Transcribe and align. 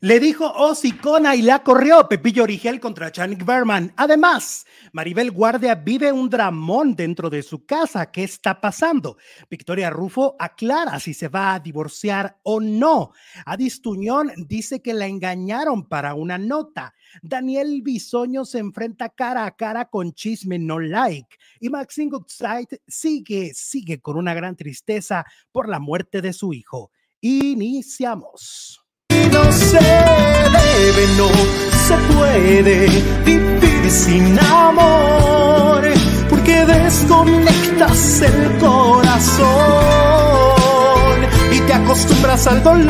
Le 0.00 0.20
dijo 0.20 0.52
Osicona 0.52 1.34
y 1.34 1.42
la 1.42 1.64
corrió 1.64 2.08
Pepillo 2.08 2.44
Origel 2.44 2.78
contra 2.78 3.10
Chanik 3.10 3.44
Berman. 3.44 3.92
Además, 3.96 4.64
Maribel 4.92 5.32
Guardia 5.32 5.74
vive 5.74 6.12
un 6.12 6.30
dramón 6.30 6.94
dentro 6.94 7.28
de 7.28 7.42
su 7.42 7.66
casa. 7.66 8.08
¿Qué 8.12 8.22
está 8.22 8.60
pasando? 8.60 9.16
Victoria 9.50 9.90
Rufo 9.90 10.36
aclara 10.38 11.00
si 11.00 11.14
se 11.14 11.26
va 11.26 11.54
a 11.54 11.58
divorciar 11.58 12.38
o 12.44 12.60
no. 12.60 13.10
Adis 13.44 13.82
Tuñón 13.82 14.30
dice 14.46 14.80
que 14.80 14.94
la 14.94 15.08
engañaron 15.08 15.88
para 15.88 16.14
una 16.14 16.38
nota. 16.38 16.94
Daniel 17.20 17.82
Bisoño 17.82 18.44
se 18.44 18.60
enfrenta 18.60 19.08
cara 19.08 19.46
a 19.46 19.56
cara 19.56 19.86
con 19.86 20.12
Chisme 20.12 20.60
No 20.60 20.78
Like. 20.78 21.38
Y 21.58 21.70
Maxine 21.70 22.12
Goodside 22.12 22.82
sigue, 22.86 23.52
sigue 23.52 24.00
con 24.00 24.16
una 24.16 24.32
gran 24.32 24.54
tristeza 24.54 25.24
por 25.50 25.68
la 25.68 25.80
muerte 25.80 26.22
de 26.22 26.32
su 26.32 26.52
hijo. 26.52 26.92
Iniciamos 27.20 28.84
no 29.08 29.52
se 29.52 29.78
debe, 29.78 31.06
no 31.16 31.28
se 31.86 31.96
puede 32.12 32.76
vivir 33.24 33.90
sin 33.90 34.38
amor, 34.38 35.82
porque 36.28 36.64
desconectas 36.64 38.22
el 38.22 38.58
corazón 38.58 39.48
y 41.52 41.60
te 41.60 41.72
acostumbras 41.74 42.46
al 42.46 42.62
dolor. 42.62 42.88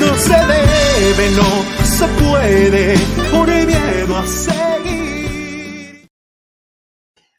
No 0.00 0.16
se 0.16 0.36
debe, 0.54 1.30
no 1.36 1.50
se 1.84 2.06
puede, 2.22 2.94
por 3.30 3.48
miedo 3.48 4.16
a 4.16 4.26
seguir. 4.26 4.55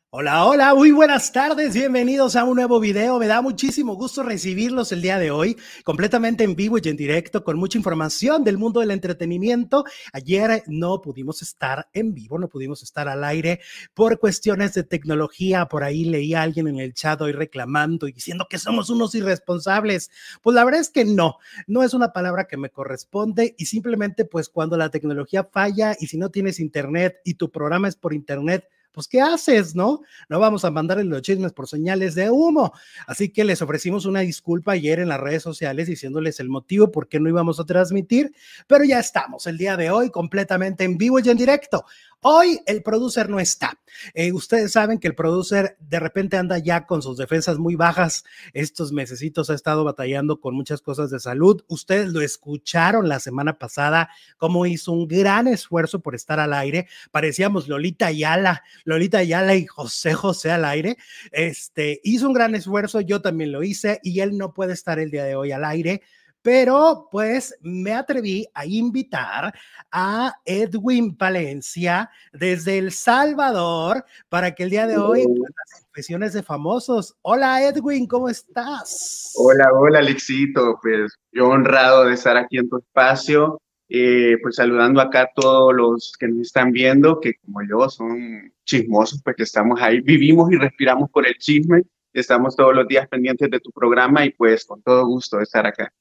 Hola, 0.10 0.46
hola, 0.46 0.74
muy 0.74 0.92
buenas 0.92 1.34
tardes, 1.34 1.74
bienvenidos 1.74 2.38
a 2.38 2.46
un 2.46 2.56
nuevo 2.56 2.80
video. 2.80 3.20
Me 3.20 3.28
da 3.28 3.42
muchísimo 3.42 3.96
gusto 3.96 4.24
recibirlos 4.24 4.94
el 4.94 5.02
día 5.02 5.20
de 5.20 5.32
hoy, 5.32 5.58
completamente 5.84 6.46
en 6.46 6.56
vivo 6.56 6.78
y 6.82 6.88
en 6.88 6.96
directo, 6.96 7.44
con 7.44 7.58
mucha 7.58 7.78
información 7.78 8.46
del 8.46 8.58
mundo 8.58 8.80
del 8.80 8.92
entretenimiento. 8.92 9.84
Ayer 10.14 10.64
no 10.68 11.02
pudimos 11.02 11.42
estar 11.42 11.90
en 11.92 12.14
vivo, 12.14 12.40
no 12.40 12.48
pudimos 12.48 12.84
estar 12.84 13.10
al 13.10 13.22
aire 13.26 13.60
por 13.94 14.18
cuestiones 14.18 14.74
de 14.76 14.86
tecnología. 14.86 15.66
Por 15.66 15.84
ahí 15.84 16.06
leí 16.06 16.34
a 16.34 16.42
alguien 16.42 16.70
en 16.70 16.80
el 16.80 16.94
chat 16.94 17.20
hoy 17.20 17.34
reclamando 17.34 18.08
y 18.08 18.14
diciendo 18.14 18.48
que 18.50 18.60
somos 18.60 18.90
unos 18.90 19.14
irresponsables. 19.14 20.10
Pues 20.42 20.56
la 20.56 20.64
verdad 20.64 20.80
es 20.80 20.90
que 20.90 21.04
no, 21.04 21.36
no 21.68 21.84
es 21.84 21.94
una 21.94 22.14
palabra 22.14 22.48
que 22.48 22.56
me 22.56 22.70
corresponde 22.70 23.56
y 23.58 23.66
simplemente 23.66 24.24
pues 24.24 24.48
cuando 24.48 24.78
la 24.78 24.90
tecnología 24.90 25.44
falla 25.44 25.98
y 26.00 26.08
si 26.08 26.18
no 26.18 26.30
tienes 26.32 26.62
internet 26.62 27.18
y 27.26 27.34
tu 27.34 27.52
programa 27.52 27.90
es 27.90 27.98
por 27.98 28.14
internet, 28.14 28.70
pues 28.98 29.08
¿qué 29.08 29.22
haces, 29.22 29.76
no? 29.76 30.02
No 30.28 30.40
vamos 30.40 30.66
a 30.66 30.72
mandarle 30.72 31.04
los 31.04 31.22
chismes 31.22 31.54
por 31.54 31.68
señales 31.68 32.16
de 32.16 32.32
humo. 32.32 32.74
Así 33.06 33.30
que 33.30 33.44
les 33.44 33.62
ofrecimos 33.62 34.08
una 34.08 34.22
disculpa 34.22 34.72
ayer 34.72 34.98
en 34.98 35.08
las 35.08 35.20
redes 35.20 35.44
sociales 35.44 35.86
diciéndoles 35.86 36.40
el 36.40 36.50
motivo 36.50 36.92
por 36.92 37.08
qué 37.08 37.20
no 37.20 37.30
íbamos 37.30 37.60
a 37.60 37.66
transmitir, 37.66 38.34
pero 38.66 38.84
ya 38.86 38.98
estamos 38.98 39.46
el 39.46 39.60
día 39.60 39.78
de 39.78 39.92
hoy 39.92 40.10
completamente 40.10 40.84
en 40.84 40.98
vivo 40.98 41.20
y 41.20 41.30
en 41.30 41.38
directo. 41.38 41.86
Hoy 42.22 42.60
el 42.66 42.82
producer 42.82 43.30
no 43.30 43.40
está. 43.40 43.80
Eh, 44.16 44.32
ustedes 44.32 44.72
saben 44.72 44.98
que 44.98 45.08
el 45.08 45.14
producer 45.14 45.78
de 45.80 46.00
repente 46.00 46.36
anda 46.36 46.58
ya 46.58 46.88
con 46.88 47.04
sus 47.04 47.16
defensas 47.16 47.60
muy 47.60 47.76
bajas. 47.76 48.24
Estos 48.54 48.92
mesecitos 48.92 49.52
ha 49.52 49.54
estado 49.54 49.84
batallando 49.84 50.42
con 50.42 50.56
muchas 50.56 50.82
cosas 50.82 51.12
de 51.12 51.20
salud. 51.20 51.64
Ustedes 51.68 52.10
lo 52.10 52.22
escucharon 52.22 53.08
la 53.08 53.20
semana 53.20 53.60
pasada, 53.60 54.10
cómo 54.38 54.66
hizo 54.66 54.92
un 54.94 55.08
gran 55.08 55.48
esfuerzo 55.48 56.00
por 56.00 56.16
estar 56.16 56.40
al 56.40 56.54
aire. 56.54 56.88
Parecíamos 57.12 57.68
Lolita 57.68 58.08
Ayala, 58.08 58.64
Lolita 58.84 59.20
Ayala 59.20 59.56
y 59.56 59.68
José 59.68 60.16
José 60.16 60.50
al 60.52 60.66
aire. 60.66 60.98
Este 61.32 62.02
hizo 62.04 62.28
un 62.28 62.34
gran 62.34 62.56
esfuerzo, 62.56 63.00
yo 63.00 63.22
también 63.22 63.52
lo 63.52 63.62
hice 63.62 64.00
y 64.02 64.22
él 64.22 64.38
no 64.38 64.56
puede 64.56 64.74
estar 64.74 64.98
el 64.98 65.12
día 65.12 65.24
de 65.24 65.36
hoy 65.36 65.52
al 65.52 65.64
aire 65.64 66.02
pero 66.48 67.10
pues 67.12 67.54
me 67.60 67.92
atreví 67.92 68.48
a 68.54 68.66
invitar 68.66 69.54
a 69.92 70.34
Edwin 70.46 71.18
Palencia 71.18 72.10
desde 72.32 72.78
El 72.78 72.94
Salvador 72.94 74.06
para 74.30 74.56
que 74.56 74.64
el 74.64 74.70
día 74.70 74.88
de 74.88 74.98
hoy 74.98 75.26
las 75.28 75.82
confesiones 75.84 76.32
de 76.32 76.44
famosos. 76.44 77.18
Hola 77.22 77.68
Edwin, 77.68 78.08
¿cómo 78.08 78.30
estás? 78.30 79.34
Hola, 79.36 79.68
hola 79.74 80.00
Alexito, 80.00 80.80
pues 80.82 81.14
yo 81.34 81.50
honrado 81.50 82.06
de 82.06 82.14
estar 82.14 82.38
aquí 82.38 82.60
en 82.60 82.70
tu 82.70 82.78
espacio, 82.78 83.60
eh, 83.90 84.38
pues 84.42 84.56
saludando 84.56 85.02
acá 85.02 85.24
a 85.24 85.32
todos 85.36 85.76
los 85.76 86.14
que 86.18 86.30
nos 86.30 86.48
están 86.48 86.72
viendo, 86.72 87.20
que 87.20 87.34
como 87.44 87.60
yo 87.70 87.90
son 87.90 88.54
chismosos, 88.64 89.22
pues 89.22 89.36
que 89.36 89.44
estamos 89.44 89.82
ahí, 89.82 90.00
vivimos 90.00 90.50
y 90.50 90.56
respiramos 90.56 91.10
por 91.12 91.28
el 91.28 91.36
chisme, 91.40 91.84
estamos 92.14 92.56
todos 92.56 92.74
los 92.74 92.88
días 92.88 93.06
pendientes 93.10 93.50
de 93.52 93.60
tu 93.60 93.70
programa 93.74 94.24
y 94.24 94.30
pues 94.30 94.64
con 94.64 94.82
todo 94.82 95.06
gusto 95.06 95.36
de 95.36 95.44
estar 95.44 95.68
acá. 95.68 95.92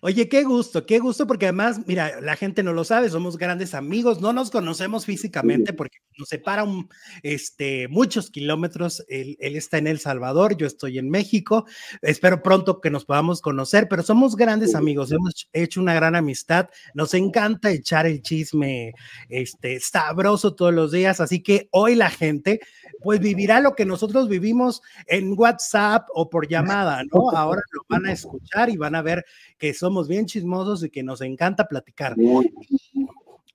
Oye, 0.00 0.28
qué 0.28 0.44
gusto, 0.44 0.86
qué 0.86 0.98
gusto, 0.98 1.26
porque 1.26 1.46
además, 1.46 1.80
mira, 1.86 2.20
la 2.20 2.36
gente 2.36 2.62
no 2.62 2.72
lo 2.72 2.84
sabe, 2.84 3.08
somos 3.08 3.38
grandes 3.38 3.74
amigos, 3.74 4.20
no 4.20 4.32
nos 4.32 4.50
conocemos 4.50 5.04
físicamente 5.04 5.72
porque 5.72 5.98
nos 6.18 6.28
separan 6.28 6.88
este, 7.22 7.88
muchos 7.88 8.30
kilómetros. 8.30 9.04
Él, 9.08 9.36
está 9.40 9.78
en 9.78 9.86
El 9.86 9.98
Salvador, 9.98 10.56
yo 10.56 10.66
estoy 10.66 10.98
en 10.98 11.10
México. 11.10 11.66
Espero 12.02 12.42
pronto 12.42 12.80
que 12.80 12.90
nos 12.90 13.04
podamos 13.04 13.40
conocer, 13.40 13.88
pero 13.88 14.02
somos 14.02 14.36
grandes 14.36 14.74
amigos, 14.74 15.12
hemos 15.12 15.48
hecho 15.52 15.80
una 15.80 15.94
gran 15.94 16.14
amistad. 16.14 16.68
Nos 16.94 17.14
encanta 17.14 17.70
echar 17.70 18.06
el 18.06 18.22
chisme 18.22 18.94
este, 19.28 19.80
sabroso 19.80 20.54
todos 20.54 20.74
los 20.74 20.92
días, 20.92 21.20
así 21.20 21.42
que 21.42 21.68
hoy 21.70 21.94
la 21.94 22.10
gente 22.10 22.60
pues 23.02 23.20
vivirá 23.20 23.60
lo 23.60 23.74
que 23.74 23.84
nosotros 23.84 24.28
vivimos 24.28 24.80
en 25.06 25.34
WhatsApp 25.36 26.06
o 26.14 26.30
por 26.30 26.48
llamada, 26.48 27.02
¿no? 27.12 27.30
Ahora 27.30 27.62
lo 27.72 27.82
van 27.88 28.06
a 28.06 28.12
escuchar 28.12 28.70
y 28.70 28.76
van 28.76 28.94
a 28.94 29.02
ver 29.02 29.24
que 29.64 29.72
somos 29.72 30.08
bien 30.08 30.26
chismosos 30.26 30.84
y 30.84 30.90
que 30.90 31.02
nos 31.02 31.22
encanta 31.22 31.66
platicar. 31.66 32.14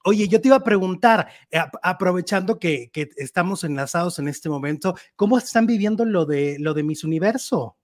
Oye, 0.03 0.27
yo 0.27 0.41
te 0.41 0.47
iba 0.47 0.57
a 0.57 0.63
preguntar, 0.63 1.27
eh, 1.51 1.59
aprovechando 1.83 2.57
que, 2.57 2.89
estamos 3.15 3.63
enlazados 3.63 4.17
en 4.17 4.27
este 4.27 4.49
momento, 4.49 4.95
¿cómo 5.15 5.37
están 5.37 5.67
viviendo 5.67 6.05
lo 6.05 6.25
de, 6.25 6.57
lo 6.59 6.73
de 6.73 6.81
Miss 6.81 7.03
Universo? 7.03 7.77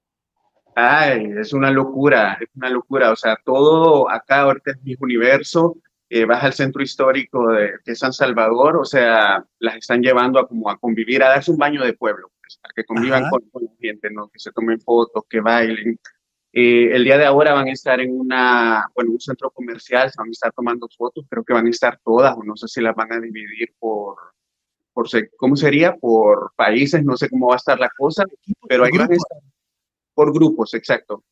Ay, 0.74 1.34
es 1.40 1.54
una 1.54 1.70
locura, 1.70 2.40
es 2.42 2.50
una 2.56 2.72
locura. 2.72 3.12
O 3.12 3.16
sea, 3.16 3.38
todo 3.46 4.10
acá 4.10 4.42
ahorita 4.42 4.72
es 4.72 4.82
Miss 4.82 4.98
Universo. 5.00 5.78
Eh, 6.10 6.26
vas 6.26 6.44
al 6.44 6.54
centro 6.54 6.82
histórico 6.82 7.52
de, 7.52 7.96
San 7.96 8.12
Salvador, 8.12 8.78
o 8.78 8.86
sea, 8.86 9.46
las 9.60 9.76
están 9.76 10.02
llevando 10.02 10.40
a 10.40 10.48
como 10.48 10.72
a 10.72 10.80
convivir, 10.80 11.22
a 11.22 11.30
darse 11.30 11.52
un 11.52 11.58
baño 11.58 11.84
de 11.84 11.94
pueblo, 11.94 12.32
pues, 12.42 12.60
a 12.64 12.70
que 12.76 12.86
convivan 12.86 13.30
con, 13.30 13.42
con, 13.52 13.66
la 13.66 13.72
gente, 13.80 14.10
¿no? 14.10 14.30
Que 14.30 14.40
se 14.40 14.52
tomen 14.52 14.82
fotos, 14.82 15.26
que 15.30 15.42
bailen. 15.42 16.00
Eh, 16.58 16.96
el 16.96 17.04
día 17.04 17.18
de 17.18 17.26
ahora 17.26 17.54
van 17.54 17.68
a 17.68 17.74
estar 17.74 18.00
en 18.00 18.18
una, 18.18 18.88
bueno, 18.96 19.12
un 19.12 19.20
centro 19.20 19.52
comercial, 19.52 20.10
se 20.10 20.16
van 20.18 20.30
a 20.30 20.32
estar 20.32 20.54
tomando 20.54 20.88
fotos, 20.98 21.26
creo 21.30 21.44
que 21.44 21.52
van 21.52 21.68
a 21.68 21.70
estar 21.70 22.00
todas, 22.02 22.34
o 22.38 22.44
no 22.46 22.56
sé 22.56 22.70
si 22.70 22.80
las 22.80 22.96
van 22.96 23.12
a 23.12 23.20
dividir 23.20 23.76
por, 23.78 24.16
por 24.94 25.06
¿cómo 25.36 25.58
sería? 25.58 25.98
Por 25.98 26.54
países, 26.56 27.04
no 27.04 27.18
sé 27.18 27.30
cómo 27.30 27.48
va 27.48 27.56
a 27.56 27.58
estar 27.58 27.78
la 27.78 27.90
cosa, 27.90 28.24
pero 28.70 28.86
ahí 28.86 28.98
van 28.98 29.12
a 29.12 29.16
estar 29.16 29.38
por 30.14 30.32
grupos, 30.34 30.74
exacto. 30.76 31.26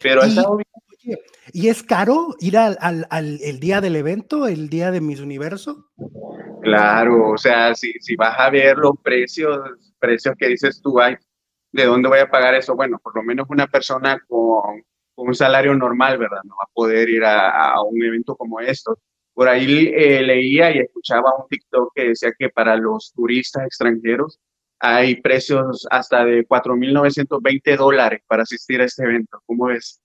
Pero 0.00 0.22
¿Y, 1.02 1.14
¿Y 1.52 1.68
es 1.68 1.82
caro 1.82 2.36
ir 2.40 2.56
al, 2.56 2.78
al, 2.80 3.06
al, 3.10 3.38
el 3.42 3.60
día 3.60 3.82
del 3.82 3.96
evento, 3.96 4.46
el 4.46 4.70
día 4.70 4.90
de 4.90 5.02
Miss 5.02 5.20
Universo? 5.20 5.90
Claro, 6.62 7.32
o 7.32 7.36
sea, 7.36 7.74
si, 7.74 7.92
si 8.00 8.16
vas 8.16 8.34
a 8.38 8.48
ver 8.48 8.78
los 8.78 8.94
precios, 9.02 9.58
precios 9.98 10.34
que 10.38 10.48
dices 10.48 10.80
tú, 10.80 10.98
hay 10.98 11.16
¿de 11.76 11.84
dónde 11.84 12.08
voy 12.08 12.18
a 12.18 12.30
pagar 12.30 12.54
eso? 12.54 12.74
Bueno, 12.74 12.98
por 12.98 13.14
lo 13.14 13.22
menos 13.22 13.46
una 13.50 13.66
persona 13.66 14.18
con, 14.26 14.82
un 15.16 15.34
salario 15.34 15.74
normal, 15.74 16.18
¿verdad? 16.18 16.40
No 16.44 16.56
va 16.56 16.64
a 16.64 16.72
poder 16.72 17.08
ir 17.08 17.24
a, 17.24 17.80
un 17.82 18.02
evento 18.02 18.34
como 18.36 18.60
esto. 18.60 18.98
Por 19.34 19.48
ahí 19.48 19.92
eh, 19.94 20.22
leía 20.22 20.74
y 20.74 20.78
escuchaba 20.78 21.34
un 21.38 21.46
TikTok 21.48 21.92
que 21.94 22.08
decía 22.08 22.32
que 22.38 22.48
para 22.48 22.76
los 22.76 23.12
turistas 23.14 23.66
extranjeros 23.66 24.40
hay 24.78 25.20
precios 25.20 25.86
hasta 25.90 26.24
de 26.24 26.46
4.920 26.46 27.76
dólares 27.76 28.22
para 28.26 28.42
asistir 28.42 28.80
a 28.80 28.84
este 28.84 29.04
evento. 29.04 29.40
¿Cómo 29.46 29.66
ves? 29.66 30.00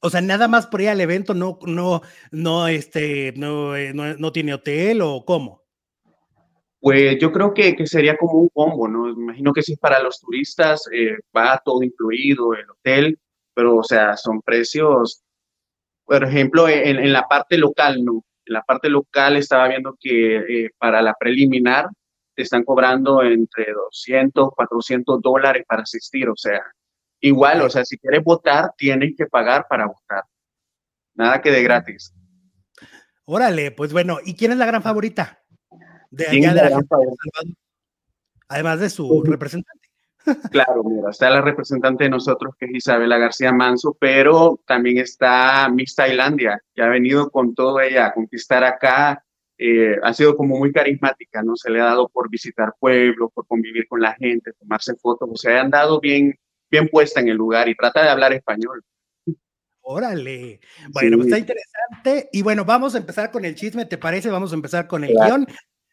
O 0.00 0.10
sea, 0.10 0.20
nada 0.20 0.46
más 0.46 0.66
por 0.66 0.80
ir 0.80 0.90
al 0.90 1.00
evento 1.00 1.34
no, 1.34 1.58
no, 1.66 2.02
no, 2.30 2.68
este, 2.68 3.32
no, 3.36 3.74
eh, 3.76 3.92
no, 3.92 4.14
no 4.14 4.32
tiene 4.32 4.54
hotel 4.54 5.02
o 5.02 5.24
cómo? 5.24 5.67
Pues 6.80 7.18
yo 7.18 7.32
creo 7.32 7.54
que, 7.54 7.74
que, 7.74 7.86
sería 7.86 8.16
como 8.16 8.34
un 8.34 8.48
combo, 8.50 8.86
¿no? 8.88 9.08
Imagino 9.08 9.52
que 9.52 9.62
si 9.62 9.72
es 9.72 9.78
para 9.78 10.00
los 10.00 10.20
turistas, 10.20 10.84
eh, 10.92 11.16
va 11.36 11.60
todo 11.64 11.82
incluido, 11.82 12.54
el 12.54 12.70
hotel, 12.70 13.18
pero 13.54 13.78
o 13.78 13.82
sea, 13.82 14.16
son 14.16 14.40
precios, 14.42 15.22
por 16.04 16.24
ejemplo, 16.24 16.68
en, 16.68 16.98
en 16.98 17.12
la 17.12 17.26
parte 17.26 17.58
local, 17.58 18.04
¿no? 18.04 18.24
En 18.46 18.54
la 18.54 18.62
parte 18.62 18.88
local 18.88 19.36
estaba 19.36 19.68
viendo 19.68 19.96
que 20.00 20.36
eh, 20.36 20.70
para 20.78 21.02
la 21.02 21.14
preliminar 21.14 21.88
te 22.34 22.42
están 22.42 22.62
cobrando 22.62 23.22
entre 23.24 23.72
200, 23.72 24.50
400 24.54 25.20
dólares 25.20 25.64
para 25.66 25.82
asistir, 25.82 26.28
o 26.28 26.36
sea, 26.36 26.62
igual, 27.20 27.62
o 27.62 27.70
sea, 27.70 27.84
si 27.84 27.98
quieres 27.98 28.22
votar, 28.22 28.72
tienes 28.76 29.14
que 29.16 29.26
pagar 29.26 29.66
para 29.68 29.86
votar. 29.86 30.22
Nada 31.14 31.42
que 31.42 31.50
de 31.50 31.64
gratis. 31.64 32.14
Órale, 33.24 33.72
pues 33.72 33.92
bueno, 33.92 34.18
¿y 34.24 34.36
quién 34.36 34.52
es 34.52 34.58
la 34.58 34.66
gran 34.66 34.82
favorita? 34.82 35.42
De 36.10 36.26
allá 36.26 36.54
de 36.54 36.70
la 36.70 36.80
Además 38.48 38.80
de 38.80 38.90
su 38.90 39.22
representante. 39.22 39.88
Claro, 40.50 40.84
mira, 40.84 41.10
está 41.10 41.30
la 41.30 41.40
representante 41.40 42.04
de 42.04 42.10
nosotros 42.10 42.54
que 42.58 42.66
es 42.66 42.74
Isabela 42.74 43.16
García 43.16 43.52
Manso, 43.52 43.96
pero 43.98 44.60
también 44.66 44.98
está 44.98 45.68
Miss 45.70 45.94
Tailandia, 45.94 46.60
que 46.74 46.82
ha 46.82 46.88
venido 46.88 47.30
con 47.30 47.54
todo 47.54 47.80
ella 47.80 48.06
a 48.06 48.12
conquistar 48.12 48.62
acá. 48.62 49.24
Eh, 49.56 49.96
ha 50.02 50.12
sido 50.12 50.36
como 50.36 50.58
muy 50.58 50.70
carismática, 50.70 51.42
¿no? 51.42 51.56
Se 51.56 51.70
le 51.70 51.80
ha 51.80 51.84
dado 51.84 52.08
por 52.08 52.28
visitar 52.28 52.74
pueblos, 52.78 53.30
por 53.32 53.46
convivir 53.46 53.88
con 53.88 54.00
la 54.00 54.14
gente, 54.14 54.52
tomarse 54.52 54.94
fotos, 54.96 55.28
o 55.32 55.36
sea, 55.36 55.62
han 55.62 55.70
dado 55.70 55.98
bien, 55.98 56.38
bien 56.70 56.88
puesta 56.88 57.20
en 57.20 57.28
el 57.28 57.36
lugar 57.36 57.68
y 57.68 57.74
trata 57.74 58.02
de 58.02 58.10
hablar 58.10 58.32
español. 58.32 58.84
Órale. 59.90 60.60
Bueno, 60.90 61.16
pues 61.16 61.28
está 61.28 61.38
interesante. 61.38 62.28
Y 62.30 62.42
bueno, 62.42 62.66
vamos 62.66 62.94
a 62.94 62.98
empezar 62.98 63.30
con 63.30 63.46
el 63.46 63.54
chisme, 63.54 63.86
¿te 63.86 63.96
parece? 63.96 64.28
Vamos 64.28 64.52
a 64.52 64.54
empezar 64.54 64.86
con 64.86 65.02
el 65.02 65.14
guion, 65.14 65.46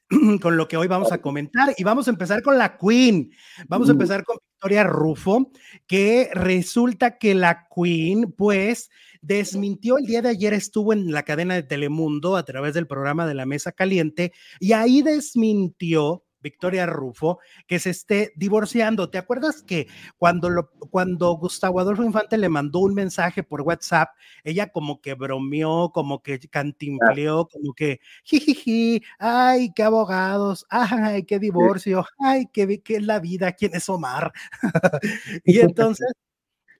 con 0.42 0.58
lo 0.58 0.68
que 0.68 0.78
hoy 0.78 0.88
vamos 0.88 1.12
a 1.12 1.22
comentar. 1.22 1.74
Y 1.78 1.84
vamos 1.84 2.08
a 2.08 2.12
empezar 2.12 2.42
con 2.42 2.58
la 2.58 2.78
Queen. 2.78 3.32
Vamos 3.68 3.90
a 3.90 3.94
empezar 3.94 4.24
con 4.24 4.38
Victoria 4.54 4.84
Rufo, 4.84 5.52
que 5.88 6.30
resulta 6.34 7.18
que 7.18 7.36
la 7.36 7.68
Queen, 7.74 8.34
pues, 8.38 8.90
desmintió 9.22 9.98
el 9.98 10.06
día 10.06 10.22
de 10.22 10.30
ayer, 10.30 10.54
estuvo 10.54 10.94
en 10.94 11.12
la 11.12 11.24
cadena 11.24 11.56
de 11.56 11.64
Telemundo 11.64 12.36
a 12.36 12.46
través 12.46 12.74
del 12.74 12.88
programa 12.88 13.26
de 13.26 13.34
la 13.34 13.46
Mesa 13.46 13.72
Caliente, 13.72 14.34
y 14.60 14.74
ahí 14.74 15.02
desmintió 15.02 16.25
Victoria 16.46 16.86
Rufo, 16.86 17.40
que 17.66 17.80
se 17.80 17.90
esté 17.90 18.32
divorciando. 18.36 19.10
¿Te 19.10 19.18
acuerdas 19.18 19.64
que 19.64 19.88
cuando, 20.18 20.50
lo, 20.50 20.70
cuando 20.92 21.34
Gustavo 21.34 21.80
Adolfo 21.80 22.04
Infante 22.04 22.38
le 22.38 22.50
mandó 22.50 22.80
un 22.80 22.94
mensaje 22.94 23.42
por 23.42 23.64
WhatsApp, 23.64 24.10
ella 24.44 24.72
como 24.72 25.02
que 25.02 25.16
bromeó, 25.16 25.92
como 25.92 26.22
que 26.22 26.40
cantinfleó, 26.40 27.48
como 27.48 27.74
que 27.74 28.00
jijiji, 28.24 29.04
ay, 29.18 29.74
qué 29.76 29.82
abogados, 29.82 30.68
ay, 30.70 31.24
qué 31.24 31.40
divorcio, 31.40 32.06
ay, 32.20 32.46
qué, 32.54 32.82
qué 32.84 32.98
es 32.98 33.04
la 33.04 33.20
vida, 33.20 33.54
quién 33.54 33.74
es 33.74 33.90
Omar. 33.90 34.32
y 35.44 35.60
entonces, 35.60 36.14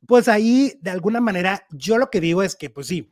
pues 0.08 0.28
ahí, 0.28 0.74
de 0.82 0.92
alguna 0.92 1.22
manera, 1.22 1.66
yo 1.72 1.98
lo 1.98 2.12
que 2.12 2.22
digo 2.22 2.44
es 2.44 2.56
que, 2.56 2.70
pues 2.70 2.86
sí, 2.86 3.10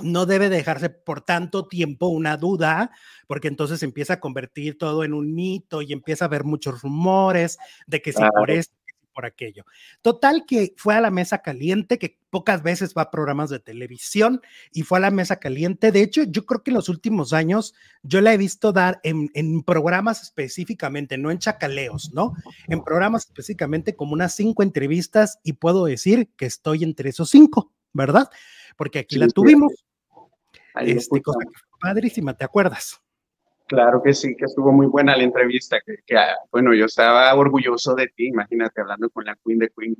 no 0.00 0.26
debe 0.26 0.48
dejarse 0.48 0.90
por 0.90 1.20
tanto 1.20 1.66
tiempo 1.66 2.08
una 2.08 2.36
duda, 2.36 2.90
porque 3.26 3.48
entonces 3.48 3.82
empieza 3.82 4.14
a 4.14 4.20
convertir 4.20 4.78
todo 4.78 5.04
en 5.04 5.14
un 5.14 5.34
mito 5.34 5.82
y 5.82 5.92
empieza 5.92 6.24
a 6.24 6.28
haber 6.28 6.44
muchos 6.44 6.82
rumores 6.82 7.58
de 7.86 8.00
que 8.00 8.12
sí 8.12 8.22
por 8.34 8.50
esto, 8.50 8.74
por 9.12 9.26
aquello. 9.26 9.64
Total 10.00 10.44
que 10.46 10.74
fue 10.76 10.94
a 10.94 11.00
la 11.00 11.10
mesa 11.10 11.38
caliente, 11.38 11.98
que 11.98 12.18
pocas 12.30 12.62
veces 12.62 12.94
va 12.96 13.02
a 13.02 13.10
programas 13.10 13.50
de 13.50 13.60
televisión 13.60 14.40
y 14.72 14.82
fue 14.82 14.98
a 14.98 15.02
la 15.02 15.10
mesa 15.10 15.36
caliente. 15.36 15.92
De 15.92 16.02
hecho, 16.02 16.22
yo 16.24 16.46
creo 16.46 16.62
que 16.62 16.70
en 16.70 16.76
los 16.76 16.88
últimos 16.88 17.32
años 17.32 17.74
yo 18.02 18.20
la 18.20 18.32
he 18.32 18.38
visto 18.38 18.72
dar 18.72 19.00
en, 19.02 19.30
en 19.34 19.62
programas 19.62 20.22
específicamente, 20.22 21.18
no 21.18 21.30
en 21.30 21.38
chacaleos, 21.38 22.12
¿no? 22.12 22.32
En 22.68 22.82
programas 22.82 23.26
específicamente 23.26 23.94
como 23.94 24.14
unas 24.14 24.34
cinco 24.34 24.62
entrevistas 24.62 25.38
y 25.42 25.54
puedo 25.54 25.84
decir 25.84 26.30
que 26.36 26.46
estoy 26.46 26.84
entre 26.84 27.10
esos 27.10 27.30
cinco, 27.30 27.72
¿verdad? 27.92 28.28
porque 28.76 29.00
aquí 29.00 29.16
la 29.16 29.28
tuvimos. 29.28 29.72
Este, 30.80 31.20
cosa 31.20 31.40
que 31.40 31.58
fue 31.58 31.78
padrísima, 31.80 32.34
¿te 32.34 32.44
acuerdas? 32.44 33.00
Claro 33.66 34.02
que 34.02 34.14
sí, 34.14 34.34
que 34.36 34.46
estuvo 34.46 34.72
muy 34.72 34.86
buena 34.86 35.16
la 35.16 35.22
entrevista, 35.22 35.78
que, 35.84 36.16
ah, 36.16 36.34
bueno, 36.50 36.74
yo 36.74 36.86
estaba 36.86 37.32
orgulloso 37.34 37.94
de 37.94 38.08
ti, 38.08 38.28
imagínate, 38.28 38.80
hablando 38.80 39.08
con 39.10 39.24
la 39.24 39.36
Queen 39.44 39.58
de 39.58 39.70
Queen. 39.76 39.96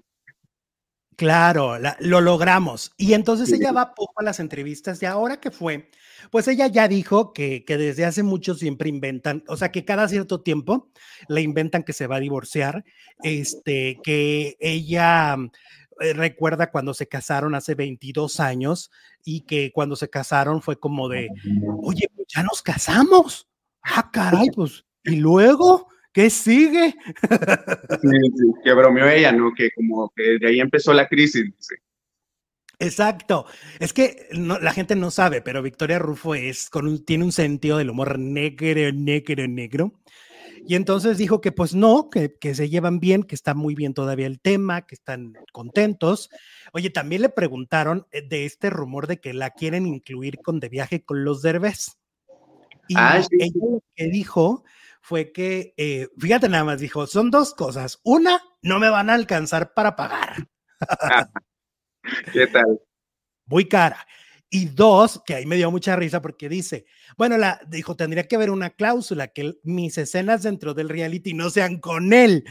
Claro, 1.17 1.77
lo 2.01 2.21
logramos. 2.21 2.93
Y 2.97 3.13
entonces 3.13 3.53
ella 3.53 3.71
va 3.71 3.95
poco 3.95 4.15
a 4.17 4.25
las 4.25 4.41
entrevistas 4.41 5.03
y 5.03 5.07
ahora 5.07 5.39
que 5.39 5.51
fue, 5.51 5.91
pues 6.31 6.49
ella 6.49 6.67
ya 6.67 6.89
dijo 6.89 7.33
que, 7.33 7.65
que, 7.65 7.77
desde 7.77 8.07
hace 8.07 8.23
mucho 8.23 8.55
siempre 8.55 8.89
inventan, 8.89 9.45
o 9.47 9.57
sea, 9.57 9.71
que 9.71 9.85
cada 9.85 10.09
cierto 10.09 10.41
tiempo 10.41 10.91
le 11.29 11.43
inventan 11.43 11.83
que 11.83 11.93
se 11.93 12.07
va 12.07 12.17
a 12.17 12.21
divorciar, 12.21 12.85
este, 13.23 14.01
que 14.03 14.57
ella 14.59 15.37
eh, 16.01 16.13
recuerda 16.13 16.71
cuando 16.71 16.95
se 16.95 17.09
casaron 17.09 17.55
hace 17.55 17.75
22 17.75 18.41
años 18.41 18.91
y 19.25 19.43
que 19.43 19.73
cuando 19.73 19.97
se 19.97 20.11
casaron 20.11 20.63
fue 20.63 20.79
como 20.79 21.09
de, 21.09 21.29
oye, 21.83 22.09
pues 22.15 22.29
ya 22.35 22.43
nos 22.43 22.63
casamos. 22.63 23.49
Ah, 23.83 24.11
caray, 24.13 24.51
pues, 24.55 24.85
¿y 25.05 25.17
luego? 25.17 25.89
¿Qué 26.13 26.29
sigue? 26.29 26.95
Sí, 28.03 28.09
sí, 28.37 28.53
que 28.63 28.73
bromeó 28.75 29.09
ella, 29.09 29.33
¿no? 29.33 29.53
Que 29.57 29.71
como 29.71 30.13
que 30.15 30.39
de 30.39 30.47
ahí 30.47 30.61
empezó 30.61 30.93
la 30.93 31.09
crisis. 31.09 31.51
Exacto. 32.79 33.47
Es 33.79 33.93
que 33.93 34.29
la 34.33 34.73
gente 34.73 34.97
no 34.97 35.11
sabe, 35.11 35.41
pero 35.41 35.63
Victoria 35.63 35.99
Rufo 35.99 36.35
es 36.35 36.69
con 36.69 36.89
un, 36.89 37.05
tiene 37.05 37.25
un 37.25 37.33
sentido 37.33 37.79
del 37.79 37.91
humor 37.91 38.19
negro, 38.19 38.93
negro, 38.93 39.47
negro. 39.47 39.93
Y 40.67 40.77
entonces 40.77 41.19
dijo 41.19 41.41
que 41.41 41.53
pues 41.53 41.75
no, 41.75 42.09
que, 42.09 42.35
que, 42.39 42.55
se 42.55 42.69
llevan 42.69 43.01
bien, 43.01 43.25
que 43.25 43.35
está 43.35 43.55
muy 43.55 43.75
bien 43.75 43.95
todavía 43.95 44.27
el 44.27 44.41
tema, 44.41 44.87
que 44.87 44.95
están 44.95 45.35
contentos. 45.53 46.31
Oye, 46.73 46.91
también 46.91 47.23
le 47.23 47.29
preguntaron 47.29 48.07
eh, 48.13 48.23
de 48.27 48.45
este 48.45 48.71
rumor 48.71 49.07
de 49.07 49.21
que 49.21 49.33
la 49.35 49.51
quieren 49.51 49.87
incluir 49.87 50.39
con 50.41 50.61
de 50.61 50.69
viaje 50.69 51.05
con 51.05 51.25
los 51.25 51.43
derbés. 51.43 51.99
Y 52.89 52.95
ah, 52.97 53.21
ella 53.39 53.53
lo 53.55 53.83
que 53.95 54.07
dijo 54.07 54.65
fue 55.01 55.33
que, 55.33 55.75
eh, 55.77 56.09
fíjate 56.19 56.49
nada 56.49 56.65
más, 56.65 56.81
dijo, 56.81 57.07
son 57.07 57.31
dos 57.31 57.55
cosas. 57.55 58.01
Una, 58.05 58.41
no 58.63 58.79
me 58.79 58.89
van 58.89 59.11
a 59.11 59.15
alcanzar 59.15 59.75
para 59.75 59.97
pagar. 59.97 60.49
¿Qué 62.33 62.47
tal? 62.47 62.81
Muy 63.47 63.67
cara. 63.69 64.07
Y 64.55 64.67
dos, 64.67 65.23
que 65.25 65.35
ahí 65.35 65.47
me 65.47 65.57
dio 65.57 65.71
mucha 65.71 65.97
risa 65.97 66.21
porque 66.21 66.47
dice, 66.51 66.85
bueno, 67.17 67.39
la 67.39 67.59
dijo, 67.69 67.97
tendría 67.97 68.29
que 68.29 68.37
haber 68.37 68.51
una 68.51 68.69
cláusula 68.69 69.29
que 69.29 69.55
mis 69.63 69.97
escenas 69.97 70.43
dentro 70.43 70.75
del 70.75 70.91
reality 70.91 71.33
no 71.33 71.49
sean 71.49 71.79
con 71.79 72.13
él, 72.13 72.45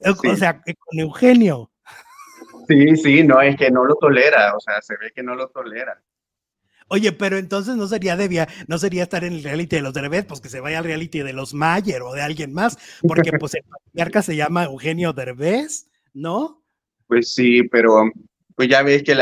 o 0.00 0.36
sea, 0.36 0.62
con 0.62 0.98
Eugenio. 0.98 1.70
Sí, 2.66 2.96
sí, 2.96 3.22
no, 3.24 3.42
es 3.42 3.58
que 3.58 3.70
no 3.70 3.84
lo 3.84 3.94
tolera, 3.96 4.56
o 4.56 4.60
sea, 4.60 4.80
se 4.80 4.94
ve 4.96 5.12
que 5.14 5.22
no 5.22 5.34
lo 5.34 5.50
tolera. 5.50 6.02
Oye, 6.88 7.12
pero 7.12 7.36
entonces 7.36 7.76
no 7.76 7.86
sería 7.88 8.16
debía, 8.16 8.48
no 8.66 8.78
sería 8.78 9.02
estar 9.02 9.22
en 9.22 9.34
el 9.34 9.44
reality 9.44 9.76
de 9.76 9.82
los 9.82 9.92
Derbez, 9.92 10.24
pues 10.24 10.40
que 10.40 10.48
se 10.48 10.60
vaya 10.60 10.78
al 10.78 10.84
reality 10.84 11.18
de 11.18 11.34
los 11.34 11.52
Mayer 11.52 12.00
o 12.00 12.14
de 12.14 12.22
alguien 12.22 12.54
más, 12.54 12.78
porque 13.06 13.32
pues 13.38 13.52
el 13.54 13.64
patriarca 13.64 14.22
se 14.22 14.34
llama 14.34 14.64
Eugenio 14.64 15.12
Derbez, 15.12 15.90
¿no? 16.14 16.64
Pues 17.06 17.34
sí, 17.34 17.64
pero 17.64 18.10
pues 18.54 18.68
ya 18.68 18.82
ves 18.82 19.02
que 19.02 19.16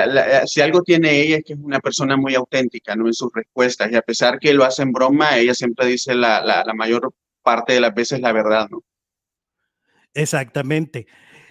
si 0.46 0.60
algo 0.60 0.82
tiene 0.82 1.20
ella 1.20 1.38
es 1.38 1.44
que 1.44 1.54
es 1.54 1.58
una 1.58 1.80
persona 1.80 2.16
muy 2.16 2.34
auténtica, 2.34 2.94
¿no? 2.94 3.06
En 3.06 3.14
sus 3.14 3.32
respuestas, 3.32 3.90
y 3.90 3.96
a 3.96 4.02
pesar 4.02 4.38
que 4.38 4.52
lo 4.52 4.64
hace 4.64 4.82
en 4.82 4.92
broma, 4.92 5.38
ella 5.38 5.54
siempre 5.54 5.86
dice 5.86 6.14
la, 6.14 6.42
la, 6.42 6.74
mayor 6.74 7.14
parte 7.42 7.72
de 7.72 7.80
las 7.80 7.94
veces 7.94 8.20
la 8.20 8.32
verdad, 8.32 8.68
¿no? 8.70 8.82
Exactamente. 10.14 11.06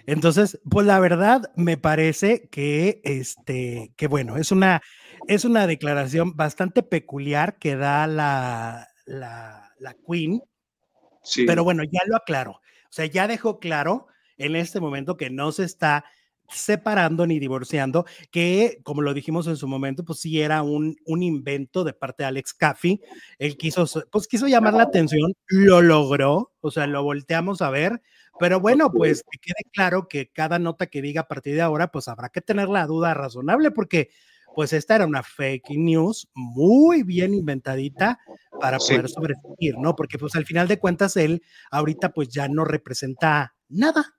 Entonces, 0.06 0.60
pues 0.68 0.86
la 0.86 1.00
verdad 1.00 1.52
me 1.56 1.76
parece 1.76 2.48
que, 2.50 3.00
este, 3.04 3.92
que 3.96 4.06
bueno, 4.06 4.36
es 4.36 4.52
una, 4.52 4.82
es 5.26 5.44
una 5.44 5.66
declaración 5.66 6.36
bastante 6.36 6.82
peculiar 6.82 7.58
que 7.58 7.76
da 7.76 8.06
la, 8.06 8.88
la, 9.06 9.72
la 9.78 9.96
Queen, 10.08 10.40
sí. 11.22 11.44
pero 11.46 11.64
bueno, 11.64 11.82
ya 11.84 12.00
lo 12.06 12.16
aclaró. 12.16 12.52
O 12.52 12.94
sea, 12.94 13.06
ya 13.06 13.26
dejó 13.26 13.58
claro 13.58 14.06
en 14.38 14.54
este 14.54 14.80
momento 14.80 15.16
que 15.16 15.30
no 15.30 15.50
se 15.50 15.64
está 15.64 16.04
separando 16.54 17.26
ni 17.26 17.38
divorciando, 17.38 18.04
que 18.30 18.80
como 18.82 19.02
lo 19.02 19.14
dijimos 19.14 19.46
en 19.46 19.56
su 19.56 19.68
momento, 19.68 20.04
pues 20.04 20.20
sí 20.20 20.40
era 20.40 20.62
un, 20.62 20.96
un 21.06 21.22
invento 21.22 21.84
de 21.84 21.92
parte 21.92 22.22
de 22.22 22.28
Alex 22.28 22.54
Caffey. 22.54 23.00
Él 23.38 23.56
quiso, 23.56 23.86
pues 24.10 24.26
quiso 24.26 24.46
llamar 24.46 24.74
la 24.74 24.84
atención, 24.84 25.32
lo 25.48 25.82
logró, 25.82 26.52
o 26.60 26.70
sea, 26.70 26.86
lo 26.86 27.02
volteamos 27.02 27.62
a 27.62 27.70
ver, 27.70 28.02
pero 28.38 28.60
bueno, 28.60 28.90
pues 28.90 29.22
que 29.30 29.38
quede 29.38 29.70
claro 29.72 30.08
que 30.08 30.30
cada 30.30 30.58
nota 30.58 30.86
que 30.86 31.02
diga 31.02 31.22
a 31.22 31.28
partir 31.28 31.54
de 31.54 31.62
ahora, 31.62 31.88
pues 31.88 32.08
habrá 32.08 32.28
que 32.28 32.40
tener 32.40 32.68
la 32.68 32.86
duda 32.86 33.14
razonable, 33.14 33.70
porque 33.70 34.10
pues 34.54 34.72
esta 34.72 34.96
era 34.96 35.06
una 35.06 35.22
fake 35.22 35.70
news 35.70 36.28
muy 36.34 37.02
bien 37.02 37.34
inventadita 37.34 38.18
para 38.60 38.78
poder 38.78 39.08
sobrevivir, 39.08 39.78
¿no? 39.78 39.96
Porque 39.96 40.18
pues 40.18 40.34
al 40.34 40.46
final 40.46 40.68
de 40.68 40.78
cuentas 40.78 41.16
él 41.16 41.42
ahorita 41.70 42.10
pues 42.12 42.28
ya 42.28 42.48
no 42.48 42.64
representa 42.64 43.54
nada, 43.68 44.14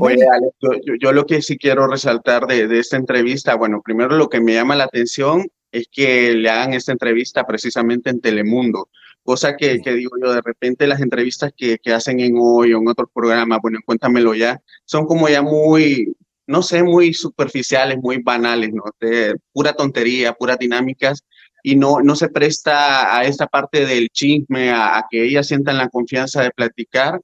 Oye, 0.00 0.24
Alex, 0.28 0.56
yo, 1.00 1.12
lo 1.12 1.24
que 1.24 1.40
sí 1.40 1.56
quiero 1.56 1.86
resaltar 1.86 2.46
de, 2.46 2.78
esta 2.78 2.96
entrevista, 2.96 3.54
bueno, 3.54 3.80
primero 3.84 4.16
lo 4.16 4.28
que 4.28 4.40
me 4.40 4.54
llama 4.54 4.74
la 4.74 4.84
atención 4.84 5.46
es 5.70 5.86
que 5.92 6.34
le 6.34 6.50
hagan 6.50 6.74
esta 6.74 6.92
entrevista 6.92 7.44
precisamente 7.46 8.10
en 8.10 8.20
Telemundo, 8.20 8.88
cosa 9.22 9.56
que, 9.56 9.78
digo 9.78 10.12
yo, 10.20 10.32
de 10.32 10.40
repente 10.42 10.86
las 10.88 11.00
entrevistas 11.00 11.52
que, 11.56 11.78
hacen 11.92 12.18
en 12.18 12.34
hoy 12.40 12.72
o 12.72 12.78
en 12.78 12.88
otros 12.88 13.08
programas, 13.14 13.60
bueno, 13.62 13.78
cuéntamelo 13.84 14.34
ya, 14.34 14.60
son 14.84 15.06
como 15.06 15.28
ya 15.28 15.42
muy, 15.42 16.12
no 16.46 16.62
sé, 16.62 16.82
muy 16.82 17.14
superficiales, 17.14 17.98
muy 17.98 18.18
banales, 18.20 18.72
¿no? 18.72 18.82
De 18.98 19.36
pura 19.52 19.74
tontería, 19.74 20.32
puras 20.32 20.58
dinámicas, 20.58 21.24
y 21.62 21.76
no, 21.76 22.00
no 22.00 22.16
se 22.16 22.28
presta 22.30 23.16
a 23.16 23.24
esta 23.24 23.46
parte 23.46 23.86
del 23.86 24.08
chisme, 24.08 24.70
a, 24.70 24.98
a 24.98 25.06
que 25.08 25.24
ellas 25.24 25.46
sientan 25.46 25.78
la 25.78 25.88
confianza 25.88 26.42
de 26.42 26.50
platicar 26.50 27.20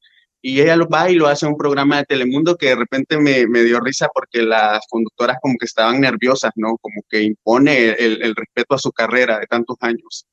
y 0.47 0.61
ella 0.61 0.77
lo 0.77 0.87
va 0.87 1.11
y 1.11 1.15
lo 1.15 1.27
hace 1.27 1.47
en 1.47 1.53
un 1.53 1.59
programa 1.59 1.97
de 1.97 2.05
Telemundo 2.05 2.55
que 2.55 2.67
de 2.67 2.77
repente 2.77 3.19
me, 3.19 3.47
me, 3.47 3.63
dio 3.63 3.81
risa 3.81 4.09
porque 4.13 4.43
las 4.43 4.85
conductoras 4.91 5.39
como 5.41 5.55
que 5.59 5.65
estaban 5.65 6.03
nerviosas, 6.03 6.53
¿no? 6.57 6.77
Como 6.83 7.01
que 7.09 7.23
impone 7.23 7.93
el, 7.93 8.23
el, 8.23 8.37
respeto 8.37 8.75
a 8.75 8.79
su 8.79 8.93
carrera 8.93 9.39
de 9.39 9.47
tantos 9.47 9.79
años. 9.81 10.27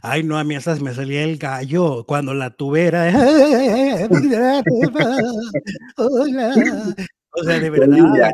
Ay, 0.00 0.22
no, 0.22 0.38
a 0.38 0.44
mí 0.44 0.54
esas 0.54 0.80
me 0.80 0.94
salía 0.94 1.24
el 1.24 1.36
gallo 1.36 2.06
cuando 2.06 2.32
la 2.32 2.56
tuviera. 2.56 3.12
O 7.36 7.42
sea, 7.42 7.58
de 7.58 7.68
verdad, 7.68 8.30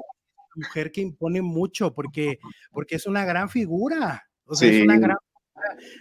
mujer 0.55 0.93
que 0.93 1.01
impone 1.01 1.41
mucho 1.41 1.95
porque, 1.95 2.39
porque 2.71 2.97
es 2.97 3.07
una 3.07 3.25
gran 3.25 3.49
figura. 3.49 4.23
O 4.45 4.55
sea, 4.55 4.71
es 4.71 4.83
una 4.83 4.99
gran 4.99 5.17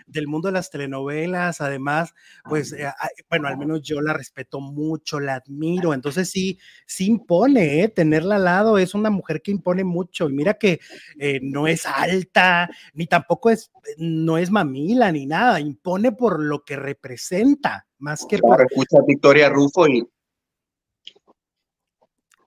del 0.08 0.28
mundo 0.28 0.48
de 0.48 0.54
las 0.54 0.70
telenovelas, 0.70 1.62
además, 1.62 2.14
pues, 2.44 2.74
eh, 2.74 2.88
bueno, 3.30 3.48
al 3.48 3.58
menos 3.58 3.82
yo 3.82 4.02
la 4.02 4.14
respeto 4.14 4.60
mucho, 4.60 5.20
la 5.20 5.36
admiro, 5.36 5.94
entonces 5.94 6.30
sí, 6.30 6.60
sí 6.86 7.08
impone, 7.08 7.84
¿eh? 7.84 7.90
tenerla 7.90 8.36
al 8.36 8.46
lado, 8.46 8.78
es 8.78 8.94
una 8.94 9.10
mujer 9.10 9.42
que 9.42 9.52
impone 9.52 9.84
mucho, 9.84 10.30
y 10.30 10.34
mira 10.34 10.56
que 10.56 10.80
eh, 11.20 11.40
no 11.42 11.68
es 11.68 11.86
alta, 11.86 12.70
ni 12.94 13.08
tampoco 13.08 13.50
es, 13.50 13.72
no 13.98 14.38
es 14.38 14.52
mamila, 14.52 15.12
ni 15.12 15.26
nada, 15.26 15.60
impone 15.60 16.12
por 16.12 16.42
lo 16.44 16.64
que 16.64 16.76
representa, 16.76 17.88
más 17.98 18.26
que 18.26 18.38
por... 18.38 18.62
Escucha 18.62 19.00
Victoria 19.08 19.50
Rufo 19.50 19.88
y 19.88 20.08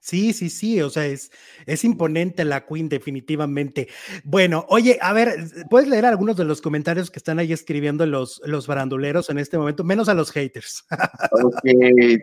Sí, 0.03 0.33
sí, 0.33 0.51
sí, 0.51 0.83
o 0.83 0.91
sea, 0.91 1.07
es, 1.07 1.31
es 1.65 1.85
imponente 1.85 2.45
la 2.45 2.67
Queen, 2.67 2.89
definitivamente. 2.89 3.87
Bueno, 4.25 4.67
oye, 4.69 4.99
a 5.01 5.13
ver, 5.13 5.37
¿puedes 5.71 5.89
leer 5.89 6.07
algunos 6.07 6.37
de 6.37 6.45
los 6.45 6.61
comentarios 6.61 7.09
que 7.09 7.21
están 7.21 7.39
ahí 7.39 7.53
escribiendo 7.53 8.05
los, 8.05 8.43
los 8.45 8.67
baranduleros 8.67 9.31
en 9.31 9.39
este 9.39 9.59
momento? 9.59 9.85
Menos 9.85 10.09
a 10.09 10.15
los 10.15 10.33
haters. 10.33 10.85
Ok, 11.31 11.63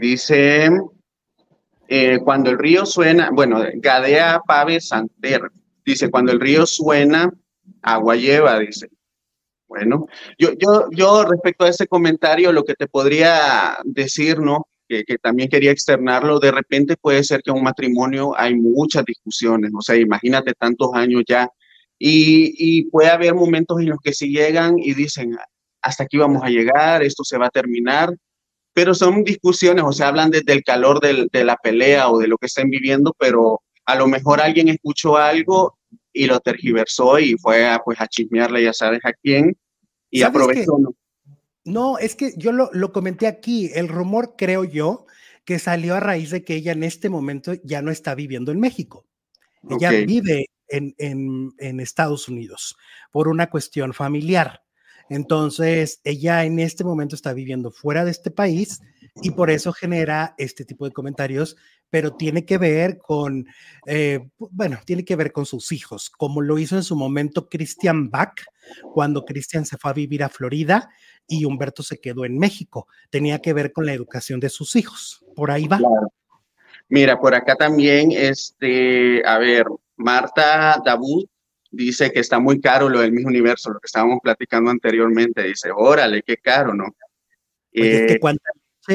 dice, 0.01 0.69
eh, 1.88 2.19
cuando 2.21 2.50
el 2.50 2.59
río 2.59 2.86
suena, 2.86 3.29
bueno, 3.31 3.63
Gadea 3.75 4.41
Pave 4.45 4.81
Santer, 4.81 5.50
dice, 5.86 6.12
cuando 6.12 6.33
el 6.33 6.41
río 6.41 6.65
suena, 6.65 7.31
agua 7.81 8.17
lleva, 8.17 8.59
dice. 8.59 8.89
Bueno, 9.69 10.07
yo, 10.38 10.50
yo, 10.57 10.89
yo 10.91 11.24
respecto 11.24 11.63
a 11.63 11.69
ese 11.69 11.88
comentario, 11.88 12.51
lo 12.51 12.65
que 12.65 12.74
te 12.74 12.88
podría 12.88 13.77
decir, 13.86 14.39
¿no? 14.39 14.67
Que, 14.89 15.17
también 15.19 15.50
quería 15.50 15.72
externarlo, 15.72 16.39
de 16.39 16.51
repente 16.51 16.98
puede 16.98 17.24
ser 17.24 17.41
que 17.43 17.51
en 17.51 17.58
un 17.58 17.63
matrimonio 17.63 18.34
hay 18.36 18.55
muchas 18.55 19.05
discusiones, 19.05 19.72
o 19.77 19.81
sea, 19.81 19.96
imagínate 19.96 20.53
tantos 20.53 20.89
años 20.93 21.24
ya, 21.27 21.48
y, 22.00 22.53
y 22.58 22.86
puede 22.86 23.10
haber 23.10 23.36
momentos 23.36 23.79
en 23.79 23.89
los 23.89 24.00
que 24.03 24.13
sí 24.13 24.29
llegan 24.29 24.79
y 24.79 24.93
dicen, 24.93 25.38
hasta 25.81 26.03
aquí 26.03 26.17
vamos 26.17 26.43
a 26.43 26.50
llegar, 26.50 27.03
esto 27.03 27.24
se 27.24 27.38
va 27.38 27.48
a 27.48 27.51
terminar, 27.51 28.10
pero 28.74 28.93
son 28.93 29.24
discusiones, 29.24 29.84
o 29.86 29.91
sea, 29.91 30.08
hablan 30.08 30.31
desde 30.31 30.53
el 30.53 30.63
calor 30.63 31.00
de 31.00 31.43
la 31.43 31.58
pelea 31.58 32.10
o 32.10 32.17
de 32.17 32.27
lo 32.27 32.38
que 32.38 32.48
estén 32.48 32.69
viviendo, 32.69 33.15
pero 33.17 33.62
a 33.86 33.96
lo 33.96 34.08
mejor 34.08 34.39
alguien 34.39 34.69
escuchó 34.69 35.17
algo 35.17 35.77
y 36.13 36.25
lo 36.25 36.39
tergiversó 36.39 37.19
y 37.19 37.36
fue 37.38 37.67
a, 37.67 37.79
pues, 37.79 38.00
a 38.00 38.08
chismearle, 38.08 38.63
ya 38.63 38.74
sabes 38.74 39.01
a 39.03 39.13
quién, 39.13 39.55
y 40.10 40.22
aprovechó. 40.22 40.77
No, 41.69 41.99
es 41.99 42.15
que 42.15 42.33
yo 42.35 42.51
lo, 42.51 42.91
comenté 42.91 43.27
aquí, 43.27 43.69
el 43.75 43.88
rumor 43.88 44.33
creo 44.35 44.63
yo 44.63 45.05
que 45.45 45.59
salió 45.59 45.95
a 45.95 45.99
raíz 45.99 46.31
de 46.31 46.43
que 46.43 46.55
ella 46.55 46.71
en 46.71 46.83
este 46.83 47.09
momento 47.09 47.53
ya 47.63 47.81
no 47.81 47.91
está 47.91 48.15
viviendo 48.15 48.51
en 48.51 48.59
México. 48.59 49.05
Ella 49.69 49.91
vive 49.91 50.47
en, 50.67 50.95
en, 50.97 51.79
Estados 51.79 52.27
Unidos 52.27 52.75
por 53.11 53.27
una 53.27 53.49
cuestión 53.49 53.93
familiar. 53.93 54.63
Entonces, 55.09 56.01
ella 56.03 56.43
en 56.43 56.59
este 56.59 56.83
momento 56.83 57.15
está 57.15 57.33
viviendo 57.33 57.71
fuera 57.71 58.03
de 58.03 58.11
este 58.11 58.31
país 58.31 58.81
y 59.21 59.31
por 59.31 59.49
eso 59.49 59.73
genera 59.73 60.35
este 60.38 60.65
tipo 60.65 60.85
de 60.85 60.91
comentarios, 60.91 61.57
pero 61.89 62.15
tiene 62.15 62.45
que 62.45 62.57
ver 62.57 62.97
con, 62.97 63.47
eh, 63.85 64.29
bueno, 64.38 64.79
tiene 64.85 65.03
que 65.03 65.15
ver 65.15 65.31
con 65.31 65.45
sus 65.45 65.71
hijos, 65.71 66.09
como 66.09 66.41
lo 66.41 66.57
hizo 66.57 66.75
en 66.75 66.83
su 66.83 66.95
momento 66.95 67.49
Christian 67.49 68.09
Bach, 68.09 68.41
cuando 68.93 69.25
Christian 69.25 69.65
se 69.65 69.77
fue 69.77 69.91
a 69.91 69.95
vivir 69.95 70.23
a 70.23 70.29
Florida 70.29 70.89
y 71.27 71.45
Humberto 71.45 71.83
se 71.83 71.99
quedó 71.99 72.25
en 72.25 72.38
México. 72.38 72.88
Tenía 73.09 73.39
que 73.39 73.53
ver 73.53 73.71
con 73.71 73.85
la 73.85 73.93
educación 73.93 74.39
de 74.39 74.49
sus 74.49 74.75
hijos. 74.75 75.25
Por 75.35 75.51
ahí 75.51 75.67
va. 75.67 75.79
Mira, 76.89 77.19
por 77.19 77.35
acá 77.35 77.55
también, 77.55 78.11
este, 78.11 79.25
a 79.25 79.38
ver, 79.38 79.65
Marta 79.95 80.81
Dabud 80.83 81.25
dice 81.71 82.11
que 82.11 82.19
está 82.19 82.39
muy 82.39 82.59
caro 82.59 82.89
lo 82.89 82.99
del 82.99 83.11
mismo 83.11 83.29
universo, 83.29 83.71
lo 83.71 83.79
que 83.79 83.85
estábamos 83.85 84.19
platicando 84.23 84.71
anteriormente. 84.71 85.43
Dice, 85.43 85.69
órale, 85.75 86.23
qué 86.23 86.38
caro, 86.38 86.73
¿no? 86.73 86.95
Eh, 87.71 88.17
¿cuánta, 88.19 88.49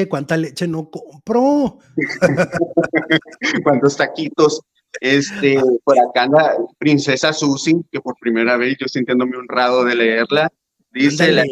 ¿Cuánta 0.09 0.35
leche 0.35 0.67
no 0.67 0.89
compró? 0.89 1.79
¿Cuántos 3.63 3.95
taquitos? 3.95 4.61
Este, 5.01 5.59
por 5.83 5.97
acá 5.99 6.23
anda 6.23 6.55
Princesa 6.77 7.33
Susi, 7.33 7.75
que 7.91 8.01
por 8.01 8.15
primera 8.19 8.57
vez 8.57 8.77
yo 8.79 8.87
sintiéndome 8.87 9.37
honrado 9.37 9.83
de 9.83 9.95
leerla, 9.95 10.49
dice, 10.91 11.31
la, 11.31 11.43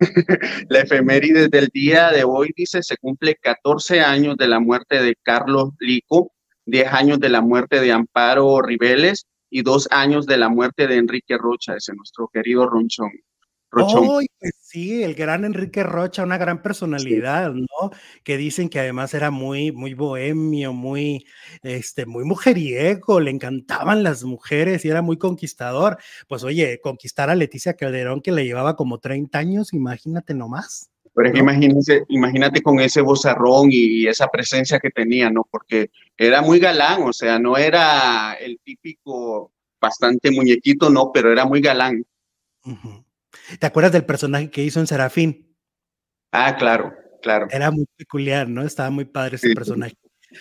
la 0.68 0.80
efeméride 0.80 1.48
del 1.48 1.68
día 1.72 2.10
de 2.10 2.24
hoy 2.24 2.52
dice, 2.56 2.82
se 2.82 2.96
cumple 2.96 3.36
14 3.40 4.00
años 4.00 4.36
de 4.36 4.48
la 4.48 4.60
muerte 4.60 5.02
de 5.02 5.16
Carlos 5.22 5.70
Lico, 5.80 6.32
10 6.66 6.92
años 6.92 7.20
de 7.20 7.28
la 7.28 7.40
muerte 7.40 7.80
de 7.80 7.92
Amparo 7.92 8.62
Ribeles 8.62 9.26
y 9.50 9.62
dos 9.62 9.88
años 9.90 10.26
de 10.26 10.38
la 10.38 10.48
muerte 10.48 10.86
de 10.86 10.96
Enrique 10.96 11.36
Rocha, 11.36 11.76
ese 11.76 11.94
nuestro 11.94 12.28
querido 12.32 12.68
Ronchón. 12.68 13.10
Rochón. 13.72 14.26
pues 14.38 14.52
sí, 14.60 15.02
el 15.02 15.14
gran 15.14 15.46
Enrique 15.46 15.82
Rocha, 15.82 16.22
una 16.22 16.36
gran 16.36 16.60
personalidad, 16.60 17.52
¿no? 17.54 17.90
Que 18.22 18.36
dicen 18.36 18.68
que 18.68 18.78
además 18.78 19.14
era 19.14 19.30
muy, 19.30 19.72
muy 19.72 19.94
bohemio, 19.94 20.74
muy, 20.74 21.24
este, 21.62 22.04
muy 22.04 22.24
mujeriego, 22.24 23.18
le 23.18 23.30
encantaban 23.30 24.02
las 24.02 24.24
mujeres 24.24 24.84
y 24.84 24.90
era 24.90 25.00
muy 25.00 25.16
conquistador. 25.16 25.96
Pues 26.28 26.44
oye, 26.44 26.80
conquistar 26.82 27.30
a 27.30 27.34
Leticia 27.34 27.74
Calderón 27.74 28.20
que 28.20 28.32
le 28.32 28.44
llevaba 28.44 28.76
como 28.76 28.98
30 28.98 29.38
años, 29.38 29.72
imagínate 29.72 30.34
nomás. 30.34 30.90
Pero 31.14 31.28
es 31.28 31.34
que 31.34 31.40
imagínate, 31.40 32.04
imagínate 32.08 32.62
con 32.62 32.78
ese 32.80 33.00
bozarrón 33.00 33.68
y 33.70 34.06
esa 34.06 34.28
presencia 34.28 34.78
que 34.80 34.90
tenía, 34.90 35.30
¿no? 35.30 35.46
Porque 35.50 35.90
era 36.16 36.42
muy 36.42 36.58
galán, 36.58 37.02
o 37.02 37.12
sea, 37.12 37.38
no 37.38 37.56
era 37.56 38.34
el 38.34 38.60
típico 38.62 39.52
bastante 39.80 40.30
muñequito, 40.30 40.90
no, 40.90 41.10
pero 41.12 41.32
era 41.32 41.44
muy 41.44 41.60
galán. 41.60 42.04
¿Te 43.58 43.66
acuerdas 43.66 43.92
del 43.92 44.04
personaje 44.04 44.50
que 44.50 44.62
hizo 44.62 44.80
en 44.80 44.86
Serafín? 44.86 45.56
Ah, 46.32 46.56
claro, 46.56 46.94
claro. 47.20 47.46
Era 47.50 47.70
muy 47.70 47.86
peculiar, 47.96 48.48
¿no? 48.48 48.62
Estaba 48.62 48.90
muy 48.90 49.04
padre 49.04 49.36
ese 49.36 49.54
personaje. 49.54 49.94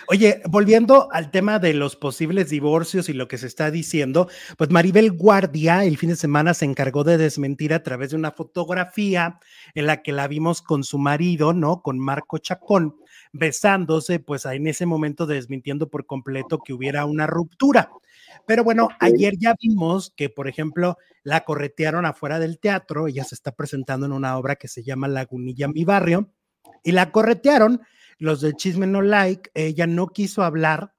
Oye, 0.08 0.42
volviendo 0.48 1.10
al 1.12 1.32
tema 1.32 1.60
de 1.60 1.74
los 1.74 1.96
posibles 1.96 2.50
divorcios 2.50 3.10
y 3.10 3.14
lo 3.14 3.28
que 3.28 3.38
se 3.38 3.48
está 3.48 3.72
diciendo, 3.72 4.30
pues 4.58 4.70
Maribel 4.70 5.12
Guardia 5.12 5.84
el 5.84 5.98
fin 5.98 6.10
de 6.10 6.16
semana 6.16 6.54
se 6.54 6.66
encargó 6.66 7.04
de 7.04 7.18
desmentir 7.18 7.74
a 7.74 7.84
través 7.84 8.12
de 8.12 8.16
una 8.16 8.32
fotografía 8.32 9.40
en 9.74 9.88
la 9.88 10.02
que 10.02 10.12
la 10.12 10.28
vimos 10.28 10.62
con 10.62 10.84
su 10.84 10.98
marido, 10.98 11.54
¿no? 11.54 11.82
Con 11.82 12.00
Marco 12.00 12.38
Chacón, 12.38 12.96
besándose, 13.34 14.20
pues 14.20 14.46
en 14.46 14.68
ese 14.68 14.86
momento 14.86 15.26
desmintiendo 15.26 15.90
por 15.90 16.06
completo 16.06 16.60
que 16.60 16.74
hubiera 16.74 17.06
una 17.06 17.28
ruptura. 17.28 17.92
Pero 18.46 18.64
bueno, 18.64 18.90
ayer 19.00 19.36
ya 19.38 19.56
vimos 19.62 20.12
que, 20.16 20.30
por 20.30 20.48
ejemplo, 20.48 20.98
la 21.24 21.42
corretearon 21.42 22.06
afuera 22.06 22.40
del 22.40 22.60
teatro, 22.60 23.08
ella 23.08 23.24
se 23.24 23.36
está 23.36 23.52
presentando 23.52 24.06
en 24.06 24.12
una 24.12 24.38
obra 24.38 24.56
que 24.56 24.68
se 24.68 24.84
llama 24.84 25.08
Lagunilla, 25.08 25.68
mi 25.68 25.86
barrio, 25.86 26.32
y 26.84 26.92
la 26.92 27.12
corretearon, 27.12 27.82
los 28.18 28.42
del 28.42 28.56
chisme 28.56 28.88
no 28.88 29.02
like, 29.02 29.52
ella 29.54 29.88
no 29.88 30.08
quiso 30.08 30.44
hablar, 30.44 30.94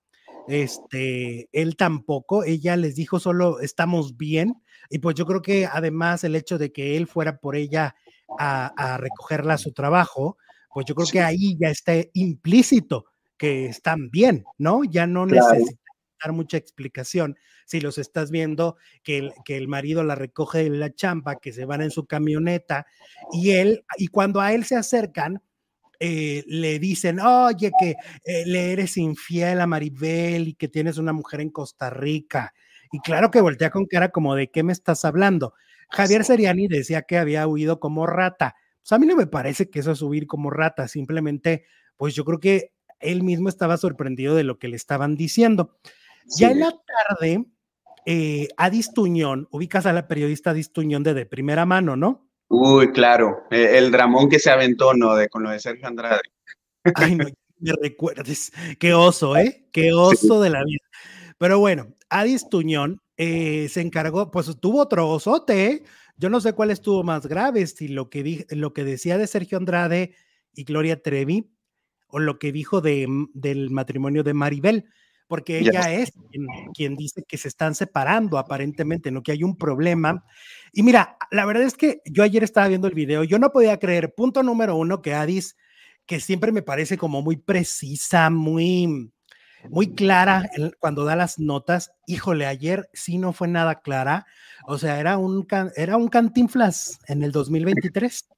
este, 0.48 1.48
él 1.52 1.76
tampoco, 1.76 2.44
ella 2.44 2.76
les 2.76 2.94
dijo 2.96 3.20
solo 3.20 3.60
estamos 3.60 4.16
bien, 4.16 4.62
y 4.90 4.98
pues 4.98 5.14
yo 5.14 5.26
creo 5.26 5.42
que 5.42 5.66
además 5.66 6.24
el 6.24 6.36
hecho 6.36 6.58
de 6.58 6.72
que 6.72 6.96
él 6.96 7.06
fuera 7.06 7.38
por 7.38 7.56
ella 7.56 7.94
a, 8.38 8.96
recogerla 8.98 9.54
a 9.54 9.58
su 9.58 9.72
trabajo, 9.72 10.36
pues 10.72 10.86
yo 10.86 10.94
creo 10.94 11.08
que 11.10 11.20
ahí 11.20 11.56
ya 11.60 11.68
está 11.68 11.92
implícito 12.14 13.06
que 13.36 13.66
están 13.66 14.10
bien, 14.10 14.44
¿no? 14.58 14.84
Ya 14.84 15.06
no 15.06 15.26
necesitan 15.26 15.81
mucha 16.30 16.56
explicación. 16.56 17.36
Si 17.66 17.80
los 17.80 17.98
estás 17.98 18.30
viendo, 18.30 18.76
que 19.02 19.18
el, 19.18 19.32
que 19.44 19.56
el 19.56 19.66
marido 19.66 20.04
la 20.04 20.14
recoge 20.14 20.58
de 20.62 20.70
la 20.70 20.94
champa, 20.94 21.40
que 21.40 21.52
se 21.52 21.64
van 21.64 21.82
en 21.82 21.90
su 21.90 22.06
camioneta 22.06 22.86
y 23.32 23.52
él, 23.52 23.84
y 23.98 24.06
cuando 24.06 24.40
a 24.40 24.52
él 24.52 24.64
se 24.64 24.76
acercan, 24.76 25.42
eh, 26.04 26.42
le 26.46 26.78
dicen, 26.80 27.20
oye, 27.20 27.70
que 27.78 27.94
eh, 28.24 28.44
le 28.44 28.72
eres 28.72 28.96
infiel 28.96 29.60
a 29.60 29.68
Maribel 29.68 30.48
y 30.48 30.54
que 30.54 30.68
tienes 30.68 30.98
una 30.98 31.12
mujer 31.12 31.40
en 31.40 31.50
Costa 31.50 31.90
Rica. 31.90 32.52
Y 32.90 32.98
claro 33.00 33.30
que 33.30 33.40
voltea 33.40 33.70
con 33.70 33.86
cara 33.86 34.10
como 34.10 34.34
de 34.34 34.50
qué 34.50 34.62
me 34.64 34.72
estás 34.72 35.04
hablando. 35.04 35.54
Javier 35.90 36.24
Seriani 36.24 36.66
decía 36.68 37.02
que 37.02 37.18
había 37.18 37.46
huido 37.46 37.78
como 37.78 38.06
rata. 38.06 38.56
Pues 38.80 38.90
a 38.92 38.98
mí 38.98 39.06
no 39.06 39.14
me 39.14 39.28
parece 39.28 39.70
que 39.70 39.78
eso 39.78 39.92
es 39.92 40.02
huir 40.02 40.26
como 40.26 40.50
rata, 40.50 40.88
simplemente, 40.88 41.66
pues 41.96 42.14
yo 42.14 42.24
creo 42.24 42.40
que 42.40 42.72
él 42.98 43.22
mismo 43.22 43.48
estaba 43.48 43.76
sorprendido 43.76 44.34
de 44.34 44.42
lo 44.42 44.58
que 44.58 44.66
le 44.66 44.76
estaban 44.76 45.14
diciendo. 45.16 45.76
Ya 46.38 46.50
en 46.50 46.60
la 46.60 46.70
tarde, 46.70 47.44
eh, 48.06 48.48
Adis 48.56 48.92
Tuñón, 48.92 49.48
ubicas 49.50 49.86
a 49.86 49.92
la 49.92 50.08
periodista 50.08 50.50
Adis 50.50 50.72
Tuñón 50.72 51.02
de, 51.02 51.14
de 51.14 51.26
primera 51.26 51.66
mano, 51.66 51.96
¿no? 51.96 52.28
Uy, 52.48 52.92
claro, 52.92 53.44
e, 53.50 53.78
el 53.78 53.90
dramón 53.90 54.28
que 54.28 54.38
se 54.38 54.50
aventó, 54.50 54.94
¿no? 54.94 55.14
De, 55.14 55.28
con 55.28 55.42
lo 55.42 55.50
de 55.50 55.60
Sergio 55.60 55.88
Andrade. 55.88 56.20
Ay, 56.94 57.16
no, 57.16 57.26
me 57.58 57.72
recuerdes. 57.80 58.52
Qué 58.78 58.92
oso, 58.92 59.36
¿eh? 59.36 59.68
Qué 59.72 59.92
oso 59.92 60.40
de 60.40 60.50
la 60.50 60.62
vida. 60.64 60.84
Pero 61.38 61.58
bueno, 61.58 61.94
Adis 62.10 62.48
Tuñón 62.48 63.00
eh, 63.16 63.68
se 63.68 63.80
encargó, 63.80 64.30
pues 64.30 64.54
tuvo 64.60 64.80
otro 64.80 65.08
osote, 65.08 65.66
¿eh? 65.66 65.82
yo 66.16 66.30
no 66.30 66.40
sé 66.40 66.52
cuál 66.52 66.70
estuvo 66.70 67.02
más 67.02 67.26
grave, 67.26 67.66
si 67.66 67.88
lo 67.88 68.10
que, 68.10 68.46
lo 68.50 68.72
que 68.72 68.84
decía 68.84 69.18
de 69.18 69.26
Sergio 69.26 69.58
Andrade 69.58 70.14
y 70.54 70.64
Gloria 70.64 71.02
Trevi 71.02 71.52
o 72.06 72.18
lo 72.18 72.38
que 72.38 72.52
dijo 72.52 72.80
de, 72.80 73.06
del 73.34 73.70
matrimonio 73.70 74.22
de 74.22 74.34
Maribel, 74.34 74.84
porque 75.32 75.60
ella 75.60 75.90
es 75.90 76.12
quien, 76.74 76.94
dice 76.94 77.24
que 77.26 77.38
se 77.38 77.48
están 77.48 77.74
separando 77.74 78.36
aparentemente, 78.36 79.10
no 79.10 79.22
que 79.22 79.32
hay 79.32 79.42
un 79.42 79.56
problema. 79.56 80.26
Y 80.74 80.82
mira, 80.82 81.16
la 81.30 81.46
verdad 81.46 81.62
es 81.62 81.72
que 81.72 82.02
yo 82.04 82.22
ayer 82.22 82.44
estaba 82.44 82.68
viendo 82.68 82.86
el 82.86 82.92
video, 82.92 83.24
yo 83.24 83.38
no 83.38 83.50
podía 83.50 83.78
creer, 83.78 84.12
punto 84.14 84.42
número 84.42 84.76
uno, 84.76 85.00
que 85.00 85.14
Adis, 85.14 85.56
que 86.04 86.20
siempre 86.20 86.52
me 86.52 86.60
parece 86.60 86.98
como 86.98 87.22
muy 87.22 87.38
precisa, 87.38 88.28
muy, 88.28 89.10
muy 89.70 89.94
clara 89.94 90.50
cuando 90.78 91.06
da 91.06 91.16
las 91.16 91.38
notas. 91.38 91.92
Híjole, 92.06 92.44
ayer 92.44 92.90
sí 92.92 93.16
no 93.16 93.32
fue 93.32 93.48
nada 93.48 93.80
clara. 93.80 94.26
O 94.66 94.76
sea, 94.76 95.00
era 95.00 95.16
un, 95.16 95.46
era 95.76 95.96
un 95.96 96.08
cantinflas 96.08 96.98
en 97.08 97.22
el 97.22 97.32
2023 97.32 98.28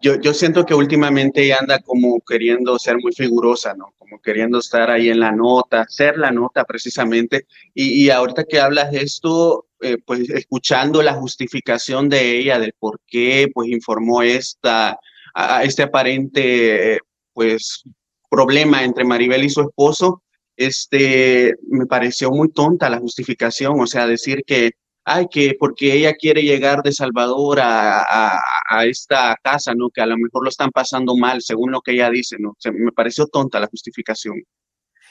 yo, 0.00 0.20
yo 0.20 0.34
siento 0.34 0.64
que 0.64 0.74
últimamente 0.74 1.52
anda 1.52 1.78
como 1.80 2.20
queriendo 2.20 2.78
ser 2.78 2.96
muy 2.98 3.12
figurosa, 3.12 3.74
¿no? 3.74 3.94
Como 3.98 4.20
queriendo 4.20 4.58
estar 4.58 4.90
ahí 4.90 5.08
en 5.10 5.20
la 5.20 5.32
nota, 5.32 5.86
ser 5.88 6.16
la 6.18 6.30
nota 6.30 6.64
precisamente. 6.64 7.46
Y, 7.74 8.04
y 8.04 8.10
ahorita 8.10 8.44
que 8.44 8.60
hablas 8.60 8.90
de 8.90 9.02
esto, 9.02 9.66
eh, 9.80 9.98
pues 10.04 10.28
escuchando 10.30 11.02
la 11.02 11.14
justificación 11.14 12.08
de 12.08 12.38
ella 12.38 12.58
del 12.58 12.74
por 12.78 13.00
qué, 13.06 13.48
pues 13.52 13.68
informó 13.68 14.22
esta, 14.22 14.98
a 15.34 15.64
este 15.64 15.82
aparente, 15.82 16.98
pues, 17.32 17.84
problema 18.30 18.84
entre 18.84 19.04
Maribel 19.04 19.44
y 19.44 19.50
su 19.50 19.62
esposo, 19.62 20.22
este, 20.56 21.54
me 21.68 21.86
pareció 21.86 22.30
muy 22.30 22.50
tonta 22.50 22.90
la 22.90 22.98
justificación, 22.98 23.80
o 23.80 23.86
sea, 23.86 24.06
decir 24.06 24.44
que 24.46 24.72
ay, 25.04 25.26
que 25.30 25.56
porque 25.58 25.92
ella 25.92 26.14
quiere 26.14 26.42
llegar 26.42 26.82
de 26.82 26.92
Salvador 26.92 27.58
a, 27.62 28.40
esta 28.84 29.36
casa, 29.42 29.74
¿no? 29.74 29.90
Que 29.90 30.00
a 30.00 30.06
lo 30.06 30.16
mejor 30.16 30.44
lo 30.44 30.48
están 30.48 30.70
pasando 30.70 31.16
mal, 31.16 31.42
según 31.42 31.72
lo 31.72 31.80
que 31.80 31.92
ella 31.92 32.08
dice, 32.08 32.36
¿no? 32.38 32.56
me 32.72 32.92
pareció 32.92 33.26
tonta 33.26 33.58
la 33.58 33.66
justificación. 33.66 34.36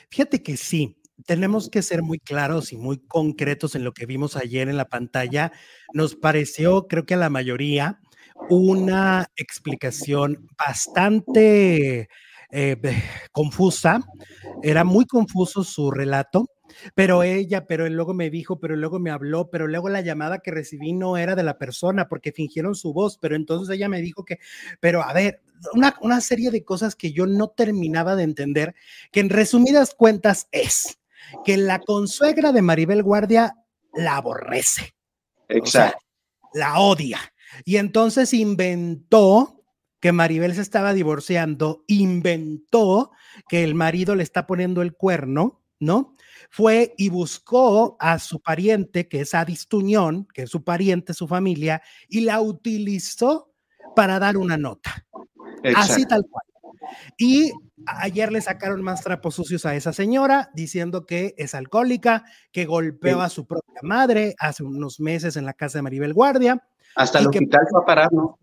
Fíjate 0.10 0.42
que 0.42 0.56
sí, 0.56 0.98
tenemos 1.26 1.70
que 1.70 1.82
ser 1.82 2.02
muy 2.02 2.20
claros 2.20 2.72
y 2.72 2.78
muy 2.78 3.00
concretos 3.08 3.76
en 3.76 3.84
lo 3.84 3.94
que 3.94 4.06
vimos 4.06 4.36
ayer 4.36 4.70
en 4.70 4.78
la 4.78 4.88
pantalla. 4.88 5.52
Nos 5.94 6.16
pareció, 6.16 6.88
creo 6.88 7.06
que 7.06 7.16
a 7.16 7.18
la 7.18 7.30
mayoría, 7.30 8.00
una 8.50 9.28
explicación 9.36 10.48
bastante 10.58 12.08
eh, 12.52 12.78
confusa. 13.32 14.02
Era 14.64 14.84
muy 14.84 15.06
confuso 15.06 15.64
su 15.64 15.92
relato 15.92 16.48
pero 16.96 17.24
ella, 17.24 17.66
pero 17.68 17.86
él 17.86 17.94
luego 17.94 18.14
me 18.14 18.30
dijo, 18.30 18.60
pero 18.60 18.76
luego 18.76 19.00
me 19.00 19.12
habló, 19.12 19.50
pero 19.50 19.68
luego 19.68 19.90
la 19.90 20.02
llamada 20.02 20.40
que 20.40 20.52
recibí 20.52 20.94
no 20.94 21.18
era 21.18 21.36
de 21.36 21.44
la 21.44 21.58
persona 21.58 22.08
porque 22.08 22.32
fingieron 22.32 22.76
su 22.76 22.94
voz, 22.94 23.18
pero 23.18 23.36
entonces 23.36 23.76
ella 23.76 23.90
me 23.90 24.02
dijo 24.02 24.26
que, 24.26 24.40
pero 24.80 25.02
a 25.02 25.14
ver, 25.14 25.42
una, 25.74 25.96
una 26.02 26.22
serie 26.22 26.52
de 26.52 26.64
cosas 26.64 26.96
que 26.96 27.12
yo 27.12 27.26
no 27.26 27.50
terminaba 27.50 28.16
de 28.16 28.24
entender, 28.24 28.76
que 29.12 29.20
en 29.20 29.30
resumidas 29.30 29.94
cuentas 29.94 30.48
es 30.52 31.00
que 31.46 31.58
la 31.58 31.80
consuegra 31.80 32.52
de 32.52 32.62
Maribel 32.62 33.04
Guardia 33.04 33.56
la 33.94 34.18
aborrece. 34.18 34.96
Exacto. 35.48 35.98
la 36.54 36.80
odia. 36.80 37.20
Y 37.66 37.78
entonces 37.78 38.34
inventó 38.34 39.64
que 40.00 40.12
Maribel 40.12 40.56
se 40.56 40.62
estaba 40.62 40.94
divorciando, 40.94 41.84
inventó 41.88 43.12
que 43.50 43.64
el 43.64 43.76
marido 43.76 44.16
le 44.16 44.24
está 44.24 44.48
poniendo 44.48 44.82
el 44.82 44.94
cuerno, 44.94 45.62
¿no? 45.80 46.16
Fue 46.50 46.94
y 46.98 47.10
buscó 47.10 47.96
a 48.00 48.20
su 48.20 48.42
pariente, 48.42 49.08
que 49.08 49.22
es 49.22 49.34
Adis 49.34 49.68
Tuñón, 49.68 50.28
que 50.34 50.44
es 50.44 50.50
su 50.50 50.64
pariente, 50.64 51.14
su 51.14 51.28
familia, 51.28 51.82
y 52.08 52.22
la 52.22 52.42
utilizó 52.42 53.54
para 53.96 54.20
dar 54.20 54.36
una 54.38 54.58
nota. 54.58 55.06
Así 55.76 56.06
tal 56.06 56.26
cual. 56.30 56.46
Y 57.18 57.52
ayer 57.86 58.32
le 58.32 58.42
sacaron 58.42 58.82
más 58.82 59.04
trapos 59.04 59.36
sucios 59.36 59.66
a 59.66 59.76
esa 59.76 59.94
señora 59.94 60.50
diciendo 60.54 61.06
que 61.06 61.36
es 61.38 61.54
alcohólica, 61.54 62.24
que 62.52 62.66
golpeó 62.66 63.22
a 63.22 63.30
su 63.30 63.46
propia 63.46 63.80
madre 63.84 64.36
hace 64.40 64.64
unos 64.64 65.00
meses 65.00 65.36
en 65.38 65.46
la 65.46 65.54
casa 65.54 65.78
de 65.78 65.84
Maribel 65.84 66.14
Guardia. 66.14 66.64
Hasta 66.96 67.20
el 67.20 67.28
hospital 67.28 67.62
fue 67.70 67.82
a 67.82 67.86
parar, 67.86 68.12
¿no? 68.12 68.40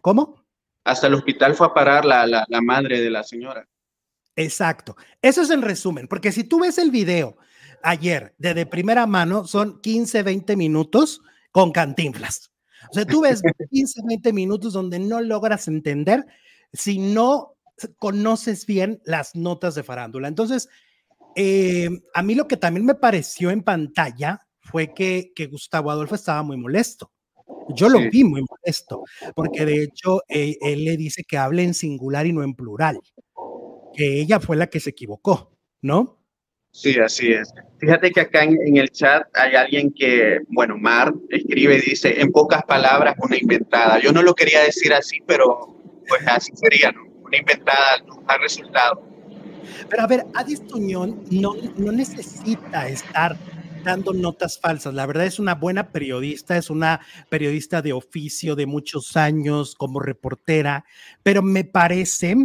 ¿Cómo? 0.00 0.44
Hasta 0.84 1.06
el 1.06 1.14
hospital 1.14 1.54
fue 1.54 1.68
a 1.68 1.74
parar 1.74 2.04
la, 2.04 2.26
la 2.26 2.60
madre 2.60 3.00
de 3.00 3.10
la 3.10 3.22
señora. 3.22 3.66
Exacto. 4.36 4.96
Eso 5.20 5.42
es 5.42 5.50
el 5.50 5.62
resumen, 5.62 6.08
porque 6.08 6.32
si 6.32 6.44
tú 6.44 6.60
ves 6.60 6.78
el 6.78 6.90
video 6.90 7.36
ayer 7.82 8.34
de, 8.38 8.54
de 8.54 8.66
primera 8.66 9.06
mano, 9.06 9.46
son 9.46 9.80
15, 9.80 10.22
20 10.22 10.56
minutos 10.56 11.20
con 11.50 11.72
cantinflas. 11.72 12.50
O 12.90 12.94
sea, 12.94 13.04
tú 13.04 13.22
ves 13.22 13.42
15, 13.70 14.00
20 14.04 14.32
minutos 14.32 14.72
donde 14.72 14.98
no 14.98 15.20
logras 15.20 15.68
entender 15.68 16.24
si 16.72 16.98
no 16.98 17.56
conoces 17.98 18.66
bien 18.66 19.00
las 19.04 19.34
notas 19.34 19.74
de 19.74 19.82
farándula. 19.82 20.28
Entonces, 20.28 20.68
eh, 21.36 21.90
a 22.14 22.22
mí 22.22 22.34
lo 22.34 22.48
que 22.48 22.56
también 22.56 22.86
me 22.86 22.94
pareció 22.94 23.50
en 23.50 23.62
pantalla 23.62 24.46
fue 24.60 24.94
que, 24.94 25.32
que 25.34 25.46
Gustavo 25.46 25.90
Adolfo 25.90 26.14
estaba 26.14 26.42
muy 26.42 26.56
molesto. 26.56 27.12
Yo 27.76 27.88
lo 27.88 28.00
vi 28.10 28.24
muy 28.24 28.42
molesto, 28.48 29.04
porque 29.34 29.64
de 29.66 29.84
hecho 29.84 30.22
eh, 30.28 30.56
él 30.62 30.84
le 30.84 30.96
dice 30.96 31.24
que 31.24 31.38
hable 31.38 31.62
en 31.64 31.74
singular 31.74 32.26
y 32.26 32.32
no 32.32 32.42
en 32.42 32.54
plural 32.54 33.00
que 33.94 34.20
ella 34.20 34.40
fue 34.40 34.56
la 34.56 34.68
que 34.68 34.80
se 34.80 34.90
equivocó, 34.90 35.56
¿no? 35.80 36.22
Sí, 36.72 36.98
así 36.98 37.32
es. 37.32 37.52
Fíjate 37.78 38.10
que 38.12 38.20
acá 38.20 38.44
en, 38.44 38.76
el 38.76 38.90
chat 38.90 39.24
hay 39.34 39.54
alguien 39.56 39.92
que, 39.92 40.38
bueno, 40.48 40.78
Mar 40.78 41.12
escribe 41.28 41.80
dice, 41.80 42.20
en 42.20 42.32
pocas 42.32 42.62
palabras, 42.64 43.14
una 43.18 43.36
inventada. 43.36 44.00
Yo 44.00 44.10
no 44.10 44.22
lo 44.22 44.34
quería 44.34 44.62
decir 44.62 44.92
así, 44.94 45.18
pero 45.26 45.76
pues 46.08 46.26
así 46.26 46.52
sería, 46.54 46.90
¿no? 46.92 47.04
Una 47.22 47.36
inventada 47.36 47.98
no 48.06 48.24
ha 48.26 48.38
resultado. 48.38 49.06
Pero 49.90 50.02
a 50.02 50.06
ver, 50.06 50.24
Adis 50.34 50.66
Tuñón 50.66 51.22
no, 51.30 51.54
no 51.76 51.92
necesita 51.92 52.88
estar 52.88 53.36
dando 53.84 54.12
notas 54.12 54.58
falsas. 54.58 54.94
La 54.94 55.06
verdad 55.06 55.26
es 55.26 55.38
una 55.38 55.54
buena 55.54 55.92
periodista, 55.92 56.56
es 56.56 56.70
una 56.70 57.00
periodista 57.28 57.82
de 57.82 57.92
oficio 57.92 58.56
de 58.56 58.66
muchos 58.66 59.16
años 59.16 59.74
como 59.74 60.00
reportera, 60.00 60.84
pero 61.22 61.42
me 61.42 61.64
parece 61.64 62.36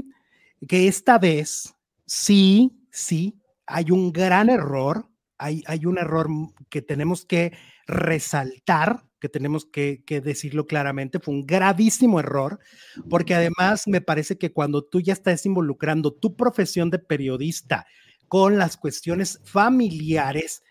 que 0.68 0.88
esta 0.88 1.18
vez 1.18 1.76
sí, 2.06 2.80
sí, 2.92 3.40
hay 3.66 3.92
un 3.92 4.12
gran 4.12 4.50
error, 4.50 5.10
hay, 5.38 5.64
hay 5.68 5.86
un 5.86 5.98
error 5.98 6.28
que 6.70 6.82
tenemos 6.82 7.26
que 7.26 7.54
resaltar, 7.86 9.04
que 9.20 9.30
tenemos 9.30 9.66
que, 9.66 10.04
que, 10.06 10.22
decirlo 10.22 10.68
claramente, 10.68 11.20
fue 11.20 11.34
un 11.34 11.46
gravísimo 11.46 12.20
error, 12.20 12.60
porque 13.10 13.36
además 13.36 13.88
me 13.88 14.02
parece 14.02 14.38
que 14.38 14.54
cuando 14.54 14.84
tú 14.84 15.02
ya 15.02 15.14
estás 15.14 15.46
involucrando 15.46 16.14
tu 16.14 16.36
profesión 16.36 16.90
de 16.90 17.00
periodista 17.00 17.86
con 18.28 18.58
las 18.58 18.78
cuestiones 18.78 19.42
familiares, 19.44 20.64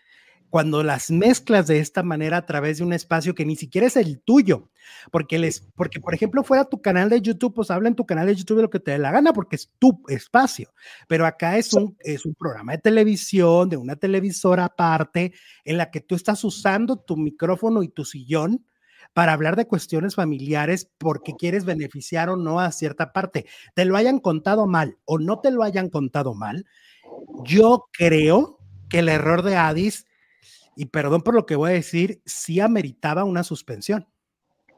cuando 0.49 0.83
las 0.83 1.11
mezclas 1.11 1.67
de 1.67 1.79
esta 1.79 2.03
manera 2.03 2.37
a 2.37 2.45
través 2.45 2.77
de 2.77 2.83
un 2.83 2.93
espacio 2.93 3.35
que 3.35 3.45
ni 3.45 3.55
siquiera 3.55 3.87
es 3.87 3.97
el 3.97 4.21
tuyo, 4.21 4.69
porque, 5.11 5.37
les, 5.37 5.67
porque 5.75 5.99
por 5.99 6.13
ejemplo, 6.13 6.43
fuera 6.43 6.65
tu 6.65 6.81
canal 6.81 7.09
de 7.09 7.21
YouTube, 7.21 7.53
pues 7.53 7.69
habla 7.71 7.89
en 7.89 7.95
tu 7.95 8.05
canal 8.05 8.27
de 8.27 8.35
YouTube 8.35 8.57
de 8.57 8.63
lo 8.63 8.69
que 8.69 8.79
te 8.79 8.91
dé 8.91 8.97
la 8.97 9.11
gana, 9.11 9.33
porque 9.33 9.57
es 9.57 9.71
tu 9.79 10.03
espacio, 10.07 10.73
pero 11.07 11.25
acá 11.25 11.57
es 11.57 11.73
un, 11.73 11.97
es 11.99 12.25
un 12.25 12.33
programa 12.33 12.73
de 12.73 12.77
televisión, 12.79 13.69
de 13.69 13.77
una 13.77 13.95
televisora 13.95 14.65
aparte, 14.65 15.33
en 15.65 15.77
la 15.77 15.91
que 15.91 16.01
tú 16.01 16.15
estás 16.15 16.43
usando 16.43 16.97
tu 16.97 17.17
micrófono 17.17 17.83
y 17.83 17.89
tu 17.89 18.05
sillón 18.05 18.65
para 19.13 19.33
hablar 19.33 19.55
de 19.55 19.67
cuestiones 19.67 20.15
familiares 20.15 20.89
porque 20.97 21.33
quieres 21.37 21.65
beneficiar 21.65 22.29
o 22.29 22.35
no 22.35 22.59
a 22.59 22.71
cierta 22.71 23.13
parte. 23.13 23.45
Te 23.73 23.85
lo 23.85 23.97
hayan 23.97 24.19
contado 24.19 24.67
mal 24.67 24.97
o 25.05 25.17
no 25.17 25.39
te 25.39 25.51
lo 25.51 25.63
hayan 25.63 25.89
contado 25.89 26.33
mal. 26.35 26.65
Yo 27.43 27.85
creo 27.91 28.59
que 28.89 28.99
el 28.99 29.09
error 29.09 29.43
de 29.43 29.55
Addis 29.55 30.06
y 30.77 30.85
perdón 30.85 31.21
por 31.21 31.33
lo 31.33 31.45
que 31.45 31.55
voy 31.55 31.71
a 31.71 31.73
decir, 31.73 32.21
sí 32.25 32.59
ameritaba 32.59 33.23
una 33.23 33.43
suspensión. 33.43 34.07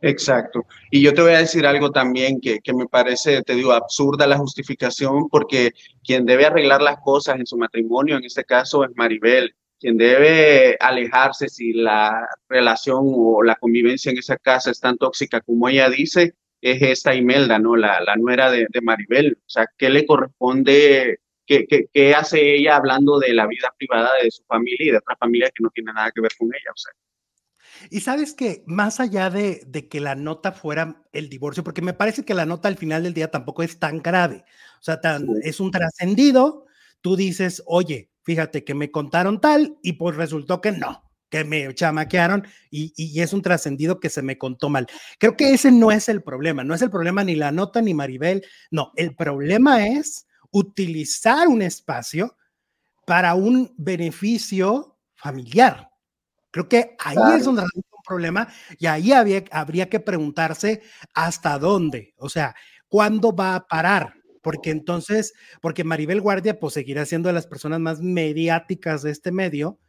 Exacto. 0.01 0.65
Y 0.91 1.01
yo 1.01 1.13
te 1.13 1.21
voy 1.21 1.33
a 1.33 1.39
decir 1.39 1.65
algo 1.65 1.91
también 1.91 2.39
que, 2.39 2.61
me 2.73 2.87
parece, 2.87 3.41
te 3.43 3.53
digo, 3.53 3.73
absurda 3.73 4.27
la 4.27 4.37
justificación, 4.37 5.27
porque 5.29 5.73
quien 6.03 6.25
debe 6.25 6.45
arreglar 6.45 6.81
las 6.81 6.99
cosas 7.01 7.37
en 7.37 7.45
su 7.45 7.57
matrimonio, 7.57 8.17
en 8.17 8.23
este 8.23 8.45
caso, 8.45 8.83
es 8.85 8.91
Maribel. 8.95 9.53
Quien 9.77 9.97
debe 9.97 10.77
alejarse 10.79 11.47
si 11.47 11.73
la 11.73 12.27
relación 12.47 12.99
o 13.03 13.43
la 13.43 13.55
convivencia 13.55 14.11
en 14.11 14.17
esa 14.17 14.37
casa 14.37 14.71
es 14.71 14.79
tan 14.79 14.97
tóxica 14.97 15.41
como 15.41 15.69
ella 15.69 15.89
dice, 15.89 16.33
es 16.61 16.81
esta 16.81 17.15
Imelda, 17.15 17.59
¿no? 17.59 17.75
La, 17.75 18.01
la 18.01 18.15
nuera 18.15 18.51
de, 18.51 18.67
de 18.69 18.81
Maribel. 18.81 19.37
O 19.39 19.49
sea, 19.49 19.67
¿qué 19.77 19.89
le 19.89 20.05
corresponde 20.05 21.19
¿Qué, 21.49 22.13
hace 22.13 22.55
ella 22.55 22.75
hablando 22.75 23.17
de 23.17 23.33
la 23.33 23.47
vida 23.47 23.73
privada 23.75 24.11
de 24.21 24.29
su 24.29 24.43
familia 24.43 24.77
y 24.79 24.91
de 24.91 24.97
otra 24.97 25.15
familia 25.17 25.49
que 25.49 25.63
no 25.63 25.71
tiene 25.71 25.91
nada 25.91 26.11
que 26.13 26.21
ver 26.21 26.31
con 26.37 26.47
ella? 26.47 26.71
O 26.71 26.77
sea. 26.77 26.93
Y 27.89 28.01
sabes 28.01 28.33
que 28.33 28.63
más 28.67 28.99
allá 28.99 29.31
de, 29.31 29.87
que 29.89 29.99
la 29.99 30.13
nota 30.13 30.51
fuera 30.51 31.01
el 31.11 31.27
divorcio, 31.27 31.63
porque 31.63 31.81
me 31.81 31.93
parece 31.93 32.23
que 32.23 32.35
la 32.35 32.45
nota 32.45 32.67
al 32.67 32.77
final 32.77 33.01
del 33.01 33.15
día 33.15 33.31
tampoco 33.31 33.63
es 33.63 33.79
tan 33.79 33.99
grave, 33.99 34.43
o 34.79 34.83
sea, 34.83 35.01
tan, 35.01 35.25
es 35.41 35.59
un 35.59 35.71
trascendido, 35.71 36.65
tú 37.01 37.15
dices, 37.15 37.63
oye, 37.65 38.11
fíjate 38.21 38.63
que 38.63 38.75
me 38.75 38.91
contaron 38.91 39.41
tal 39.41 39.77
y 39.81 39.93
pues 39.93 40.17
resultó 40.17 40.61
que 40.61 40.71
no, 40.71 41.09
que 41.29 41.45
me 41.45 41.73
chamaquearon 41.73 42.45
y, 42.69 42.93
y 42.95 43.21
es 43.21 43.33
un 43.33 43.41
trascendido 43.41 43.99
que 43.99 44.09
se 44.09 44.21
me 44.21 44.37
contó 44.37 44.69
mal. 44.69 44.85
Creo 45.17 45.35
que 45.35 45.53
ese 45.53 45.71
no 45.71 45.91
es 45.91 46.09
el 46.09 46.21
problema, 46.21 46.63
no 46.63 46.75
es 46.75 46.81
el 46.83 46.91
problema 46.91 47.23
ni 47.23 47.35
la 47.35 47.51
nota 47.51 47.81
ni 47.81 47.95
Maribel, 47.95 48.45
no, 48.69 48.91
el 48.97 49.15
problema 49.15 49.87
es 49.87 50.27
utilizar 50.51 51.47
un 51.47 51.61
espacio 51.61 52.35
para 53.05 53.33
un 53.35 53.73
beneficio 53.77 54.97
familiar. 55.15 55.89
Creo 56.51 56.67
que 56.67 56.95
ahí 56.99 57.17
es 57.37 57.45
donde 57.45 57.61
hay 57.61 57.69
un 57.75 57.83
problema 58.05 58.47
y 58.77 58.87
ahí 58.87 59.11
había, 59.11 59.43
habría 59.51 59.89
que 59.89 59.99
preguntarse 59.99 60.81
hasta 61.13 61.59
dónde, 61.59 62.13
o 62.17 62.29
sea, 62.29 62.55
¿cuándo 62.87 63.35
va 63.35 63.55
a 63.55 63.67
parar? 63.67 64.13
Porque 64.41 64.71
entonces, 64.71 65.33
porque 65.61 65.83
Maribel 65.83 66.21
Guardia 66.21 66.59
pues 66.59 66.73
seguirá 66.73 67.05
siendo 67.05 67.27
de 67.27 67.33
las 67.33 67.45
personas 67.45 67.79
más 67.79 68.01
mediáticas 68.01 69.03
de 69.03 69.11
este 69.11 69.31
medio 69.31 69.79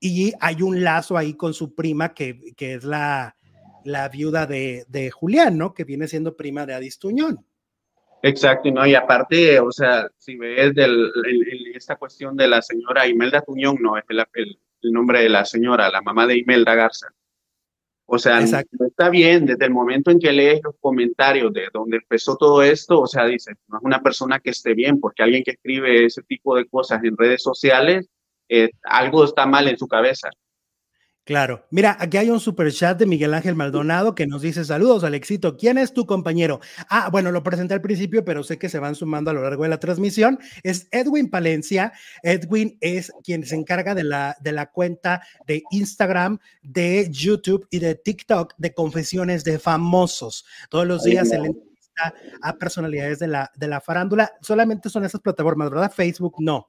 y 0.00 0.32
hay 0.40 0.62
un 0.62 0.84
lazo 0.84 1.16
ahí 1.16 1.34
con 1.34 1.54
su 1.54 1.74
prima 1.74 2.14
que, 2.14 2.38
que 2.56 2.74
es 2.74 2.84
la, 2.84 3.36
la 3.84 4.08
viuda 4.08 4.46
de, 4.46 4.84
de, 4.88 5.10
Julián, 5.10 5.58
¿no? 5.58 5.74
Que 5.74 5.84
viene 5.84 6.08
siendo 6.08 6.36
prima 6.36 6.66
de 6.66 6.74
Adis 6.74 6.98
Tuñón. 6.98 7.44
Exacto, 8.22 8.70
¿no? 8.70 8.86
Y 8.86 8.94
aparte, 8.94 9.60
o 9.60 9.70
sea, 9.70 10.08
si 10.16 10.36
ves 10.36 10.74
del, 10.74 11.12
esta 11.74 11.96
cuestión 11.96 12.36
de 12.36 12.48
la 12.48 12.62
señora 12.62 13.06
Imelda 13.06 13.42
Tuñón, 13.42 13.76
no, 13.80 13.96
es 13.96 14.04
el, 14.08 14.24
el, 14.34 14.92
nombre 14.92 15.20
de 15.20 15.28
la 15.28 15.44
señora, 15.44 15.90
la 15.90 16.00
mamá 16.00 16.26
de 16.26 16.38
Imelda 16.38 16.74
Garza. 16.74 17.08
O 18.08 18.18
sea, 18.18 18.40
no 18.40 18.86
está 18.86 19.10
bien 19.10 19.46
desde 19.46 19.64
el 19.64 19.72
momento 19.72 20.12
en 20.12 20.20
que 20.20 20.32
lees 20.32 20.60
los 20.62 20.76
comentarios 20.80 21.52
de 21.52 21.68
donde 21.72 21.96
empezó 21.96 22.36
todo 22.36 22.62
esto, 22.62 23.00
o 23.00 23.06
sea, 23.06 23.26
dice, 23.26 23.54
no 23.66 23.78
es 23.78 23.84
una 23.84 24.00
persona 24.00 24.38
que 24.38 24.50
esté 24.50 24.74
bien, 24.74 25.00
porque 25.00 25.24
alguien 25.24 25.42
que 25.42 25.52
escribe 25.52 26.04
ese 26.04 26.22
tipo 26.22 26.56
de 26.56 26.66
cosas 26.66 27.02
en 27.02 27.16
redes 27.16 27.42
sociales, 27.42 28.08
eh, 28.48 28.70
algo 28.84 29.24
está 29.24 29.44
mal 29.46 29.66
en 29.66 29.76
su 29.76 29.88
cabeza. 29.88 30.30
Claro. 31.26 31.66
Mira, 31.72 31.96
aquí 31.98 32.18
hay 32.18 32.30
un 32.30 32.38
super 32.38 32.72
chat 32.72 32.96
de 32.96 33.04
Miguel 33.04 33.34
Ángel 33.34 33.56
Maldonado 33.56 34.14
que 34.14 34.28
nos 34.28 34.42
dice 34.42 34.64
saludos, 34.64 35.02
Alexito. 35.02 35.56
¿Quién 35.56 35.76
es 35.76 35.92
tu 35.92 36.06
compañero? 36.06 36.60
Ah, 36.88 37.08
bueno, 37.10 37.32
lo 37.32 37.42
presenté 37.42 37.74
al 37.74 37.80
principio, 37.80 38.24
pero 38.24 38.44
sé 38.44 38.58
que 38.58 38.68
se 38.68 38.78
van 38.78 38.94
sumando 38.94 39.32
a 39.32 39.34
lo 39.34 39.42
largo 39.42 39.64
de 39.64 39.68
la 39.68 39.80
transmisión. 39.80 40.38
Es 40.62 40.86
Edwin 40.92 41.28
Palencia. 41.28 41.92
Edwin 42.22 42.78
es 42.80 43.12
quien 43.24 43.44
se 43.44 43.56
encarga 43.56 43.96
de 43.96 44.04
la, 44.04 44.36
de 44.40 44.52
la 44.52 44.70
cuenta 44.70 45.20
de 45.48 45.64
Instagram, 45.72 46.38
de 46.62 47.08
YouTube 47.10 47.66
y 47.72 47.80
de 47.80 47.96
TikTok 47.96 48.54
de 48.56 48.72
confesiones 48.72 49.42
de 49.42 49.58
famosos. 49.58 50.46
Todos 50.70 50.86
los 50.86 51.02
días 51.02 51.28
se 51.28 51.40
le 51.40 51.48
entrevista 51.48 52.14
a 52.40 52.52
personalidades 52.52 53.18
de 53.18 53.26
la, 53.26 53.50
de 53.56 53.66
la 53.66 53.80
farándula. 53.80 54.30
Solamente 54.42 54.88
son 54.88 55.04
esas 55.04 55.20
plataformas, 55.20 55.70
¿verdad? 55.70 55.92
Facebook 55.92 56.36
no. 56.38 56.68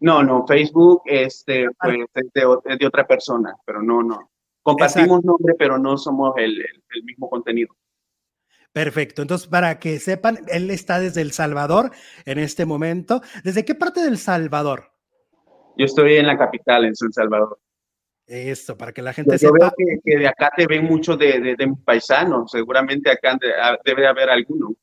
No, 0.00 0.22
no, 0.22 0.46
Facebook 0.46 1.02
este, 1.06 1.66
pues, 1.80 1.96
es, 2.14 2.78
de, 2.78 2.86
otra 2.86 3.06
persona, 3.06 3.56
pero 3.64 3.82
no, 3.82 4.02
no. 4.02 4.30
Compartimos 4.62 5.24
nombre, 5.24 5.54
pero 5.58 5.78
no 5.78 5.96
somos 5.96 6.34
el, 6.38 6.62
mismo 7.04 7.30
contenido. 7.30 7.74
Perfecto. 8.72 9.22
Entonces, 9.22 9.46
para 9.46 9.78
que 9.78 9.98
sepan, 9.98 10.40
él 10.48 10.70
está 10.70 10.98
desde 10.98 11.22
El 11.22 11.32
Salvador 11.32 11.92
en 12.24 12.38
este 12.38 12.66
momento. 12.66 13.22
¿Desde 13.44 13.64
qué 13.64 13.74
parte 13.74 14.02
del 14.02 14.18
Salvador? 14.18 14.92
Yo 15.76 15.86
estoy 15.86 16.16
en 16.16 16.26
la 16.26 16.36
capital, 16.36 16.84
en 16.84 16.94
San 16.94 17.12
Salvador. 17.12 17.58
Esto, 18.26 18.76
para 18.76 18.92
que 18.92 19.02
la 19.02 19.12
gente 19.12 19.38
sepa. 19.38 19.56
Yo 19.58 19.64
veo 19.78 20.00
que, 20.02 20.18
de 20.18 20.28
acá 20.28 20.50
te 20.56 20.66
ven 20.66 20.84
mucho 20.84 21.16
de, 21.16 21.40
de, 21.40 21.54
de 21.56 21.74
paisanos. 21.84 22.50
Seguramente 22.50 23.10
acá 23.10 23.38
debe 23.84 24.06
haber 24.06 24.30
alguno. 24.30 24.74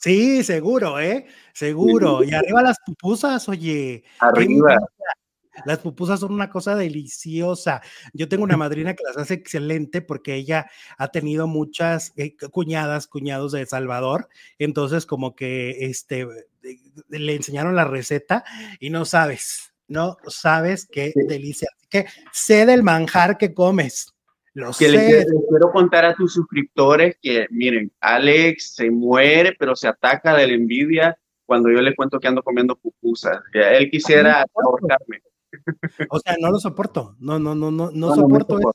Sí, 0.00 0.42
seguro, 0.44 0.98
¿eh? 0.98 1.26
Seguro. 1.52 2.24
Y 2.24 2.32
arriba 2.32 2.62
las 2.62 2.78
pupusas, 2.84 3.46
oye. 3.50 4.02
Arriba. 4.18 4.78
Las 5.66 5.80
pupusas 5.80 6.20
son 6.20 6.32
una 6.32 6.48
cosa 6.48 6.74
deliciosa. 6.74 7.82
Yo 8.14 8.26
tengo 8.26 8.44
una 8.44 8.56
madrina 8.56 8.94
que 8.94 9.04
las 9.04 9.18
hace 9.18 9.34
excelente 9.34 10.00
porque 10.00 10.36
ella 10.36 10.70
ha 10.96 11.08
tenido 11.08 11.46
muchas 11.46 12.14
eh, 12.16 12.34
cuñadas, 12.50 13.08
cuñados 13.08 13.52
de 13.52 13.66
Salvador. 13.66 14.30
Entonces, 14.58 15.04
como 15.04 15.34
que 15.34 15.84
este, 15.84 16.26
le 17.08 17.34
enseñaron 17.34 17.76
la 17.76 17.84
receta 17.84 18.42
y 18.78 18.88
no 18.88 19.04
sabes, 19.04 19.74
no 19.86 20.16
sabes 20.28 20.88
qué 20.90 21.12
delicia. 21.14 21.68
Así 21.76 21.86
que 21.90 22.06
sé 22.32 22.64
del 22.64 22.82
manjar 22.82 23.36
que 23.36 23.52
comes. 23.52 24.14
Lo 24.54 24.72
que 24.72 24.88
Les, 24.88 25.26
quiero 25.48 25.70
contar 25.72 26.04
a 26.04 26.14
tus 26.14 26.34
suscriptores 26.34 27.16
que, 27.22 27.46
miren, 27.50 27.92
Alex 28.00 28.74
se 28.74 28.90
muere, 28.90 29.54
pero 29.58 29.76
se 29.76 29.86
ataca 29.86 30.34
de 30.34 30.48
la 30.48 30.54
envidia 30.54 31.18
cuando 31.46 31.70
yo 31.70 31.80
le 31.80 31.94
cuento 31.94 32.18
que 32.18 32.28
ando 32.28 32.42
comiendo 32.42 32.76
pupusas. 32.76 33.40
Él 33.52 33.90
quisiera 33.90 34.44
ahorcarme. 34.54 35.22
O 36.08 36.18
sea, 36.20 36.36
no 36.40 36.50
lo 36.50 36.58
soporto. 36.58 37.16
No, 37.18 37.38
no, 37.38 37.54
no, 37.54 37.70
no, 37.70 37.90
no, 37.92 38.14
soporto, 38.14 38.58
eso. 38.58 38.74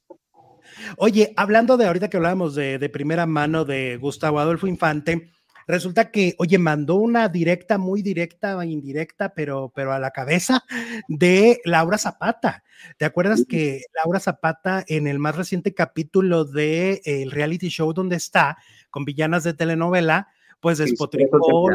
Oye, 0.98 1.34
hablando 1.38 1.78
de 1.78 1.88
ahorita 1.88 2.10
que 2.10 2.18
hablábamos 2.18 2.56
de, 2.56 2.78
de 2.78 2.90
primera 2.90 3.26
mano 3.26 3.66
de 3.66 3.98
Gustavo 3.98 4.40
Adolfo 4.40 4.68
Infante, 4.68 5.32
Resulta 5.68 6.12
que, 6.12 6.36
oye, 6.38 6.58
mandó 6.58 6.96
una 6.96 7.28
directa, 7.30 7.78
muy 7.78 8.02
directa, 8.02 8.64
indirecta, 8.66 9.34
pero, 9.34 9.72
pero 9.74 9.94
a 9.94 10.00
la 10.00 10.12
cabeza 10.12 10.64
de 11.08 11.60
Laura 11.66 11.98
Zapata. 11.98 12.64
¿Te 12.98 13.06
acuerdas 13.06 13.46
que 13.48 13.82
Laura 13.94 14.20
Zapata 14.20 14.84
en 14.88 15.08
el 15.08 15.20
más 15.20 15.36
reciente 15.36 15.74
capítulo 15.74 16.46
de 16.46 17.02
el 17.06 17.32
reality 17.32 17.70
show 17.70 17.94
donde 17.94 18.16
está, 18.16 18.58
con 18.90 19.06
villanas 19.06 19.44
de 19.44 19.54
telenovela, 19.54 20.30
pues 20.60 20.80
despotricó, 20.80 21.70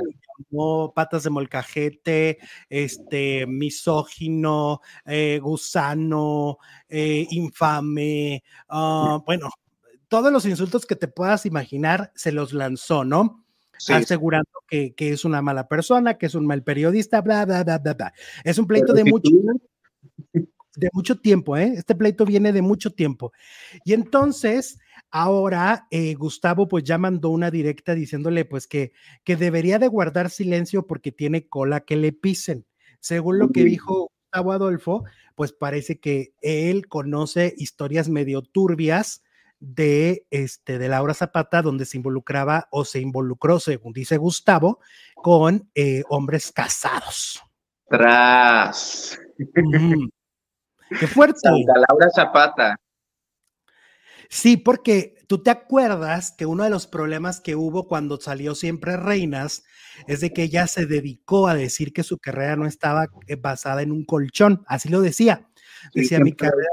llamó 0.51 0.93
patas 0.93 1.23
de 1.23 1.31
molcajete, 1.31 2.39
este, 2.69 3.47
misógino, 3.47 4.81
eh, 5.05 5.39
gusano, 5.41 6.59
eh, 6.89 7.27
infame, 7.31 8.43
ah, 8.69 9.23
bueno, 9.25 9.51
todos 10.09 10.33
los 10.33 10.45
insultos 10.45 10.87
que 10.87 10.97
te 10.97 11.07
puedas 11.07 11.47
imaginar 11.47 12.11
se 12.17 12.33
los 12.33 12.53
lanzó, 12.53 13.05
¿no? 13.05 13.45
Asegurando 13.89 14.51
que, 14.69 14.95
que, 14.95 15.11
es 15.11 15.25
una 15.25 15.43
mala 15.43 15.69
persona, 15.69 16.19
que 16.19 16.27
es 16.27 16.35
un 16.35 16.47
mal 16.47 16.63
periodista, 16.63 17.21
bla, 17.21 17.45
bla, 17.45 17.65
bla, 17.65 17.79
bla, 17.79 17.95
bla. 17.95 18.13
Es 18.45 18.59
un 18.59 18.67
pleito 18.67 18.93
de 18.93 19.05
mucho, 19.05 19.31
de 20.77 20.91
mucho 20.93 21.19
tiempo, 21.19 21.57
¿eh? 21.57 21.75
Este 21.77 21.95
pleito 21.95 22.25
viene 22.25 22.53
de 22.53 22.63
mucho 22.63 22.93
tiempo. 22.93 23.33
Y 23.85 23.93
entonces, 23.93 24.79
ahora 25.11 25.87
eh, 25.91 26.15
Gustavo 26.15 26.69
pues 26.69 26.85
ya 26.85 26.99
mandó 26.99 27.31
una 27.31 27.51
directa 27.51 27.95
diciéndole 27.95 28.45
pues 28.45 28.67
que, 28.67 28.93
que 29.25 29.37
debería 29.37 29.79
de 29.79 29.89
guardar 29.89 30.31
silencio 30.31 30.87
porque 30.87 31.13
tiene 31.13 31.49
cola 31.49 31.81
que 31.81 31.97
le 31.97 32.13
pisen. 32.13 32.67
Según 33.01 33.39
lo 33.39 33.49
que 33.49 33.65
dijo 33.65 34.11
Gustavo 34.25 34.53
Adolfo, 34.53 35.05
pues 35.35 35.53
parece 35.53 35.99
que 35.99 36.35
él 36.43 36.87
conoce 36.87 37.55
historias 37.57 38.09
medio 38.09 38.43
turbias 38.43 39.23
de, 39.61 40.27
este, 40.31 40.79
de 40.79 40.89
Laura 40.89 41.15
Zapata, 41.15 41.63
donde 41.63 41.85
se 41.85 41.99
involucraba 41.99 42.67
o 42.71 42.85
se 42.85 43.01
involucró, 43.01 43.61
según 43.61 43.93
dice 43.93 44.17
Gustavo, 44.17 44.81
con 45.15 45.71
eh, 45.75 46.03
hombres 46.09 46.51
casados. 46.51 47.43
Tras. 47.89 49.19
Qué 50.99 51.07
fuerte. 51.07 51.41
Santa 51.43 51.75
Laura 51.89 52.11
Zapata. 52.15 52.77
Sí, 54.29 54.57
porque 54.57 55.17
tú 55.27 55.43
te 55.43 55.51
acuerdas 55.51 56.31
que 56.31 56.47
uno 56.47 56.63
de 56.63 56.71
los 56.71 56.87
problemas 56.87 57.41
que 57.41 57.57
hubo 57.57 57.89
cuando 57.89 58.21
salió 58.21 58.55
Siempre 58.55 58.97
Reinas 58.97 59.65
es 60.07 60.21
de 60.21 60.33
que 60.33 60.45
ella 60.45 60.69
se 60.69 60.87
dedicó 60.87 61.49
a 61.49 61.55
decir 61.55 61.93
que 61.93 62.05
su 62.05 62.17
carrera 62.19 62.55
no 62.55 62.65
estaba 62.65 63.09
eh, 63.27 63.35
basada 63.35 63.83
en 63.83 63.91
un 63.91 64.05
colchón, 64.05 64.63
así 64.67 64.89
lo 64.89 65.01
decía. 65.01 65.49
Decía, 65.95 66.21
mi 66.21 66.33
carrera 66.33 66.69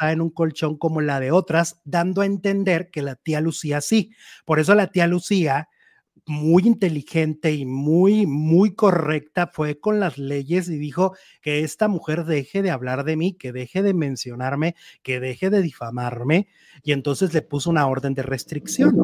en 0.00 0.20
un 0.20 0.30
colchón 0.30 0.76
como 0.76 1.00
la 1.00 1.20
de 1.20 1.30
otras, 1.30 1.80
dando 1.84 2.22
a 2.22 2.26
entender 2.26 2.90
que 2.90 3.02
la 3.02 3.16
tía 3.16 3.40
Lucía 3.40 3.80
sí. 3.80 4.12
Por 4.44 4.60
eso 4.60 4.74
la 4.74 4.88
tía 4.88 5.06
Lucía, 5.06 5.68
muy 6.26 6.64
inteligente 6.64 7.52
y 7.52 7.64
muy, 7.64 8.26
muy 8.26 8.74
correcta, 8.74 9.46
fue 9.46 9.78
con 9.78 10.00
las 10.00 10.18
leyes 10.18 10.68
y 10.68 10.76
dijo 10.76 11.14
que 11.40 11.60
esta 11.60 11.88
mujer 11.88 12.24
deje 12.24 12.62
de 12.62 12.70
hablar 12.70 13.04
de 13.04 13.16
mí, 13.16 13.34
que 13.34 13.52
deje 13.52 13.82
de 13.82 13.94
mencionarme, 13.94 14.74
que 15.02 15.20
deje 15.20 15.50
de 15.50 15.62
difamarme, 15.62 16.48
y 16.82 16.92
entonces 16.92 17.32
le 17.32 17.42
puso 17.42 17.70
una 17.70 17.86
orden 17.86 18.14
de 18.14 18.22
restricción. 18.22 18.96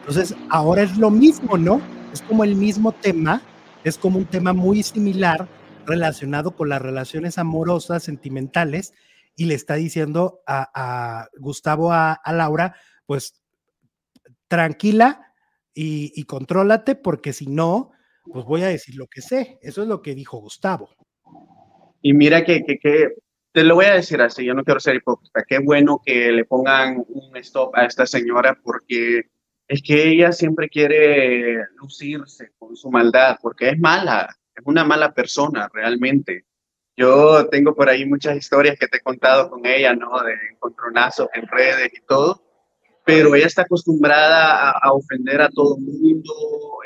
Entonces, 0.00 0.34
ahora 0.48 0.82
es 0.82 0.96
lo 0.96 1.10
mismo, 1.10 1.58
¿no? 1.58 1.80
Es 2.12 2.22
como 2.22 2.42
el 2.42 2.56
mismo 2.56 2.92
tema, 2.92 3.42
es 3.84 3.98
como 3.98 4.18
un 4.18 4.24
tema 4.24 4.52
muy 4.52 4.82
similar 4.82 5.46
relacionado 5.90 6.56
con 6.56 6.68
las 6.68 6.80
relaciones 6.80 7.38
amorosas, 7.38 8.02
sentimentales, 8.02 8.94
y 9.36 9.46
le 9.46 9.54
está 9.54 9.74
diciendo 9.74 10.40
a, 10.46 11.28
Gustavo, 11.38 11.92
a, 11.92 12.20
Laura, 12.32 12.74
pues 13.06 13.42
tranquila 14.48 15.32
y, 15.74 16.12
y 16.14 16.24
contrólate, 16.24 16.94
porque 16.94 17.32
si 17.32 17.46
no, 17.46 17.92
pues 18.32 18.44
voy 18.44 18.62
a 18.62 18.68
decir 18.68 18.96
lo 18.96 19.06
que 19.06 19.22
sé. 19.22 19.58
Eso 19.62 19.82
es 19.82 19.88
lo 19.88 20.02
que 20.02 20.14
dijo 20.14 20.38
Gustavo. 20.38 20.90
Y 22.02 22.14
mira 22.14 22.44
que, 22.44 22.64
que, 22.64 23.14
te 23.52 23.64
lo 23.64 23.74
voy 23.74 23.86
a 23.86 23.94
decir 23.94 24.20
así, 24.22 24.44
yo 24.44 24.54
no 24.54 24.64
quiero 24.64 24.80
ser 24.80 24.96
hipócrita, 24.96 25.44
qué 25.46 25.58
bueno 25.58 26.00
que 26.04 26.32
le 26.32 26.44
pongan 26.44 27.04
un 27.08 27.36
stop 27.36 27.74
a 27.74 27.84
esta 27.84 28.06
señora 28.06 28.58
porque 28.62 29.22
es 29.68 29.82
que 29.82 30.08
ella 30.08 30.32
siempre 30.32 30.68
quiere 30.68 31.64
lucirse 31.76 32.52
con 32.58 32.76
su 32.76 32.90
maldad, 32.90 33.36
porque 33.42 33.70
es 33.70 33.78
mala, 33.78 34.36
una 34.64 34.84
mala 34.84 35.12
persona 35.12 35.68
realmente. 35.72 36.44
Yo 36.96 37.48
tengo 37.48 37.74
por 37.74 37.88
ahí 37.88 38.04
muchas 38.04 38.36
historias 38.36 38.78
que 38.78 38.88
te 38.88 38.98
he 38.98 39.00
contado 39.00 39.50
con 39.50 39.64
ella, 39.64 39.94
¿no? 39.94 40.22
De 40.22 40.34
encontronazos 40.52 41.28
en 41.34 41.46
redes 41.46 41.90
y 41.94 42.00
todo, 42.06 42.42
pero 43.04 43.34
ella 43.34 43.46
está 43.46 43.62
acostumbrada 43.62 44.70
a, 44.72 44.92
ofender 44.92 45.40
a 45.40 45.48
todo 45.48 45.76
el 45.76 45.82
mundo, 45.84 46.34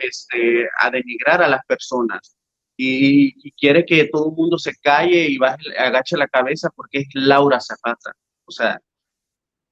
este, 0.00 0.68
a 0.78 0.90
denigrar 0.90 1.42
a 1.42 1.48
las 1.48 1.64
personas 1.66 2.36
y, 2.76 3.52
quiere 3.52 3.84
que 3.84 4.08
todo 4.08 4.30
el 4.30 4.36
mundo 4.36 4.58
se 4.58 4.74
calle 4.76 5.28
y 5.28 5.38
agache 5.78 6.16
la 6.16 6.28
cabeza 6.28 6.70
porque 6.74 6.98
es 7.00 7.08
Laura 7.14 7.60
Zapata. 7.60 8.12
O 8.46 8.50
sea, 8.50 8.80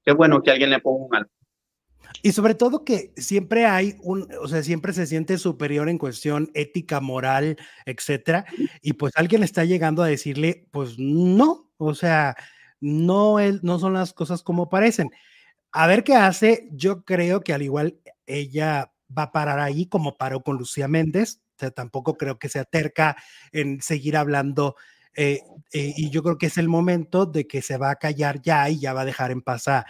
qué 0.03 0.13
bueno 0.13 0.41
que 0.41 0.51
alguien 0.51 0.69
le 0.69 0.79
ponga 0.79 1.05
un 1.05 1.15
alto. 1.15 1.33
Y 2.21 2.31
sobre 2.31 2.55
todo 2.55 2.85
que 2.85 3.13
siempre 3.17 3.65
hay 3.65 3.95
un, 4.01 4.27
o 4.41 4.47
sea, 4.47 4.63
siempre 4.63 4.93
se 4.93 5.07
siente 5.07 5.37
superior 5.37 5.89
en 5.89 5.97
cuestión 5.97 6.51
ética, 6.53 7.01
moral, 7.01 7.57
etcétera. 7.85 8.45
Y 8.81 8.93
pues 8.93 9.13
alguien 9.15 9.43
está 9.43 9.65
llegando 9.65 10.03
a 10.03 10.07
decirle, 10.07 10.67
pues 10.71 10.95
no, 10.97 11.71
o 11.77 11.95
sea, 11.95 12.35
no, 12.79 13.37
no 13.61 13.79
son 13.79 13.93
las 13.93 14.13
cosas 14.13 14.43
como 14.43 14.69
parecen. 14.69 15.09
A 15.71 15.87
ver 15.87 16.03
qué 16.03 16.15
hace. 16.15 16.69
Yo 16.71 17.03
creo 17.03 17.41
que 17.41 17.53
al 17.53 17.61
igual 17.61 17.97
ella 18.25 18.93
va 19.15 19.23
a 19.23 19.31
parar 19.31 19.59
ahí 19.59 19.87
como 19.87 20.17
paró 20.17 20.41
con 20.43 20.57
Lucía 20.57 20.87
Méndez. 20.87 21.41
O 21.55 21.59
sea, 21.59 21.71
tampoco 21.71 22.17
creo 22.17 22.39
que 22.39 22.49
sea 22.49 22.63
terca 22.63 23.17
en 23.51 23.81
seguir 23.81 24.17
hablando. 24.17 24.75
Eh, 25.15 25.41
eh, 25.73 25.93
y 25.95 26.09
yo 26.09 26.23
creo 26.23 26.37
que 26.37 26.47
es 26.47 26.57
el 26.57 26.69
momento 26.69 27.25
de 27.25 27.47
que 27.47 27.61
se 27.61 27.77
va 27.77 27.91
a 27.91 27.95
callar 27.95 28.41
ya 28.41 28.69
y 28.69 28.79
ya 28.79 28.93
va 28.93 29.01
a 29.01 29.05
dejar 29.05 29.31
en 29.31 29.41
paz 29.41 29.67
a, 29.67 29.85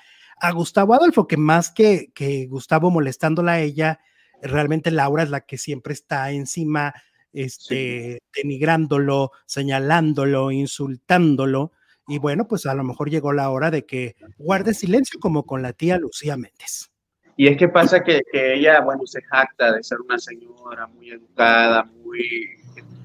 Gustavo 0.52 0.94
Adolfo, 0.94 1.28
que 1.28 1.38
más 1.38 1.72
que, 1.72 2.12
que 2.14 2.48
Gustavo 2.48 2.92
molestándola 2.92 3.54
a 3.54 3.62
ella, 3.62 4.00
realmente 4.42 4.92
Laura 4.92 5.24
es 5.24 5.30
la 5.30 5.42
que 5.42 5.58
siempre 5.58 5.94
está 5.94 6.32
encima, 6.32 6.94
este, 7.32 8.22
denigrándolo, 8.36 9.32
señalándolo, 9.46 10.52
insultándolo. 10.52 11.72
Y 12.08 12.20
bueno, 12.20 12.48
pues 12.48 12.66
a 12.66 12.74
lo 12.74 12.84
mejor 12.84 13.10
llegó 13.10 13.32
la 13.32 13.50
hora 13.50 13.72
de 13.72 13.86
que 13.86 14.16
guarde 14.38 14.74
silencio 14.74 15.20
como 15.20 15.46
con 15.46 15.62
la 15.62 15.74
tía 15.74 15.98
Lucía 15.98 16.36
Méndez. 16.36 16.92
Y 17.36 17.48
es 17.48 17.58
que 17.58 17.70
pasa 17.70 18.04
que, 18.04 18.22
que, 18.32 18.56
ella, 18.56 18.82
bueno, 18.82 19.06
se 19.06 19.22
jacta 19.24 19.74
de 19.74 19.84
ser 19.84 20.02
una 20.02 20.20
señora 20.20 20.86
muy 20.88 21.10
educada, 21.10 21.84
muy 21.84 22.62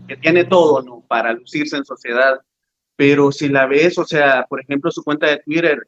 que 0.06 0.16
tiene 0.16 0.44
todo, 0.44 0.82
¿no? 0.82 1.04
Para 1.06 1.32
lucirse 1.32 1.76
en 1.76 1.84
sociedad. 1.84 2.40
Pero 2.96 3.30
si 3.30 3.48
la 3.48 3.66
ves, 3.66 3.96
o 3.98 4.04
sea, 4.04 4.44
por 4.48 4.60
ejemplo, 4.60 4.90
su 4.90 5.04
cuenta 5.04 5.28
de 5.28 5.38
Twitter, 5.38 5.78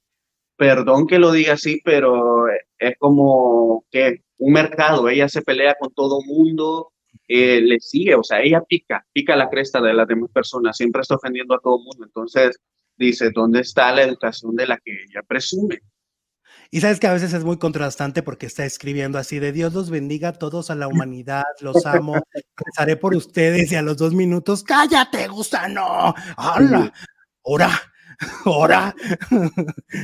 perdón 0.60 1.06
que 1.06 1.18
lo 1.18 1.32
diga 1.32 1.54
así, 1.54 1.80
pero 1.82 2.44
es 2.78 2.94
como 2.98 3.86
que 3.90 4.24
un 4.36 4.52
mercado, 4.52 5.08
ella 5.08 5.26
se 5.26 5.40
pelea 5.40 5.74
con 5.80 5.90
todo 5.94 6.20
mundo, 6.20 6.92
eh, 7.26 7.62
le 7.62 7.80
sigue, 7.80 8.14
o 8.14 8.22
sea, 8.22 8.42
ella 8.42 8.60
pica, 8.68 9.06
pica 9.10 9.36
la 9.36 9.48
cresta 9.48 9.80
de 9.80 9.94
las 9.94 10.06
demás 10.06 10.28
personas, 10.30 10.76
siempre 10.76 11.00
está 11.00 11.14
ofendiendo 11.14 11.54
a 11.54 11.60
todo 11.60 11.78
mundo. 11.78 12.04
Entonces, 12.04 12.58
dice, 12.94 13.30
¿dónde 13.34 13.60
está 13.60 13.90
la 13.90 14.02
educación 14.02 14.54
de 14.54 14.66
la 14.66 14.76
que 14.76 14.92
ella 14.92 15.22
presume? 15.26 15.78
Y 16.70 16.82
sabes 16.82 17.00
que 17.00 17.06
a 17.06 17.14
veces 17.14 17.32
es 17.32 17.42
muy 17.42 17.56
contrastante 17.56 18.22
porque 18.22 18.44
está 18.44 18.66
escribiendo 18.66 19.16
así 19.16 19.38
de 19.38 19.52
Dios 19.52 19.72
los 19.72 19.88
bendiga 19.88 20.28
a 20.28 20.32
todos 20.34 20.68
a 20.68 20.74
la 20.74 20.88
humanidad, 20.88 21.44
los 21.62 21.86
amo, 21.86 22.20
rezaré 22.54 22.98
por 22.98 23.16
ustedes 23.16 23.72
y 23.72 23.76
a 23.76 23.82
los 23.82 23.96
dos 23.96 24.12
minutos, 24.12 24.62
cállate, 24.62 25.26
gusano, 25.28 26.14
¡Hala! 26.36 26.92
ora, 27.40 27.70
ora, 28.44 28.94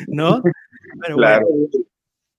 ¿no? 0.09 0.43
Pero 1.03 1.17
claro. 1.17 1.47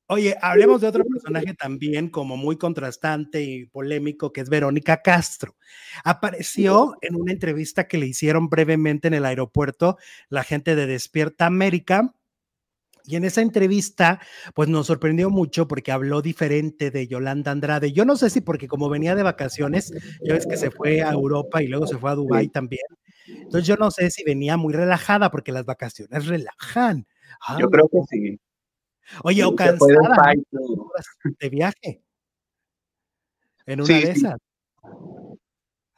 Oye, 0.10 0.38
hablemos 0.42 0.80
de 0.80 0.88
otro 0.88 1.04
personaje 1.04 1.54
también 1.54 2.10
como 2.10 2.38
muy 2.38 2.56
contrastante 2.56 3.44
y 3.44 3.66
polémico, 3.66 4.32
que 4.32 4.40
es 4.40 4.50
Verónica 4.50 5.02
Castro. 5.02 5.58
Apareció 6.06 6.96
en 7.02 7.16
una 7.16 7.34
entrevista 7.34 7.90
que 7.90 7.98
le 7.98 8.08
hicieron 8.08 8.48
brevemente 8.48 9.10
en 9.10 9.16
el 9.16 9.26
aeropuerto 9.26 9.98
la 10.30 10.46
gente 10.46 10.78
de 10.78 10.88
Despierta 10.88 11.46
América 11.46 12.14
y 13.08 13.16
en 13.16 13.24
esa 13.24 13.42
entrevista, 13.42 14.20
pues 14.54 14.70
nos 14.70 14.88
sorprendió 14.88 15.30
mucho 15.30 15.68
porque 15.68 15.94
habló 15.94 16.22
diferente 16.22 16.92
de 16.92 17.08
Yolanda 17.08 17.52
Andrade. 17.52 17.94
Yo 17.94 18.04
no 18.04 18.18
sé 18.18 18.30
si 18.30 18.42
porque 18.42 18.68
como 18.68 18.90
venía 18.90 19.16
de 19.16 19.24
vacaciones, 19.24 19.94
ya 20.22 20.34
ves 20.34 20.46
que 20.46 20.58
se 20.58 20.72
fue 20.72 21.02
a 21.02 21.12
Europa 21.12 21.64
y 21.64 21.68
luego 21.68 21.88
se 21.88 21.98
fue 21.98 22.12
a 22.12 22.16
Dubái 22.16 22.50
también. 22.50 22.86
Entonces 23.28 23.68
yo 23.68 23.76
no 23.76 23.92
sé 23.92 24.10
si 24.10 24.24
venía 24.24 24.58
muy 24.58 24.74
relajada 24.74 25.30
porque 25.32 25.52
las 25.52 25.66
vacaciones 25.66 26.28
relajan. 26.28 27.06
yo 27.60 27.70
creo 27.70 27.90
que 27.90 28.00
sí. 28.10 28.40
Oye, 29.24 29.44
o 29.44 29.56
cansada 29.56 30.34
de 31.40 31.50
viaje. 31.50 32.04
En 33.66 33.82
una 33.82 33.94
de 33.94 34.12
esas. 34.12 34.38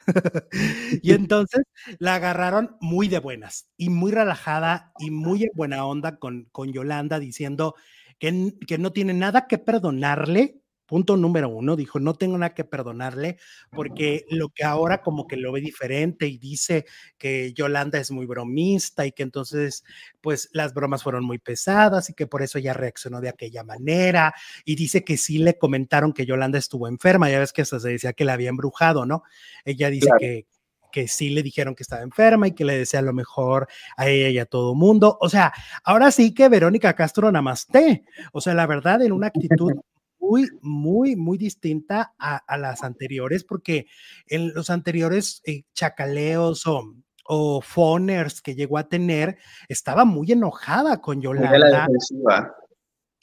y 1.03 1.11
entonces 1.13 1.63
la 1.99 2.15
agarraron 2.15 2.77
muy 2.81 3.07
de 3.07 3.19
buenas 3.19 3.69
y 3.77 3.89
muy 3.89 4.11
relajada 4.11 4.91
y 4.97 5.11
muy 5.11 5.43
en 5.43 5.51
buena 5.53 5.85
onda 5.85 6.17
con, 6.17 6.45
con 6.51 6.73
Yolanda 6.73 7.19
diciendo 7.19 7.75
que, 8.17 8.55
que 8.67 8.77
no 8.79 8.91
tiene 8.91 9.13
nada 9.13 9.47
que 9.47 9.59
perdonarle 9.59 10.61
punto 10.89 11.15
número 11.17 11.49
uno, 11.49 11.75
dijo, 11.75 11.99
no 11.99 12.15
tengo 12.15 12.35
nada 12.35 12.55
que 12.55 12.63
perdonarle 12.63 13.37
porque 13.69 14.25
lo 14.31 14.49
que 14.49 14.63
ahora 14.63 15.03
como 15.03 15.27
que 15.27 15.37
lo 15.37 15.51
ve 15.51 15.61
diferente 15.61 16.25
y 16.25 16.39
dice 16.39 16.85
que 17.19 17.53
Yolanda 17.53 17.99
es 17.99 18.09
muy 18.09 18.25
bromista 18.25 19.05
y 19.05 19.11
que 19.11 19.21
entonces 19.21 19.83
pues 20.19 20.49
las 20.51 20.73
bromas 20.73 21.03
fueron 21.03 21.23
muy 21.23 21.37
pesadas 21.37 22.09
y 22.09 22.15
que 22.15 22.25
por 22.25 22.41
eso 22.41 22.57
ella 22.57 22.73
reaccionó 22.73 23.21
de 23.21 23.29
aquella 23.29 23.63
manera 23.63 24.33
y 24.65 24.75
dice 24.75 25.03
que 25.03 25.17
sí 25.17 25.37
le 25.37 25.59
comentaron 25.59 26.11
que 26.11 26.25
Yolanda 26.25 26.57
estuvo 26.57 26.87
enferma, 26.87 27.29
ya 27.29 27.37
ves 27.37 27.53
que 27.53 27.61
hasta 27.61 27.79
se 27.79 27.89
decía 27.89 28.13
que 28.13 28.25
la 28.25 28.33
había 28.33 28.49
embrujado, 28.49 29.05
¿no? 29.05 29.21
Ella 29.65 29.91
dice 29.91 30.09
que 30.19 30.47
que 30.91 31.07
sí 31.07 31.29
le 31.29 31.43
dijeron 31.43 31.75
que 31.75 31.83
estaba 31.83 32.01
enferma 32.01 32.47
y 32.47 32.53
que 32.53 32.65
le 32.65 32.77
desea 32.77 33.01
lo 33.01 33.13
mejor 33.13 33.67
a 33.97 34.07
ella 34.07 34.29
y 34.29 34.39
a 34.39 34.45
todo 34.45 34.75
mundo. 34.75 35.17
O 35.21 35.29
sea, 35.29 35.53
ahora 35.83 36.11
sí 36.11 36.33
que 36.33 36.49
Verónica 36.49 36.95
Castro 36.95 37.31
namaste. 37.31 38.03
O 38.33 38.41
sea, 38.41 38.53
la 38.53 38.67
verdad, 38.67 39.01
en 39.01 39.11
una 39.11 39.27
actitud 39.27 39.73
muy, 40.19 40.49
muy, 40.61 41.15
muy 41.15 41.37
distinta 41.37 42.13
a, 42.17 42.57
las 42.57 42.83
anteriores, 42.83 43.43
porque 43.43 43.87
en 44.27 44.53
los 44.53 44.69
anteriores 44.69 45.41
eh, 45.45 45.63
chacaleos 45.73 46.67
o, 46.67 46.95
o 47.31 47.61
phoners 47.61 48.41
que 48.41 48.55
llegó 48.55 48.77
a 48.77 48.89
tener, 48.89 49.37
estaba 49.67 50.03
muy 50.03 50.31
enojada 50.31 50.99
con 50.99 51.21
Yolanda. 51.21 51.87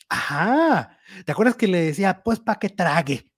Ajá. 0.09 0.98
¿Te 1.24 1.32
acuerdas 1.32 1.56
que 1.56 1.66
le 1.66 1.80
decía, 1.80 2.22
pues, 2.22 2.38
para 2.38 2.61
que 2.61 2.68
trague? 2.68 3.32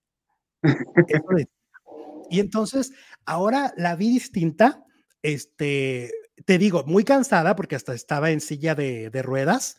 y 2.31 2.41
entonces, 2.41 2.93
ahora 3.25 3.73
la 3.77 3.97
vi 3.97 4.11
distinta, 4.11 4.85
este, 5.23 6.11
te 6.45 6.59
digo, 6.59 6.85
muy 6.85 7.03
cansada 7.05 7.57
porque 7.57 7.77
hasta 7.77 7.95
estaba 7.95 8.31
en 8.31 8.43
silla 8.43 8.75
de, 8.75 9.09
de 9.09 9.23
ruedas, 9.23 9.79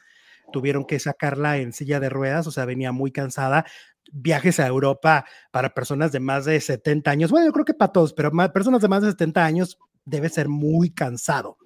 tuvieron 0.51 0.85
que 0.85 0.99
sacarla 0.99 1.57
en 1.57 1.73
silla 1.73 1.99
de 1.99 2.09
ruedas, 2.09 2.47
o 2.47 2.51
sea, 2.51 2.65
venía 2.65 2.91
muy 2.91 3.11
cansada. 3.11 3.65
Viajes 4.11 4.59
a 4.59 4.67
Europa 4.67 5.25
para 5.51 5.73
personas 5.73 6.11
de 6.11 6.19
más 6.19 6.45
de 6.45 6.59
70 6.59 7.11
años, 7.11 7.31
bueno, 7.31 7.45
yo 7.45 7.53
creo 7.53 7.65
que 7.65 7.73
para 7.73 7.91
todos, 7.91 8.13
pero 8.13 8.31
personas 8.51 8.81
de 8.81 8.87
más 8.87 9.03
de 9.03 9.11
70 9.11 9.45
años 9.45 9.77
debe 10.05 10.29
ser 10.29 10.49
muy 10.49 10.89
cansado. 10.89 11.57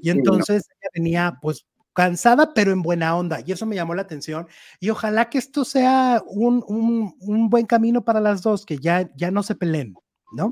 Y 0.00 0.10
entonces 0.10 0.68
ella 0.70 0.90
venía 0.94 1.38
pues 1.42 1.66
cansada, 1.92 2.54
pero 2.54 2.72
en 2.72 2.82
buena 2.82 3.16
onda, 3.16 3.40
y 3.44 3.52
eso 3.52 3.66
me 3.66 3.76
llamó 3.76 3.94
la 3.94 4.02
atención. 4.02 4.46
Y 4.78 4.90
ojalá 4.90 5.28
que 5.28 5.38
esto 5.38 5.64
sea 5.64 6.22
un, 6.26 6.64
un, 6.68 7.14
un 7.20 7.50
buen 7.50 7.66
camino 7.66 8.04
para 8.04 8.20
las 8.20 8.42
dos, 8.42 8.64
que 8.64 8.78
ya, 8.78 9.10
ya 9.16 9.30
no 9.30 9.42
se 9.42 9.56
peleen, 9.56 9.94
¿no? 10.32 10.50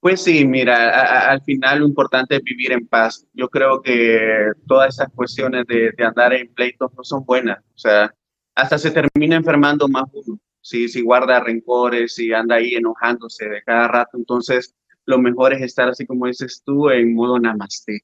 Pues 0.00 0.22
sí, 0.22 0.44
mira, 0.44 1.28
al 1.28 1.42
final 1.42 1.80
lo 1.80 1.86
importante 1.86 2.36
es 2.36 2.42
vivir 2.42 2.70
en 2.72 2.86
paz. 2.86 3.26
Yo 3.32 3.48
creo 3.48 3.82
que 3.82 4.52
todas 4.66 4.94
esas 4.94 5.12
cuestiones 5.12 5.66
de, 5.66 5.92
andar 6.04 6.32
en 6.34 6.52
pleitos 6.54 6.92
no 6.96 7.02
son 7.02 7.24
buenas. 7.24 7.58
O 7.74 7.78
sea, 7.78 8.14
hasta 8.54 8.78
se 8.78 8.92
termina 8.92 9.36
enfermando 9.36 9.88
más 9.88 10.04
uno. 10.12 10.38
Si, 10.60 10.88
si 10.88 11.02
guarda 11.02 11.40
rencores, 11.40 12.14
si 12.14 12.32
anda 12.32 12.56
ahí 12.56 12.74
enojándose 12.74 13.48
de 13.48 13.62
cada 13.62 13.88
rato, 13.88 14.18
entonces 14.18 14.74
lo 15.04 15.18
mejor 15.18 15.54
es 15.54 15.62
estar 15.62 15.88
así 15.88 16.06
como 16.06 16.26
dices 16.26 16.62
tú, 16.64 16.90
en 16.90 17.14
modo 17.14 17.38
namaste. 17.40 18.02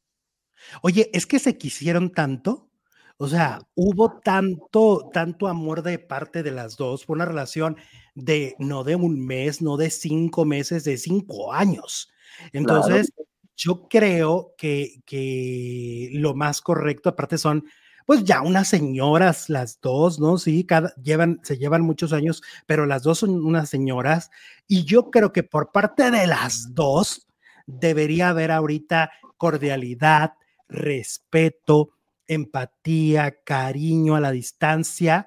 Oye, 0.83 1.11
es 1.13 1.27
que 1.27 1.39
se 1.39 1.59
quisieron 1.59 2.11
tanto 2.11 2.71
o 3.17 3.29
sea, 3.29 3.61
hubo 3.75 4.19
tanto, 4.21 5.11
tanto 5.13 5.47
amor 5.49 5.83
de 5.83 5.99
parte 5.99 6.43
de 6.43 6.51
las 6.51 6.77
dos, 6.77 7.05
fue 7.05 7.15
una 7.15 7.25
relación 7.25 7.77
de 8.15 8.55
no 8.59 8.85
de 8.85 8.97
un 8.97 9.25
mes, 9.25 9.63
no 9.63 9.77
de 9.77 9.91
cinco 9.91 10.45
meses, 10.45 10.85
de 10.85 10.99
cinco 10.99 11.53
años. 11.53 12.11
Entonces, 12.53 13.13
yo 13.57 13.89
creo 13.89 14.55
que, 14.59 15.01
que 15.07 16.11
lo 16.13 16.35
más 16.35 16.61
correcto, 16.61 17.11
aparte 17.11 17.39
son, 17.39 17.65
pues 18.07 18.25
ya 18.25 18.43
unas 18.43 18.69
señoras, 18.69 19.49
las 19.49 19.81
dos, 19.81 20.19
¿no? 20.19 20.37
Sí, 20.39 20.65
cada, 20.65 20.93
llevan, 20.97 21.41
se 21.45 21.57
llevan 21.57 21.83
muchos 21.83 22.13
años, 22.13 22.43
pero 22.67 22.85
las 22.87 23.03
dos 23.03 23.21
son 23.21 23.31
unas 23.45 23.69
señoras. 23.69 24.31
Y 24.67 24.85
yo 24.85 25.11
creo 25.11 25.33
que 25.33 25.43
por 25.45 25.73
parte 25.73 26.11
de 26.11 26.27
las 26.27 26.75
dos 26.75 27.27
debería 27.67 28.31
haber 28.31 28.51
ahorita 28.51 29.13
cordialidad, 29.37 30.35
respeto, 30.69 31.91
empatía, 32.27 33.43
cariño 33.45 34.17
a 34.17 34.21
la 34.21 34.31
distancia 34.31 35.27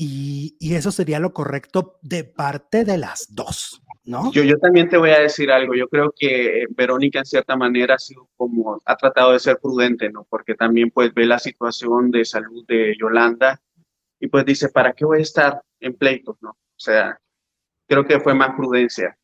y, 0.00 0.56
eso 0.60 0.92
sería 0.92 1.18
lo 1.18 1.32
correcto 1.32 1.98
de 2.02 2.22
parte 2.22 2.84
de 2.84 2.98
las 2.98 3.34
dos, 3.34 3.82
¿no? 4.04 4.30
Yo, 4.32 4.44
yo 4.44 4.56
también 4.58 4.88
te 4.88 4.96
voy 4.96 5.10
a 5.10 5.18
decir 5.18 5.50
algo. 5.50 5.74
Yo 5.74 5.88
creo 5.88 6.14
que 6.16 6.66
Verónica 6.70 7.18
en 7.18 7.24
cierta 7.24 7.56
manera 7.56 7.96
ha 7.96 7.98
sido 7.98 8.28
como, 8.36 8.80
ha 8.84 8.96
tratado 8.96 9.32
de 9.32 9.40
ser 9.40 9.58
prudente, 9.60 10.08
¿no? 10.08 10.24
Porque 10.30 10.54
también 10.54 10.90
pues 10.92 11.12
ve 11.12 11.26
la 11.26 11.40
situación 11.40 12.12
de 12.12 12.24
salud 12.24 12.64
de 12.68 12.94
Yolanda 12.96 13.60
y 14.20 14.28
pues 14.28 14.44
dice, 14.44 14.68
¿para 14.68 14.92
qué 14.92 15.04
voy 15.04 15.18
a 15.18 15.22
estar 15.22 15.62
en 15.80 15.94
pleitos, 15.94 16.36
no? 16.40 16.50
O 16.50 16.80
sea, 16.80 17.18
creo 17.88 18.06
que 18.06 18.20
fue 18.20 18.34
más 18.34 18.54
prudencia. 18.54 19.18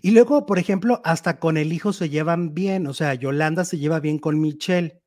Y 0.00 0.12
luego, 0.12 0.46
por 0.46 0.58
ejemplo, 0.58 1.02
hasta 1.04 1.38
con 1.38 1.58
el 1.58 1.72
hijo 1.74 1.92
se 1.92 2.08
llevan 2.08 2.54
bien, 2.54 2.86
o 2.86 2.94
sea, 2.94 3.12
Yolanda 3.14 3.64
se 3.64 3.78
lleva 3.78 4.00
bien 4.00 4.18
con 4.18 4.40
Michelle. 4.40 4.99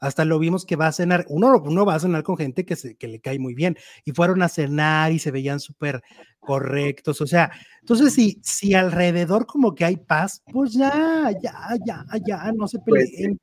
Hasta 0.00 0.24
lo 0.24 0.38
vimos 0.38 0.64
que 0.64 0.76
va 0.76 0.88
a 0.88 0.92
cenar, 0.92 1.24
uno, 1.28 1.60
uno 1.62 1.84
va 1.84 1.94
a 1.94 2.00
cenar 2.00 2.22
con 2.22 2.36
gente 2.36 2.64
que, 2.64 2.76
se, 2.76 2.96
que 2.96 3.08
le 3.08 3.20
cae 3.20 3.38
muy 3.38 3.54
bien 3.54 3.76
y 4.04 4.12
fueron 4.12 4.42
a 4.42 4.48
cenar 4.48 5.12
y 5.12 5.18
se 5.18 5.30
veían 5.30 5.60
súper 5.60 6.02
correctos, 6.46 7.20
o 7.20 7.26
sea, 7.26 7.50
entonces 7.80 8.14
si, 8.14 8.38
si 8.42 8.72
alrededor 8.72 9.46
como 9.46 9.74
que 9.74 9.84
hay 9.84 9.96
paz, 9.96 10.42
pues 10.52 10.72
ya, 10.72 11.30
ya, 11.42 11.52
ya, 11.84 12.04
ya, 12.24 12.52
no 12.52 12.68
se 12.68 12.78
pues 12.78 13.10
peleen, 13.10 13.40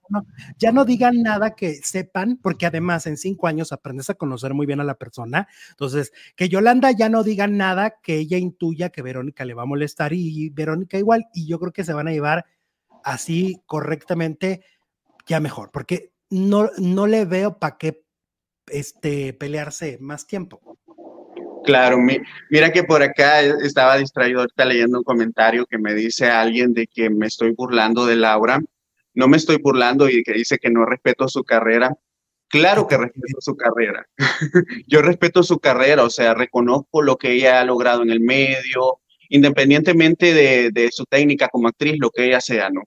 ya 0.57 0.71
no 0.71 0.85
digan 0.85 1.21
nada 1.21 1.53
que 1.53 1.75
sepan, 1.75 2.39
porque 2.41 2.65
además 2.65 3.05
en 3.05 3.17
cinco 3.17 3.47
años 3.47 3.73
aprendes 3.73 4.09
a 4.09 4.13
conocer 4.13 4.53
muy 4.53 4.65
bien 4.65 4.79
a 4.79 4.85
la 4.85 4.95
persona, 4.95 5.49
entonces 5.71 6.13
que 6.35 6.47
Yolanda 6.47 6.91
ya 6.91 7.09
no 7.09 7.23
diga 7.23 7.45
nada 7.45 7.99
que 8.01 8.17
ella 8.17 8.37
intuya 8.37 8.89
que 8.89 9.01
Verónica 9.01 9.43
le 9.43 9.53
va 9.53 9.63
a 9.63 9.67
molestar 9.67 10.13
y 10.13 10.49
Verónica 10.49 10.97
igual, 10.97 11.27
y 11.33 11.45
yo 11.45 11.59
creo 11.59 11.73
que 11.73 11.83
se 11.83 11.93
van 11.93 12.07
a 12.07 12.11
llevar 12.11 12.45
así 13.03 13.61
correctamente 13.65 14.63
ya 15.27 15.41
mejor, 15.41 15.71
porque 15.71 16.12
no, 16.33 16.71
no 16.77 17.05
le 17.05 17.25
veo 17.25 17.59
para 17.59 17.77
qué 17.77 18.03
este, 18.67 19.33
pelearse 19.33 19.97
más 20.01 20.25
tiempo. 20.25 20.79
Claro, 21.63 21.97
mira 22.49 22.71
que 22.73 22.83
por 22.83 23.01
acá 23.03 23.39
estaba 23.41 23.97
distraído 23.97 24.41
ahorita 24.41 24.65
leyendo 24.65 24.97
un 24.97 25.03
comentario 25.03 25.65
que 25.65 25.77
me 25.77 25.93
dice 25.93 26.29
alguien 26.29 26.73
de 26.73 26.87
que 26.87 27.09
me 27.09 27.27
estoy 27.27 27.53
burlando 27.55 28.05
de 28.05 28.17
Laura. 28.17 28.59
No 29.13 29.27
me 29.27 29.37
estoy 29.37 29.57
burlando 29.57 30.09
y 30.09 30.23
que 30.23 30.33
dice 30.33 30.57
que 30.57 30.69
no 30.69 30.85
respeto 30.85 31.27
su 31.29 31.43
carrera. 31.43 31.95
Claro 32.49 32.87
que 32.87 32.97
respeto 32.97 33.37
su 33.39 33.55
carrera. 33.55 34.05
Yo 34.87 35.01
respeto 35.01 35.43
su 35.43 35.59
carrera, 35.59 36.03
o 36.03 36.09
sea, 36.09 36.33
reconozco 36.33 37.01
lo 37.01 37.17
que 37.17 37.31
ella 37.31 37.61
ha 37.61 37.65
logrado 37.65 38.01
en 38.01 38.09
el 38.09 38.19
medio, 38.19 38.99
independientemente 39.29 40.33
de, 40.33 40.71
de 40.71 40.91
su 40.91 41.05
técnica 41.05 41.47
como 41.47 41.69
actriz, 41.69 41.95
lo 41.99 42.09
que 42.09 42.25
ella 42.25 42.41
sea, 42.41 42.69
¿no? 42.69 42.81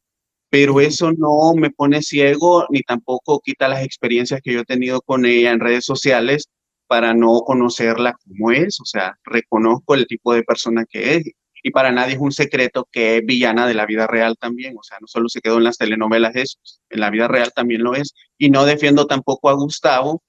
Pero 0.57 0.81
eso 0.81 1.13
no 1.13 1.53
me 1.55 1.69
pone 1.69 2.01
ciego 2.01 2.65
ni 2.71 2.81
tampoco 2.81 3.41
quita 3.41 3.69
las 3.69 3.85
experiencias 3.85 4.41
que 4.43 4.55
yo 4.55 4.61
he 4.61 4.65
tenido 4.65 5.03
con 5.03 5.27
ella 5.27 5.53
en 5.53 5.61
redes 5.61 5.85
sociales 5.85 6.49
para 6.87 7.13
no 7.13 7.41
conocerla 7.43 8.15
como 8.25 8.53
es, 8.53 8.81
o 8.81 8.87
sea, 8.87 9.19
reconozco 9.25 9.95
el 9.95 10.07
tipo 10.07 10.33
de 10.33 10.45
persona 10.45 10.87
que 10.89 11.17
es 11.17 11.25
y 11.63 11.71
para 11.73 11.93
nadie 11.93 12.15
es 12.15 12.21
un 12.21 12.33
secreto 12.33 12.89
que 12.91 13.19
es 13.19 13.27
villana 13.27 13.67
de 13.67 13.75
la 13.75 13.85
vida 13.85 14.07
real 14.07 14.37
también, 14.41 14.75
o 14.79 14.83
sea, 14.83 14.97
no 14.99 15.07
solo 15.07 15.29
se 15.29 15.43
quedó 15.43 15.59
en 15.59 15.65
las 15.65 15.77
telenovelas 15.77 16.35
eso, 16.35 16.57
en 16.89 17.01
la 17.01 17.11
vida 17.11 17.29
real 17.29 17.53
también 17.55 17.83
lo 17.83 17.95
es 17.95 18.15
y 18.39 18.49
no 18.49 18.65
defiendo 18.65 19.07
tampoco 19.07 19.51
a 19.51 19.53
Gustavo 19.53 20.23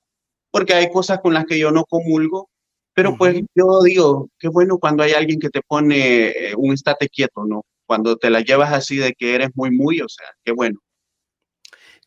porque 0.52 0.74
hay 0.74 0.92
cosas 0.92 1.22
con 1.22 1.34
las 1.34 1.46
que 1.46 1.58
yo 1.58 1.72
no 1.72 1.86
comulgo, 1.86 2.50
pero 2.94 3.16
pues 3.16 3.42
yo 3.56 3.82
digo, 3.82 4.30
qué 4.38 4.50
bueno 4.50 4.78
cuando 4.78 5.04
hay 5.04 5.14
alguien 5.14 5.40
que 5.40 5.50
te 5.50 5.62
pone 5.62 6.28
eh, 6.28 6.54
un 6.58 6.74
estate 6.74 7.08
quieto, 7.08 7.46
¿no? 7.46 7.64
Cuando 7.88 8.18
te 8.18 8.30
la 8.30 8.42
llevas 8.42 8.74
así 8.74 8.98
de 8.98 9.14
que 9.14 9.34
eres 9.34 9.50
muy, 9.56 9.72
muy, 9.72 10.02
o 10.02 10.10
sea, 10.10 10.28
qué 10.44 10.52
bueno. 10.52 10.80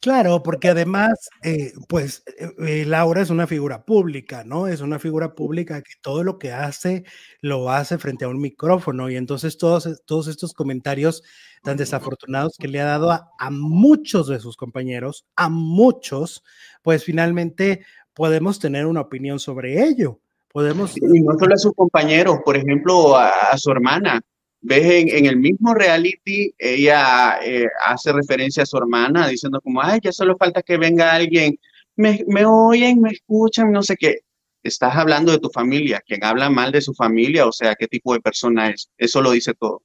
Claro, 0.00 0.42
porque 0.42 0.68
además, 0.70 1.28
eh, 1.42 1.74
pues 1.86 2.22
eh, 2.38 2.48
eh, 2.66 2.84
Laura 2.86 3.20
es 3.20 3.28
una 3.28 3.46
figura 3.46 3.84
pública, 3.84 4.44
¿no? 4.44 4.66
Es 4.66 4.80
una 4.80 4.98
figura 4.98 5.34
pública 5.34 5.82
que 5.82 5.92
todo 6.00 6.24
lo 6.24 6.38
que 6.38 6.52
hace 6.52 7.04
lo 7.42 7.70
hace 7.70 7.98
frente 7.98 8.24
a 8.24 8.28
un 8.28 8.40
micrófono 8.40 9.10
y 9.10 9.16
entonces 9.16 9.58
todos, 9.58 10.02
todos 10.06 10.28
estos 10.28 10.54
comentarios 10.54 11.22
tan 11.62 11.76
desafortunados 11.76 12.56
que 12.58 12.68
le 12.68 12.80
ha 12.80 12.86
dado 12.86 13.10
a, 13.10 13.50
muchos 13.50 14.26
de 14.28 14.40
sus 14.40 14.56
compañeros, 14.56 15.26
a 15.36 15.50
muchos, 15.50 16.42
pues 16.82 17.04
finalmente 17.04 17.84
podemos 18.14 18.58
tener 18.58 18.86
una 18.86 19.02
opinión 19.02 19.38
sobre 19.38 19.82
ello. 19.84 20.18
Podemos... 20.50 20.96
Y 20.96 21.20
no 21.20 21.38
solo 21.38 21.54
a 21.54 21.58
sus 21.58 21.74
compañeros, 21.74 22.38
por 22.42 22.56
ejemplo, 22.56 23.18
a 23.18 23.56
su 23.58 23.70
hermana 23.70 24.22
ves 24.60 25.12
en, 25.12 25.26
el 25.26 25.36
mismo 25.36 25.74
reality, 25.74 26.54
ella 26.58 27.38
eh, 27.42 27.66
hace 27.86 28.12
referencia 28.12 28.62
a 28.62 28.66
su 28.66 28.76
hermana 28.76 29.28
diciendo 29.28 29.60
como, 29.60 29.82
ay, 29.82 30.00
ya 30.02 30.12
solo 30.12 30.36
falta 30.36 30.62
que 30.62 30.76
venga 30.76 31.12
alguien, 31.12 31.58
me, 31.96 32.24
me 32.28 32.44
oyen, 32.44 33.00
me 33.00 33.10
escuchan, 33.10 33.72
no 33.72 33.82
sé 33.82 33.96
qué. 33.96 34.20
Estás 34.62 34.94
hablando 34.94 35.32
de 35.32 35.38
tu 35.38 35.48
familia, 35.48 36.02
quien 36.06 36.22
habla 36.22 36.50
mal 36.50 36.70
de 36.72 36.82
su 36.82 36.92
familia, 36.94 37.46
o 37.46 37.52
sea, 37.52 37.74
qué 37.74 37.86
tipo 37.86 38.12
de 38.12 38.20
persona 38.20 38.70
es. 38.70 38.90
Eso 38.98 39.22
lo 39.22 39.30
dice 39.30 39.54
todo. 39.54 39.82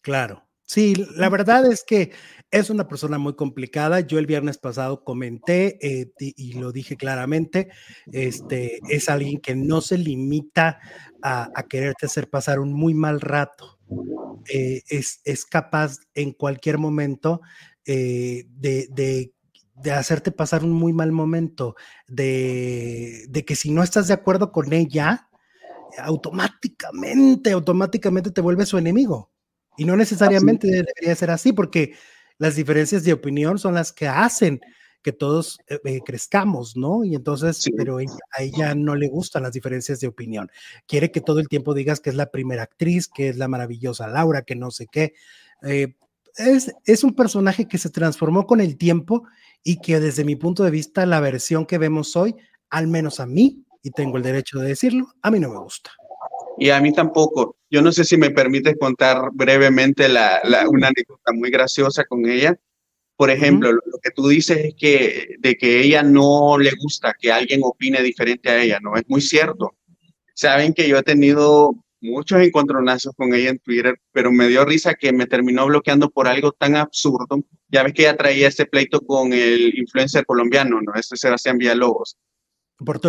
Claro. 0.00 0.46
Sí, 0.70 0.94
la 1.16 1.28
verdad 1.28 1.66
es 1.66 1.82
que 1.82 2.12
es 2.52 2.70
una 2.70 2.86
persona 2.86 3.18
muy 3.18 3.34
complicada. 3.34 3.98
Yo 3.98 4.20
el 4.20 4.26
viernes 4.26 4.56
pasado 4.56 5.02
comenté 5.02 5.78
eh, 5.84 6.12
y 6.16 6.52
lo 6.52 6.70
dije 6.70 6.96
claramente, 6.96 7.70
este, 8.12 8.78
es 8.88 9.08
alguien 9.08 9.40
que 9.40 9.56
no 9.56 9.80
se 9.80 9.98
limita 9.98 10.78
a, 11.22 11.50
a, 11.56 11.62
quererte 11.64 12.06
hacer 12.06 12.30
pasar 12.30 12.60
un 12.60 12.72
muy 12.72 12.94
mal 12.94 13.20
rato. 13.20 13.79
Eh, 14.48 14.82
es, 14.88 15.20
es, 15.24 15.44
capaz 15.44 15.98
en 16.14 16.32
cualquier 16.32 16.78
momento 16.78 17.40
eh, 17.84 18.46
de, 18.48 18.88
de, 18.90 19.32
de, 19.74 19.92
hacerte 19.92 20.30
pasar 20.32 20.64
un 20.64 20.72
muy 20.72 20.92
mal 20.92 21.12
momento, 21.12 21.76
de, 22.08 23.26
de, 23.28 23.44
que 23.44 23.56
si 23.56 23.70
no 23.70 23.82
estás 23.82 24.08
de 24.08 24.14
acuerdo 24.14 24.52
con 24.52 24.72
ella, 24.72 25.28
automáticamente, 25.98 27.52
automáticamente 27.52 28.30
te 28.30 28.40
vuelve 28.40 28.66
su 28.66 28.78
enemigo. 28.78 29.30
Y 29.76 29.84
no 29.84 29.96
necesariamente 29.96 30.66
debería 30.66 31.14
ser 31.14 31.30
así, 31.30 31.52
porque 31.52 31.94
las 32.38 32.56
diferencias 32.56 33.04
de 33.04 33.12
opinión 33.12 33.58
son 33.58 33.74
las 33.74 33.92
que 33.92 34.08
hacen 34.08 34.60
que 35.02 35.12
todos 35.12 35.58
eh, 35.68 35.78
eh, 35.84 36.00
crezcamos, 36.04 36.76
¿no? 36.76 37.04
Y 37.04 37.14
entonces, 37.14 37.64
pero 37.76 37.98
a 37.98 38.42
ella 38.42 38.74
no 38.74 38.94
le 38.94 39.08
gustan 39.08 39.42
las 39.42 39.52
diferencias 39.52 40.00
de 40.00 40.08
opinión. 40.08 40.50
Quiere 40.86 41.10
que 41.10 41.20
todo 41.20 41.40
el 41.40 41.48
tiempo 41.48 41.74
digas 41.74 42.00
que 42.00 42.10
es 42.10 42.16
la 42.16 42.30
primera 42.30 42.62
actriz, 42.62 43.08
que 43.08 43.28
es 43.28 43.36
la 43.36 43.48
maravillosa 43.48 44.08
Laura, 44.08 44.42
que 44.42 44.56
no 44.56 44.70
sé 44.70 44.86
qué. 44.90 45.14
Eh, 45.62 45.94
es, 46.36 46.74
es 46.84 47.04
un 47.04 47.14
personaje 47.14 47.66
que 47.66 47.78
se 47.78 47.90
transformó 47.90 48.46
con 48.46 48.60
el 48.60 48.76
tiempo 48.76 49.24
y 49.62 49.80
que 49.80 50.00
desde 50.00 50.24
mi 50.24 50.36
punto 50.36 50.64
de 50.64 50.70
vista, 50.70 51.06
la 51.06 51.20
versión 51.20 51.66
que 51.66 51.78
vemos 51.78 52.16
hoy, 52.16 52.36
al 52.70 52.86
menos 52.86 53.20
a 53.20 53.26
mí, 53.26 53.64
y 53.82 53.90
tengo 53.90 54.16
el 54.16 54.22
derecho 54.22 54.58
de 54.58 54.68
decirlo, 54.68 55.08
a 55.22 55.30
mí 55.30 55.40
no 55.40 55.48
me 55.48 55.58
gusta. 55.58 55.90
Y 56.58 56.70
a 56.70 56.80
mí 56.80 56.92
tampoco. 56.92 57.56
Yo 57.70 57.80
no 57.82 57.92
sé 57.92 58.04
si 58.04 58.16
me 58.16 58.30
permites 58.30 58.76
contar 58.78 59.30
brevemente 59.32 60.08
la, 60.08 60.40
una 60.68 60.88
anécdota 60.88 61.32
muy 61.32 61.50
graciosa 61.50 62.04
con 62.04 62.28
ella. 62.28 62.58
Por 63.20 63.28
ejemplo, 63.28 63.70
lo, 63.70 63.82
que 64.02 64.12
tú 64.12 64.28
dices 64.28 64.56
es 64.64 64.74
que 64.74 65.36
de 65.40 65.54
que 65.56 65.82
ella 65.82 66.02
no 66.02 66.56
le 66.56 66.70
gusta 66.70 67.14
que 67.20 67.30
alguien 67.30 67.60
opine 67.62 68.00
diferente 68.02 68.48
a 68.48 68.62
ella, 68.62 68.78
¿no? 68.80 68.96
Es 68.96 69.02
muy 69.08 69.20
cierto. 69.20 69.76
Saben 70.32 70.72
que 70.72 70.88
yo 70.88 70.96
he 70.96 71.02
tenido 71.02 71.74
muchos 72.00 72.40
encontronazos 72.40 73.14
con 73.14 73.34
ella 73.34 73.50
en 73.50 73.58
Twitter, 73.58 74.00
pero 74.10 74.32
me 74.32 74.48
dio 74.48 74.64
risa 74.64 74.94
que 74.94 75.12
me 75.12 75.26
terminó 75.26 75.66
bloqueando 75.66 76.08
por 76.08 76.28
algo 76.28 76.52
tan 76.52 76.76
absurdo. 76.76 77.44
Ya 77.68 77.82
ves 77.82 77.92
que 77.92 78.04
ella 78.04 78.16
traía 78.16 78.48
este 78.48 78.64
pleito 78.64 79.02
con 79.02 79.34
el 79.34 79.78
influencer 79.78 80.24
colombiano, 80.24 80.80
¿no? 80.80 80.94
Este 80.94 81.18
Sebastián 81.18 81.58
Villalobos. 81.58 82.16
Por 82.78 83.00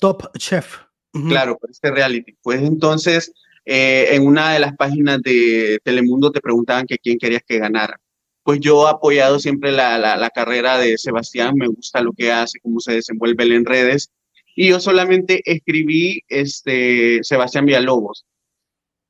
Top 0.00 0.34
Chef. 0.38 0.78
Claro, 1.12 1.58
por 1.58 1.70
este 1.70 1.90
reality. 1.90 2.38
Pues 2.40 2.62
entonces, 2.62 3.34
eh, 3.66 4.08
en 4.12 4.26
una 4.26 4.54
de 4.54 4.60
las 4.60 4.74
páginas 4.76 5.20
de 5.20 5.78
Telemundo 5.84 6.32
te 6.32 6.40
preguntaban 6.40 6.86
que 6.86 6.96
quién 6.96 7.18
querías 7.18 7.42
que 7.46 7.58
ganara 7.58 8.00
pues 8.48 8.60
yo 8.60 8.88
he 8.88 8.90
apoyado 8.90 9.38
siempre 9.38 9.72
la, 9.72 9.98
la, 9.98 10.30
carrera 10.30 10.78
de 10.78 10.96
Sebastián, 10.96 11.54
me 11.54 11.66
gusta 11.66 12.00
lo 12.00 12.14
que 12.14 12.32
hace, 12.32 12.58
cómo 12.60 12.80
se 12.80 12.94
desenvuelve 12.94 13.44
en 13.44 13.66
redes, 13.66 14.10
y 14.56 14.68
yo 14.68 14.80
solamente 14.80 15.42
escribí 15.44 16.22
este, 16.28 17.22
Sebastián 17.24 17.66
Villalobos. 17.66 18.24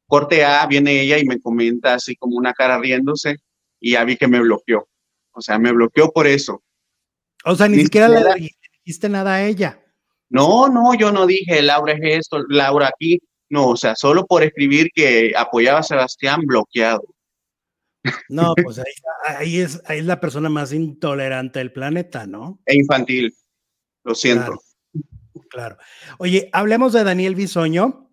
Corte 0.08 0.44
A, 0.44 0.66
viene 0.66 1.02
ella 1.02 1.18
y 1.18 1.24
me 1.24 1.38
comenta 1.38 1.94
así 1.94 2.16
como 2.16 2.36
una 2.36 2.52
cara 2.52 2.80
riéndose, 2.80 3.36
y 3.78 3.92
ya 3.92 4.02
vi 4.02 4.16
que 4.16 4.26
me 4.26 4.40
bloqueó. 4.40 4.88
O 5.30 5.40
sea, 5.40 5.56
me 5.60 5.70
bloqueó 5.70 6.10
por 6.10 6.26
eso. 6.26 6.64
O 7.44 7.54
sea, 7.54 7.68
ni, 7.68 7.82
siquiera 7.82 8.08
le 8.08 8.50
dijiste 8.84 9.08
nada 9.08 9.34
a 9.34 9.46
ella. 9.46 9.80
No, 10.30 10.66
no, 10.66 10.94
yo 10.94 11.12
no 11.12 11.28
dije, 11.28 11.62
Laura 11.62 11.92
es 11.92 12.00
esto, 12.02 12.42
Laura 12.48 12.88
aquí. 12.88 13.20
No, 13.50 13.68
o 13.68 13.76
sea, 13.76 13.94
solo 13.94 14.26
por 14.26 14.42
escribir 14.42 14.88
que 14.92 15.32
apoyaba 15.36 15.78
a 15.78 15.84
Sebastián, 15.84 16.40
bloqueado. 16.44 17.04
No, 18.28 18.54
pues 18.64 18.80
ahí, 19.24 19.58
es, 19.60 19.80
ahí 19.86 19.98
es 19.98 20.04
la 20.04 20.20
persona 20.20 20.48
más 20.48 20.72
intolerante 20.72 21.58
del 21.58 21.72
planeta, 21.72 22.26
¿no? 22.26 22.60
E 22.66 22.76
infantil, 22.76 23.34
lo 24.04 24.14
siento. 24.14 24.60
Claro, 25.50 25.78
Oye, 26.18 26.50
hablemos 26.52 26.92
de 26.92 27.04
Daniel 27.04 27.34
Bisoño, 27.34 28.10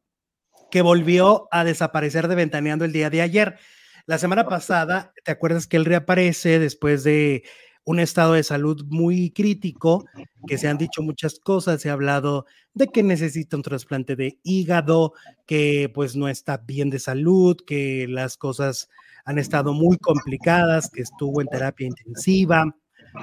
que 0.72 0.82
volvió 0.82 1.48
a 1.52 1.64
desaparecer 1.64 2.28
de 2.28 2.36
Ventaneando 2.36 2.86
el 2.86 2.94
día 2.94 3.10
de 3.10 3.22
ayer. 3.22 3.58
La 4.06 4.18
semana 4.18 4.46
pasada, 4.46 5.14
¿te 5.24 5.32
acuerdas 5.32 5.68
que 5.68 5.78
él 5.78 5.86
reaparece 5.86 6.60
después 6.60 7.04
de 7.04 7.44
un 7.86 8.00
estado 8.00 8.34
de 8.34 8.44
salud 8.44 8.84
muy 8.90 9.32
crítico, 9.32 10.06
que 10.48 10.58
se 10.58 10.68
han 10.68 10.78
dicho 10.78 11.04
muchas 11.04 11.40
cosas, 11.40 11.82
se 11.82 11.90
ha 11.90 11.94
hablado 11.94 12.46
de 12.74 12.88
que 12.88 13.04
necesita 13.04 13.56
un 13.56 13.64
trasplante 13.64 14.16
de 14.16 14.40
hígado, 14.44 15.14
que 15.46 15.92
pues 15.94 16.16
no 16.16 16.28
está 16.28 16.58
bien 16.58 16.90
de 16.90 17.00
salud, 17.00 17.58
que 17.66 18.08
las 18.10 18.38
cosas 18.38 18.90
han 19.26 19.40
estado 19.40 19.74
muy 19.74 19.98
complicadas, 19.98 20.90
que 20.90 21.02
estuvo 21.02 21.42
en 21.42 21.48
terapia 21.48 21.88
intensiva. 21.88 22.76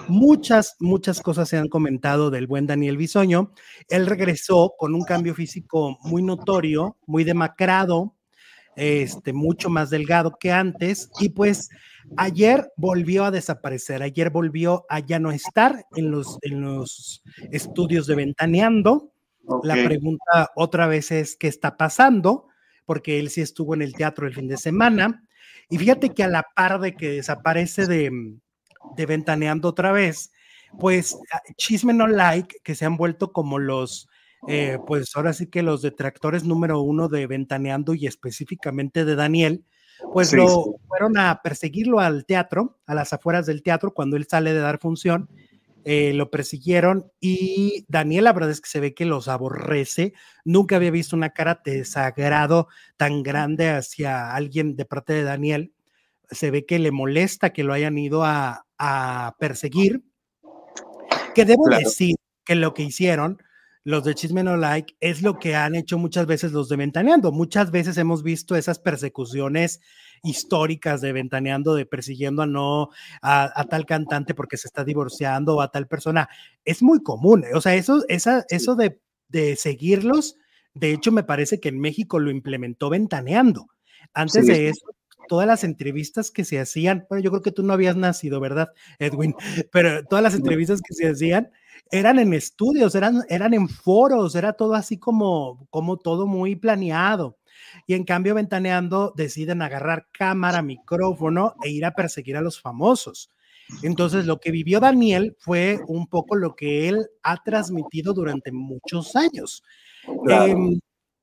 Muchas, 0.08 0.76
muchas 0.80 1.20
cosas 1.20 1.48
se 1.48 1.56
han 1.56 1.68
comentado 1.68 2.30
del 2.30 2.46
buen 2.46 2.66
Daniel 2.66 2.96
Bisoño. 2.96 3.52
Él 3.88 4.06
regresó 4.06 4.74
con 4.76 4.94
un 4.94 5.04
cambio 5.04 5.34
físico 5.34 5.98
muy 6.02 6.22
notorio, 6.22 6.96
muy 7.06 7.24
demacrado, 7.24 8.14
este, 8.74 9.32
mucho 9.32 9.68
más 9.68 9.90
delgado 9.90 10.38
que 10.40 10.50
antes 10.50 11.10
y 11.20 11.28
pues 11.28 11.68
ayer 12.16 12.72
volvió 12.76 13.24
a 13.24 13.30
desaparecer, 13.30 14.02
ayer 14.02 14.30
volvió 14.30 14.86
a 14.88 15.00
ya 15.00 15.18
no 15.18 15.30
estar 15.30 15.84
en 15.94 16.10
los, 16.10 16.38
en 16.40 16.62
los 16.62 17.22
estudios 17.50 18.06
de 18.06 18.14
Ventaneando. 18.14 19.12
La 19.62 19.74
pregunta 19.74 20.50
otra 20.56 20.86
vez 20.86 21.10
es, 21.10 21.36
¿qué 21.36 21.48
está 21.48 21.76
pasando? 21.76 22.46
Porque 22.86 23.18
él 23.18 23.28
sí 23.28 23.40
estuvo 23.40 23.74
en 23.74 23.82
el 23.82 23.92
teatro 23.94 24.26
el 24.26 24.34
fin 24.34 24.48
de 24.48 24.56
semana. 24.56 25.22
Y 25.72 25.78
fíjate 25.78 26.10
que 26.10 26.22
a 26.22 26.28
la 26.28 26.44
par 26.54 26.80
de 26.80 26.94
que 26.94 27.12
desaparece 27.12 27.86
de, 27.86 28.10
de 28.94 29.06
Ventaneando 29.06 29.68
otra 29.68 29.90
vez, 29.90 30.30
pues 30.78 31.16
Chisme 31.56 31.94
No 31.94 32.06
Like, 32.06 32.56
que 32.62 32.74
se 32.74 32.84
han 32.84 32.98
vuelto 32.98 33.32
como 33.32 33.58
los 33.58 34.06
eh, 34.48 34.76
pues 34.86 35.16
ahora 35.16 35.32
sí 35.32 35.46
que 35.46 35.62
los 35.62 35.80
detractores 35.80 36.44
número 36.44 36.82
uno 36.82 37.08
de 37.08 37.26
Ventaneando 37.26 37.94
y 37.94 38.06
específicamente 38.06 39.06
de 39.06 39.14
Daniel, 39.14 39.64
pues 40.12 40.34
lo 40.34 40.74
fueron 40.88 41.16
a 41.16 41.40
perseguirlo 41.42 42.00
al 42.00 42.26
teatro, 42.26 42.78
a 42.84 42.94
las 42.94 43.14
afueras 43.14 43.46
del 43.46 43.62
teatro, 43.62 43.94
cuando 43.94 44.18
él 44.18 44.26
sale 44.28 44.52
de 44.52 44.60
dar 44.60 44.78
función, 44.78 45.30
eh, 45.84 46.12
lo 46.14 46.30
persiguieron 46.30 47.10
y 47.20 47.84
Daniel, 47.88 48.24
la 48.24 48.32
verdad 48.32 48.50
es 48.50 48.60
que 48.60 48.68
se 48.68 48.80
ve 48.80 48.94
que 48.94 49.04
los 49.04 49.28
aborrece. 49.28 50.12
Nunca 50.44 50.76
había 50.76 50.90
visto 50.90 51.16
una 51.16 51.30
cara 51.30 51.60
de 51.64 51.78
desagrado 51.78 52.68
tan 52.96 53.22
grande 53.22 53.70
hacia 53.70 54.34
alguien 54.34 54.76
de 54.76 54.84
parte 54.84 55.12
de 55.12 55.24
Daniel. 55.24 55.72
Se 56.30 56.50
ve 56.50 56.64
que 56.66 56.78
le 56.78 56.90
molesta 56.90 57.52
que 57.52 57.64
lo 57.64 57.72
hayan 57.72 57.98
ido 57.98 58.24
a, 58.24 58.64
perseguir. 59.38 60.02
Que 61.34 61.44
debo 61.44 61.68
decir 61.68 62.16
que 62.44 62.56
lo 62.56 62.74
que 62.74 62.82
hicieron 62.82 63.38
los 63.84 64.04
de 64.04 64.14
Chisme 64.14 64.44
No 64.44 64.56
Like 64.56 64.96
es 65.00 65.22
lo 65.22 65.38
que 65.38 65.56
han 65.56 65.74
hecho 65.74 65.98
muchas 65.98 66.26
veces 66.26 66.52
los 66.52 66.68
de 66.68 66.76
Ventaneando. 66.76 67.32
Muchas 67.32 67.70
veces 67.70 67.96
hemos 67.96 68.22
visto 68.22 68.54
esas 68.56 68.78
persecuciones 68.78 69.80
históricas 70.22 71.00
de 71.00 71.12
Ventaneando, 71.12 71.74
de 71.74 71.86
persiguiendo 71.86 72.42
a 72.42 72.46
no 72.46 72.90
a, 73.20 73.66
tal 73.68 73.86
cantante 73.86 74.34
porque 74.34 74.56
se 74.56 74.68
está 74.68 74.84
divorciando 74.84 75.56
o 75.56 75.60
a 75.60 75.70
tal 75.70 75.88
persona. 75.88 76.28
Es 76.64 76.82
muy 76.82 77.02
común. 77.02 77.44
O 77.54 77.60
sea, 77.60 77.74
eso, 77.74 78.04
esa, 78.08 78.44
eso 78.48 78.76
de, 78.76 79.00
de 79.28 79.56
seguirlos, 79.56 80.36
de 80.74 80.92
hecho, 80.92 81.12
me 81.12 81.24
parece 81.24 81.60
que 81.60 81.68
en 81.68 81.80
México 81.80 82.18
lo 82.18 82.30
implementó 82.30 82.88
Ventaneando. 82.90 83.68
Antes 84.14 84.46
de 84.46 84.68
eso, 84.68 84.86
todas 85.28 85.46
las 85.46 85.64
entrevistas 85.64 86.30
que 86.30 86.44
se 86.44 86.58
hacían, 86.58 87.06
bueno, 87.08 87.22
yo 87.22 87.30
creo 87.30 87.42
que 87.42 87.52
tú 87.52 87.62
no 87.62 87.72
habías 87.72 87.96
nacido, 87.96 88.40
¿verdad, 88.40 88.70
Edwin? 88.98 89.34
Pero 89.72 90.04
todas 90.04 90.22
las 90.22 90.34
entrevistas 90.34 90.80
que 90.80 90.94
se 90.94 91.08
hacían 91.08 91.50
eran 91.90 92.18
en 92.18 92.32
estudios, 92.32 92.94
eran, 92.94 93.22
eran 93.28 93.54
en 93.54 93.68
foros, 93.68 94.34
era 94.34 94.54
todo 94.54 94.74
así 94.74 94.98
como, 94.98 95.66
como 95.70 95.98
todo 95.98 96.26
muy 96.26 96.56
planeado. 96.56 97.38
Y 97.86 97.94
en 97.94 98.04
cambio, 98.04 98.34
Ventaneando 98.34 99.12
deciden 99.16 99.62
agarrar 99.62 100.08
cámara, 100.12 100.62
micrófono 100.62 101.54
e 101.62 101.70
ir 101.70 101.84
a 101.84 101.92
perseguir 101.92 102.36
a 102.36 102.40
los 102.40 102.60
famosos. 102.60 103.30
Entonces, 103.82 104.26
lo 104.26 104.38
que 104.38 104.50
vivió 104.50 104.80
Daniel 104.80 105.36
fue 105.38 105.80
un 105.86 106.06
poco 106.06 106.36
lo 106.36 106.54
que 106.54 106.88
él 106.88 107.06
ha 107.22 107.42
transmitido 107.42 108.12
durante 108.12 108.52
muchos 108.52 109.16
años. 109.16 109.62
Em, 110.28 110.78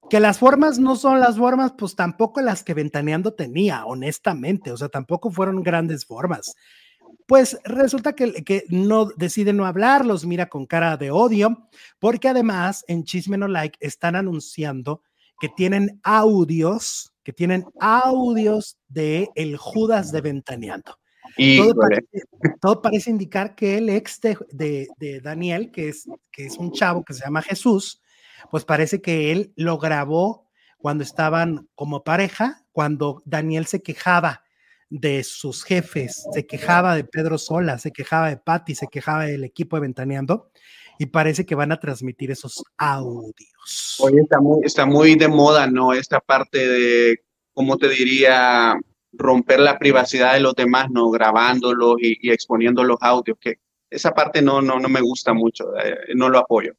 que 0.09 0.19
las 0.19 0.39
formas 0.39 0.79
no 0.79 0.95
son 0.95 1.19
las 1.19 1.37
formas, 1.37 1.73
pues 1.77 1.95
tampoco 1.95 2.41
las 2.41 2.63
que 2.63 2.73
Ventaneando 2.73 3.33
tenía, 3.33 3.85
honestamente, 3.85 4.71
o 4.71 4.77
sea, 4.77 4.89
tampoco 4.89 5.29
fueron 5.29 5.61
grandes 5.61 6.05
formas 6.05 6.55
pues 7.29 7.59
resulta 7.63 8.13
que, 8.13 8.43
que, 8.43 8.63
no 8.69 9.05
decide 9.05 9.53
no 9.53 9.67
hablar, 9.67 10.03
los 10.03 10.25
mira 10.25 10.49
con 10.49 10.65
cara 10.65 10.97
de 10.97 11.11
odio, 11.11 11.69
porque 11.99 12.27
además 12.27 12.83
en 12.87 13.03
Chisme 13.03 13.37
No 13.37 13.47
Like 13.47 13.77
están 13.81 14.15
anunciando 14.15 15.03
que 15.39 15.49
tienen 15.49 15.99
audios, 16.03 17.13
que 17.23 17.33
tienen 17.33 17.65
audios 17.79 18.77
de 18.87 19.29
el 19.35 19.57
Judas 19.57 20.11
de 20.11 20.21
Ventaneando. 20.21 20.97
Todo 21.37 21.75
parece, 21.75 22.21
todo 22.59 22.81
parece, 22.81 23.09
indicar 23.09 23.55
que 23.55 23.77
el 23.77 23.89
ex 23.89 24.19
de, 24.19 24.87
de, 24.97 25.21
Daniel, 25.21 25.71
que 25.71 25.89
es, 25.89 26.05
que 26.31 26.45
es 26.45 26.57
un 26.57 26.71
chavo 26.71 27.03
que 27.05 27.13
se 27.13 27.23
llama 27.23 27.41
Jesús, 27.41 28.01
pues 28.51 28.65
parece 28.65 29.01
que 29.01 29.31
él 29.31 29.53
lo 29.55 29.77
grabó 29.77 30.49
cuando 30.77 31.03
estaban 31.03 31.69
como 31.75 32.03
pareja, 32.03 32.65
cuando 32.71 33.21
Daniel 33.25 33.67
se 33.67 33.81
quejaba 33.81 34.43
de 34.89 35.23
sus 35.23 35.63
jefes, 35.63 36.25
se 36.33 36.45
quejaba 36.47 36.95
de 36.95 37.03
Pedro 37.03 37.37
Sola, 37.37 37.77
se 37.77 37.91
quejaba 37.91 38.29
de 38.29 38.37
Patti, 38.37 38.75
se 38.75 38.87
quejaba 38.87 39.25
del 39.25 39.43
equipo 39.43 39.75
de 39.75 39.81
Ventaneando 39.81 40.51
y 41.01 41.05
parece 41.05 41.45
que 41.45 41.55
van 41.55 41.71
a 41.71 41.79
transmitir 41.79 42.29
esos 42.29 42.61
audios. 42.77 43.97
Oye, 43.99 44.19
está 44.21 44.41
muy, 44.41 44.59
está 44.65 44.85
muy 44.85 45.15
de 45.15 45.29
moda, 45.29 45.65
¿no? 45.65 45.93
Esta 45.93 46.19
parte 46.19 46.67
de, 46.67 47.23
¿cómo 47.53 47.77
te 47.77 47.87
diría? 47.87 48.77
Romper 49.13 49.61
la 49.61 49.79
privacidad 49.79 50.33
de 50.33 50.41
los 50.41 50.53
demás, 50.55 50.87
¿no? 50.91 51.09
Grabándolos 51.09 51.95
y, 51.99 52.29
exponiendo 52.29 52.83
los 52.83 52.97
audios, 52.99 53.37
que 53.39 53.59
esa 53.89 54.13
parte 54.13 54.41
no, 54.41 54.61
no, 54.61 54.77
no 54.77 54.89
me 54.89 54.99
gusta 54.99 55.33
mucho, 55.33 55.73
eh, 55.81 56.13
no 56.15 56.27
lo 56.27 56.39
apoyo. 56.39 56.73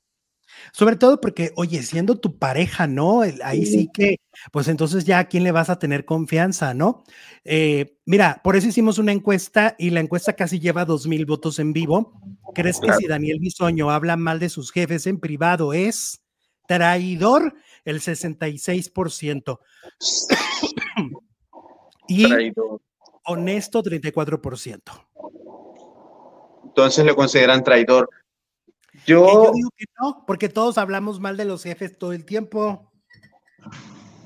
Sobre 0.72 0.96
todo 0.96 1.20
porque, 1.20 1.52
oye, 1.56 1.82
siendo 1.82 2.18
tu 2.18 2.38
pareja, 2.38 2.86
¿no? 2.86 3.22
Ahí 3.42 3.66
sí 3.66 3.90
que, 3.92 4.20
pues 4.52 4.68
entonces 4.68 5.04
ya 5.04 5.18
a 5.18 5.24
quién 5.28 5.44
le 5.44 5.52
vas 5.52 5.70
a 5.70 5.78
tener 5.78 6.04
confianza, 6.04 6.74
¿no? 6.74 7.04
Eh, 7.44 7.96
mira, 8.06 8.40
por 8.44 8.56
eso 8.56 8.68
hicimos 8.68 8.98
una 8.98 9.12
encuesta 9.12 9.74
y 9.78 9.90
la 9.90 10.00
encuesta 10.00 10.34
casi 10.34 10.60
lleva 10.60 10.84
dos 10.84 11.06
mil 11.06 11.26
votos 11.26 11.58
en 11.58 11.72
vivo. 11.72 12.20
¿Crees 12.54 12.80
que 12.80 12.92
si 12.94 13.06
Daniel 13.06 13.38
Bisoño 13.40 13.90
habla 13.90 14.16
mal 14.16 14.38
de 14.38 14.48
sus 14.48 14.72
jefes 14.72 15.06
en 15.06 15.18
privado 15.18 15.72
es 15.72 16.22
traidor? 16.66 17.54
El 17.84 18.00
66%. 18.00 19.58
y 22.08 22.52
honesto, 23.24 23.82
34%. 23.82 24.80
Entonces 26.64 27.04
lo 27.04 27.16
consideran 27.16 27.64
traidor. 27.64 28.08
Yo, 29.06 29.52
digo 29.54 29.70
que 29.76 29.86
no, 30.00 30.24
porque 30.26 30.48
todos 30.48 30.78
hablamos 30.78 31.20
mal 31.20 31.36
de 31.36 31.44
los 31.44 31.62
jefes 31.62 31.98
todo 31.98 32.12
el 32.12 32.24
tiempo. 32.24 32.90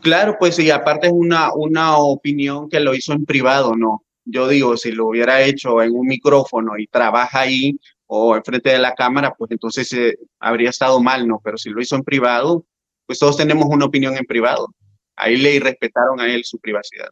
Claro, 0.03 0.37
pues 0.39 0.57
sí, 0.57 0.71
aparte 0.71 1.07
es 1.07 1.13
una, 1.13 1.53
una 1.55 1.97
opinión 1.97 2.69
que 2.69 2.81
lo 2.81 2.95
hizo 2.95 3.13
en 3.13 3.25
privado, 3.25 3.75
¿no? 3.75 4.05
Yo 4.25 4.49
digo, 4.49 4.77
si 4.77 4.93
lo 4.93 5.09
hubiera 5.09 5.43
hecho 5.43 5.83
en 5.83 5.95
un 5.95 6.07
micrófono 6.07 6.79
y 6.79 6.87
trabaja 6.87 7.41
ahí 7.41 7.79
o 8.07 8.37
enfrente 8.37 8.71
de 8.71 8.79
la 8.79 8.95
cámara, 8.95 9.35
pues 9.37 9.51
entonces 9.51 9.93
eh, 9.93 10.19
habría 10.39 10.71
estado 10.71 11.01
mal, 11.01 11.27
¿no? 11.27 11.41
Pero 11.43 11.57
si 11.57 11.71
lo 11.71 11.81
hizo 11.81 11.97
en 11.97 12.03
privado, 12.03 12.67
pues 13.07 13.19
todos 13.19 13.37
tenemos 13.37 13.67
una 13.67 13.87
opinión 13.87 14.17
en 14.17 14.25
privado. 14.25 14.69
Ahí 15.17 15.37
le 15.37 15.59
respetaron 15.61 16.21
a 16.21 16.27
él 16.27 16.45
su 16.45 16.59
privacidad. 16.59 17.09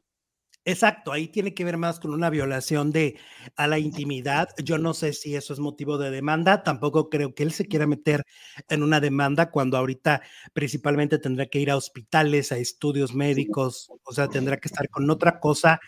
Exacto, 0.66 1.10
ahí 1.10 1.26
tiene 1.26 1.54
que 1.54 1.64
ver 1.64 1.76
más 1.76 1.98
con 1.98 2.12
una 2.14 2.30
violación 2.30 2.92
de 2.92 3.18
a 3.56 3.66
la 3.66 3.80
intimidad. 3.80 4.48
Yo 4.62 4.78
no 4.78 4.94
sé 4.94 5.12
si 5.12 5.34
eso 5.34 5.52
es 5.52 5.58
motivo 5.58 5.98
de 5.98 6.10
demanda, 6.12 6.62
tampoco 6.62 7.10
creo 7.10 7.34
que 7.34 7.42
él 7.42 7.50
se 7.52 7.66
quiera 7.66 7.86
meter 7.88 8.22
en 8.68 8.84
una 8.84 9.00
demanda 9.00 9.50
cuando 9.50 9.76
ahorita 9.76 10.22
principalmente 10.52 11.18
tendrá 11.18 11.46
que 11.46 11.58
ir 11.58 11.70
a 11.72 11.76
hospitales, 11.76 12.52
a 12.52 12.58
estudios 12.58 13.12
médicos, 13.12 13.90
o 14.04 14.12
sea, 14.12 14.28
tendrá 14.28 14.56
que 14.58 14.68
estar 14.68 14.88
con 14.88 15.10
otra 15.10 15.40
cosa 15.40 15.80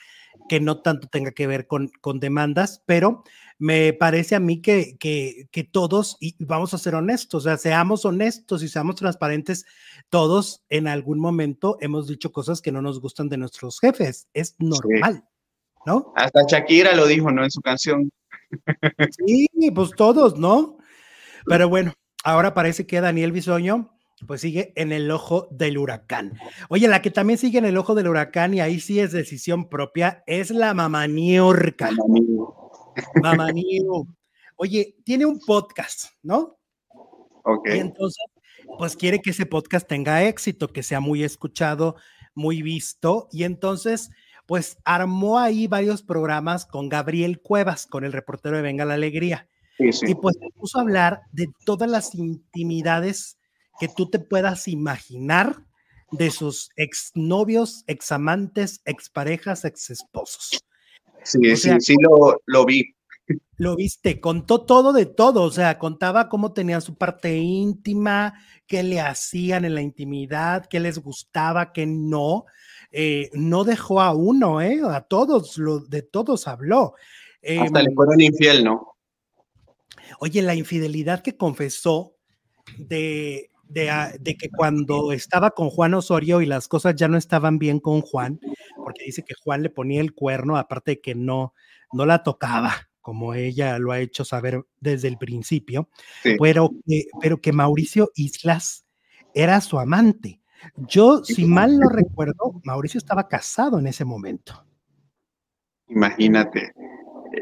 que 0.49 0.59
no 0.61 0.81
tanto 0.83 1.09
tenga 1.09 1.31
que 1.33 1.47
ver 1.47 1.67
con, 1.69 1.91
con 2.01 2.19
demandas, 2.21 2.83
pero 2.87 3.23
me 3.59 3.93
parece 3.93 4.35
a 4.35 4.41
mí 4.41 4.61
que, 4.61 4.97
que, 4.99 5.49
que, 5.51 5.65
todos, 5.65 6.17
y 6.21 6.37
vamos 6.45 6.75
a 6.75 6.79
ser 6.79 6.95
honestos, 6.95 7.45
o 7.45 7.49
sea, 7.49 7.57
seamos 7.57 8.05
honestos 8.05 8.63
y 8.63 8.69
seamos 8.69 8.97
transparentes, 8.97 9.65
todos 10.09 10.65
en 10.69 10.89
algún 10.89 11.21
momento 11.21 11.77
hemos 11.81 12.09
dicho 12.09 12.33
cosas 12.33 12.61
que 12.61 12.73
no 12.73 12.83
nos 12.83 13.01
gustan 13.01 13.29
de 13.29 13.37
nuestros 13.37 13.79
jefes, 13.81 14.29
es 14.35 14.57
normal, 14.59 15.25
¿no? 15.87 16.13
Hasta 16.17 16.43
Shakira 16.49 16.95
lo 16.95 17.07
dijo, 17.07 17.31
¿no? 17.31 17.45
En 17.45 17.51
su 17.51 17.61
canción. 17.61 18.11
Sí, 19.27 19.49
pues 19.75 19.91
todos, 19.97 20.39
¿no? 20.39 20.79
Pero 21.47 21.69
bueno, 21.69 21.93
ahora 22.23 22.55
parece 22.55 22.87
que 22.87 23.01
Daniel 23.01 23.33
Bisoño 23.33 23.91
pues 24.27 24.41
sigue 24.41 24.73
en 24.77 24.93
el 24.93 25.11
ojo 25.11 25.49
del 25.51 25.77
huracán. 25.77 26.39
Oye, 26.69 26.89
la 26.89 27.03
que 27.03 27.11
también 27.11 27.39
sigue 27.39 27.59
en 27.59 27.65
el 27.65 27.77
ojo 27.77 27.95
del 27.95 28.09
huracán 28.09 28.55
y 28.55 28.61
ahí 28.61 28.81
sí 28.81 29.01
es 29.01 29.13
decisión 29.13 29.69
propia 29.69 30.23
es 30.27 30.51
la 30.51 30.73
Mamaniu. 33.23 34.07
Oye, 34.57 34.97
tiene 35.05 35.27
un 35.27 35.41
podcast, 35.41 36.11
¿no? 36.23 36.59
Ok. 37.45 37.69
Y 37.75 37.79
entonces, 37.79 38.25
pues 38.79 38.97
quiere 38.97 39.21
que 39.21 39.31
ese 39.31 39.47
podcast 39.47 39.87
tenga 39.87 40.25
éxito, 40.25 40.69
que 40.69 40.83
sea 40.83 41.01
muy 41.01 41.25
escuchado, 41.25 41.97
muy 42.35 42.63
visto. 42.63 43.29
Y 43.33 43.45
entonces, 43.45 44.11
pues 44.47 44.79
armó 44.85 45.39
ahí 45.39 45.67
varios 45.67 46.03
programas 46.03 46.67
con 46.67 46.89
Gabriel 46.89 47.41
Cuevas, 47.41 47.87
con 47.87 48.05
el 48.05 48.13
reportero 48.13 48.57
de 48.57 48.63
Venga 48.63 48.85
la 48.85 48.95
Alegría. 48.95 49.49
Y 49.79 50.15
pues 50.15 50.37
se 50.41 50.51
puso 50.57 50.79
a 50.79 50.83
hablar 50.83 51.23
de 51.33 51.49
todas 51.65 51.91
las 51.91 52.15
intimidades 52.15 53.39
que 53.81 53.89
tú 53.89 54.09
te 54.09 54.21
puedas 54.21 54.69
imaginar 54.69 55.65
de 56.13 56.31
sus 56.31 56.71
exnovios, 56.77 57.83
examantes, 57.89 58.83
exparejas, 58.85 59.65
exesposos. 59.65 60.65
Sí, 61.25 61.57
sí, 61.57 61.71
sí, 61.81 61.97
lo, 62.01 62.41
lo 62.47 62.65
vi. 62.65 62.95
Lo 63.57 63.77
viste, 63.77 64.21
contó 64.21 64.63
todo 64.63 64.93
de 64.93 65.07
todo, 65.07 65.43
o 65.43 65.51
sea, 65.51 65.79
contaba 65.79 66.29
cómo 66.29 66.53
tenían 66.53 66.83
su 66.83 66.97
parte 66.97 67.37
íntima, 67.37 68.35
qué 68.67 68.83
le 68.83 69.01
hacían 69.01 69.65
en 69.65 69.75
la 69.75 69.83
intimidad, 69.83 70.67
qué 70.67 70.81
les 70.81 70.99
gustaba, 70.99 71.73
qué 71.73 71.87
no. 71.87 72.47
Eh, 72.91 73.31
no 73.33 73.65
dejó 73.65 74.01
a 74.01 74.13
uno, 74.13 74.61
¿eh? 74.61 74.81
A 74.89 75.01
todos, 75.01 75.57
lo, 75.59 75.81
de 75.81 76.03
todos 76.03 76.47
habló. 76.47 76.95
Hasta 77.43 77.83
le 77.83 77.89
em, 77.89 77.95
fueron 77.95 78.21
infiel, 78.21 78.65
¿no? 78.65 78.97
Oye, 80.21 80.43
la 80.43 80.55
infidelidad 80.55 81.23
que 81.23 81.37
confesó 81.37 82.15
de, 82.77 83.51
de, 83.69 83.91
de, 84.21 84.37
que 84.37 84.51
cuando 84.51 85.13
estaba 85.13 85.51
con 85.51 85.71
Juan 85.71 85.95
Osorio 85.95 86.41
y 86.41 86.47
las 86.47 86.69
cosas 86.69 86.95
ya 86.97 87.09
no 87.09 87.17
estaban 87.17 87.59
bien 87.59 87.81
con 87.81 88.01
Juan, 88.01 88.41
porque 88.77 89.05
dice 89.05 89.23
que 89.23 89.35
Juan 89.35 89.63
le 89.63 89.71
ponía 89.71 90.01
el 90.01 90.15
cuerno, 90.15 90.57
aparte 90.57 90.93
de 90.93 91.01
que 91.01 91.15
no, 91.15 91.55
no 91.93 92.07
la 92.07 92.23
tocaba, 92.23 92.73
como 93.01 93.35
ella 93.35 93.79
lo 93.79 93.93
ha 93.93 94.01
hecho 94.01 94.25
saber 94.25 94.65
desde 94.81 95.09
el 95.09 95.19
principio, 95.19 95.89
pero, 96.39 96.71
que, 96.87 97.05
pero 97.21 97.41
que 97.41 97.53
Mauricio 97.53 98.11
Islas 98.15 98.87
era 99.35 99.61
su 99.61 99.79
amante. 99.79 100.41
Yo, 100.77 101.23
si 101.25 101.45
mal 101.45 101.79
no 101.79 101.89
recuerdo, 101.91 102.61
Mauricio 102.65 102.99
estaba 102.99 103.29
casado 103.29 103.79
en 103.79 103.87
ese 103.87 104.05
momento. 104.05 104.65
Imagínate. 105.89 106.73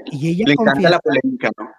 Y 0.07 0.31
ella 0.31 0.45
Le 0.49 0.55
encanta 0.55 0.91
la 0.91 0.99
polémica, 0.99 1.51
¿no? 1.57 1.71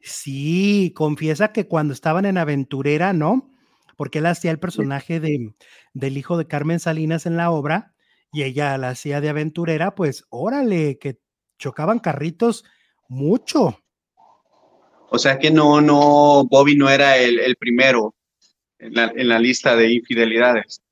Sí, 0.00 0.92
confiesa 0.96 1.52
que 1.52 1.66
cuando 1.66 1.92
estaban 1.92 2.24
en 2.24 2.38
Aventurera, 2.38 3.12
¿no? 3.12 3.50
Porque 3.96 4.18
él 4.18 4.26
hacía 4.26 4.50
el 4.50 4.58
personaje 4.58 5.20
de, 5.20 5.54
del 5.92 6.16
hijo 6.16 6.38
de 6.38 6.46
Carmen 6.46 6.80
Salinas 6.80 7.26
en 7.26 7.36
la 7.36 7.50
obra 7.50 7.94
y 8.36 8.42
ella 8.42 8.76
la 8.76 8.90
hacía 8.90 9.22
de 9.22 9.30
aventurera, 9.30 9.94
pues 9.94 10.26
órale, 10.28 10.98
que 10.98 11.18
chocaban 11.58 12.00
carritos 12.00 12.64
mucho. 13.08 13.80
O 15.08 15.18
sea 15.18 15.38
que 15.38 15.50
no, 15.50 15.80
no, 15.80 16.44
Bobby 16.44 16.76
no 16.76 16.90
era 16.90 17.16
el, 17.16 17.56
primero 17.56 18.14
en 18.78 18.92
la, 19.28 19.38
lista 19.38 19.74
de 19.74 19.90
infidelidades. 19.90 20.82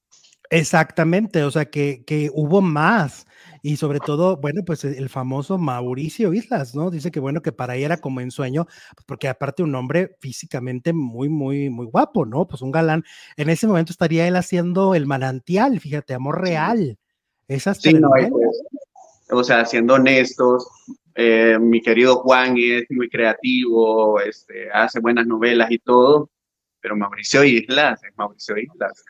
Exactamente, 0.48 1.42
o 1.42 1.50
sea 1.50 1.66
que, 1.66 2.02
que, 2.06 2.30
hubo 2.32 2.62
más. 2.62 3.26
Y 3.60 3.76
sobre 3.76 3.98
todo, 4.00 4.38
bueno, 4.38 4.62
pues 4.64 4.84
el 4.84 5.10
famoso 5.10 5.58
Mauricio 5.58 6.32
Islas, 6.32 6.74
¿no? 6.74 6.90
Dice 6.90 7.10
que 7.10 7.20
bueno, 7.20 7.42
que 7.42 7.52
para 7.52 7.76
ella 7.76 7.86
era 7.86 7.96
como 7.98 8.22
ensueño, 8.22 8.66
porque 9.06 9.28
aparte 9.28 9.62
un 9.62 9.74
hombre 9.74 10.16
físicamente 10.18 10.94
muy, 10.94 11.28
muy, 11.28 11.68
muy 11.68 11.84
guapo, 11.84 12.24
¿no? 12.24 12.46
Pues 12.46 12.62
un 12.62 12.72
galán. 12.72 13.04
En 13.36 13.50
ese 13.50 13.66
momento 13.66 13.92
estaría 13.92 14.26
él 14.26 14.36
haciendo 14.36 14.94
el 14.94 15.04
manantial, 15.04 15.78
fíjate, 15.78 16.14
amor 16.14 16.40
real. 16.40 16.98
Esas 17.48 17.80
sí, 17.80 17.92
no, 17.94 18.10
pues, 18.10 18.62
o 19.30 19.44
sea, 19.44 19.64
siendo 19.64 19.94
honestos, 19.94 20.68
eh, 21.14 21.58
mi 21.60 21.80
querido 21.80 22.16
Juan 22.16 22.56
es 22.58 22.84
muy 22.90 23.08
creativo, 23.08 24.20
este, 24.20 24.70
hace 24.72 25.00
buenas 25.00 25.26
novelas 25.26 25.70
y 25.70 25.78
todo, 25.78 26.30
pero 26.80 26.96
Mauricio 26.96 27.44
Islas 27.44 28.02
es 28.04 28.16
Mauricio 28.16 28.56
Islas. 28.58 29.04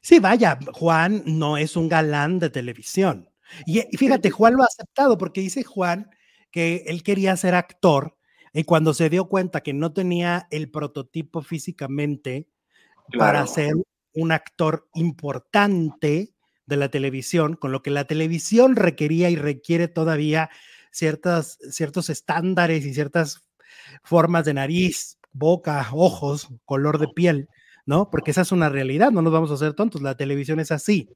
Sí, 0.00 0.20
vaya, 0.20 0.58
Juan 0.72 1.22
no 1.26 1.56
es 1.56 1.76
un 1.76 1.88
galán 1.88 2.38
de 2.38 2.50
televisión. 2.50 3.28
Y, 3.66 3.80
fíjate, 3.96 4.30
Juan 4.30 4.54
lo 4.54 4.62
ha 4.62 4.66
aceptado 4.66 5.18
porque 5.18 5.40
dice 5.40 5.64
Juan 5.64 6.10
que 6.50 6.84
él 6.86 7.02
quería 7.02 7.36
ser 7.36 7.54
actor 7.54 8.16
y 8.52 8.64
cuando 8.64 8.94
se 8.94 9.10
dio 9.10 9.28
cuenta 9.28 9.62
que 9.62 9.72
no 9.72 9.92
tenía 9.92 10.46
el 10.50 10.70
prototipo 10.70 11.42
físicamente 11.42 12.48
para 13.16 13.46
ser 13.46 13.74
un 14.14 14.32
actor 14.32 14.88
importante 14.94 16.34
de 16.68 16.76
la 16.76 16.90
televisión, 16.90 17.56
con 17.56 17.72
lo 17.72 17.82
que 17.82 17.90
la 17.90 18.04
televisión 18.04 18.76
requería 18.76 19.30
y 19.30 19.36
requiere 19.36 19.88
todavía 19.88 20.50
ciertas, 20.92 21.58
ciertos 21.70 22.10
estándares 22.10 22.84
y 22.84 22.92
ciertas 22.92 23.42
formas 24.04 24.44
de 24.44 24.54
nariz, 24.54 25.18
boca, 25.32 25.88
ojos, 25.92 26.48
color 26.66 26.98
de 26.98 27.08
piel, 27.08 27.48
¿no? 27.86 28.10
Porque 28.10 28.32
esa 28.32 28.42
es 28.42 28.52
una 28.52 28.68
realidad, 28.68 29.10
no 29.10 29.22
nos 29.22 29.32
vamos 29.32 29.50
a 29.50 29.54
hacer 29.54 29.72
tontos, 29.72 30.02
la 30.02 30.16
televisión 30.16 30.60
es 30.60 30.70
así. 30.70 31.08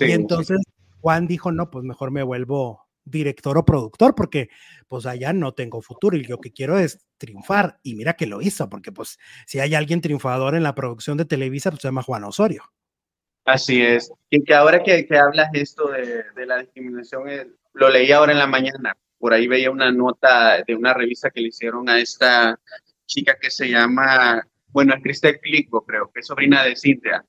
y 0.00 0.12
entonces 0.12 0.58
Juan 1.00 1.26
dijo, 1.26 1.50
no, 1.50 1.70
pues 1.70 1.84
mejor 1.84 2.10
me 2.10 2.22
vuelvo 2.22 2.84
director 3.06 3.56
o 3.56 3.64
productor 3.64 4.14
porque 4.14 4.48
pues 4.88 5.06
allá 5.06 5.32
no 5.32 5.52
tengo 5.52 5.82
futuro 5.82 6.16
y 6.16 6.24
lo 6.24 6.38
que 6.38 6.52
quiero 6.52 6.78
es 6.78 7.06
triunfar 7.18 7.78
y 7.82 7.94
mira 7.94 8.14
que 8.14 8.26
lo 8.26 8.40
hizo 8.40 8.70
porque 8.70 8.92
pues 8.92 9.18
si 9.46 9.60
hay 9.60 9.74
alguien 9.74 10.00
triunfador 10.00 10.54
en 10.54 10.62
la 10.62 10.74
producción 10.74 11.18
de 11.18 11.26
Televisa 11.26 11.70
pues 11.70 11.82
se 11.82 11.88
llama 11.88 12.02
Juan 12.02 12.24
Osorio. 12.24 12.62
Así 13.44 13.82
es. 13.82 14.10
Y 14.30 14.42
que 14.42 14.54
ahora 14.54 14.82
que, 14.82 15.06
que 15.06 15.16
hablas 15.16 15.48
esto 15.52 15.88
de, 15.88 16.24
de 16.34 16.46
la 16.46 16.58
discriminación, 16.58 17.28
eh, 17.28 17.46
lo 17.74 17.90
leí 17.90 18.10
ahora 18.12 18.32
en 18.32 18.38
la 18.38 18.46
mañana. 18.46 18.96
Por 19.18 19.32
ahí 19.32 19.46
veía 19.46 19.70
una 19.70 19.90
nota 19.90 20.62
de 20.66 20.74
una 20.74 20.94
revista 20.94 21.30
que 21.30 21.40
le 21.40 21.48
hicieron 21.48 21.88
a 21.88 21.98
esta 21.98 22.58
chica 23.06 23.36
que 23.40 23.50
se 23.50 23.68
llama, 23.68 24.46
bueno, 24.68 24.94
es 24.94 25.02
Cristel 25.02 25.40
Clico, 25.40 25.84
creo, 25.84 26.10
que 26.12 26.20
es 26.20 26.26
sobrina 26.26 26.64
de 26.64 26.76
Cintia. 26.76 27.24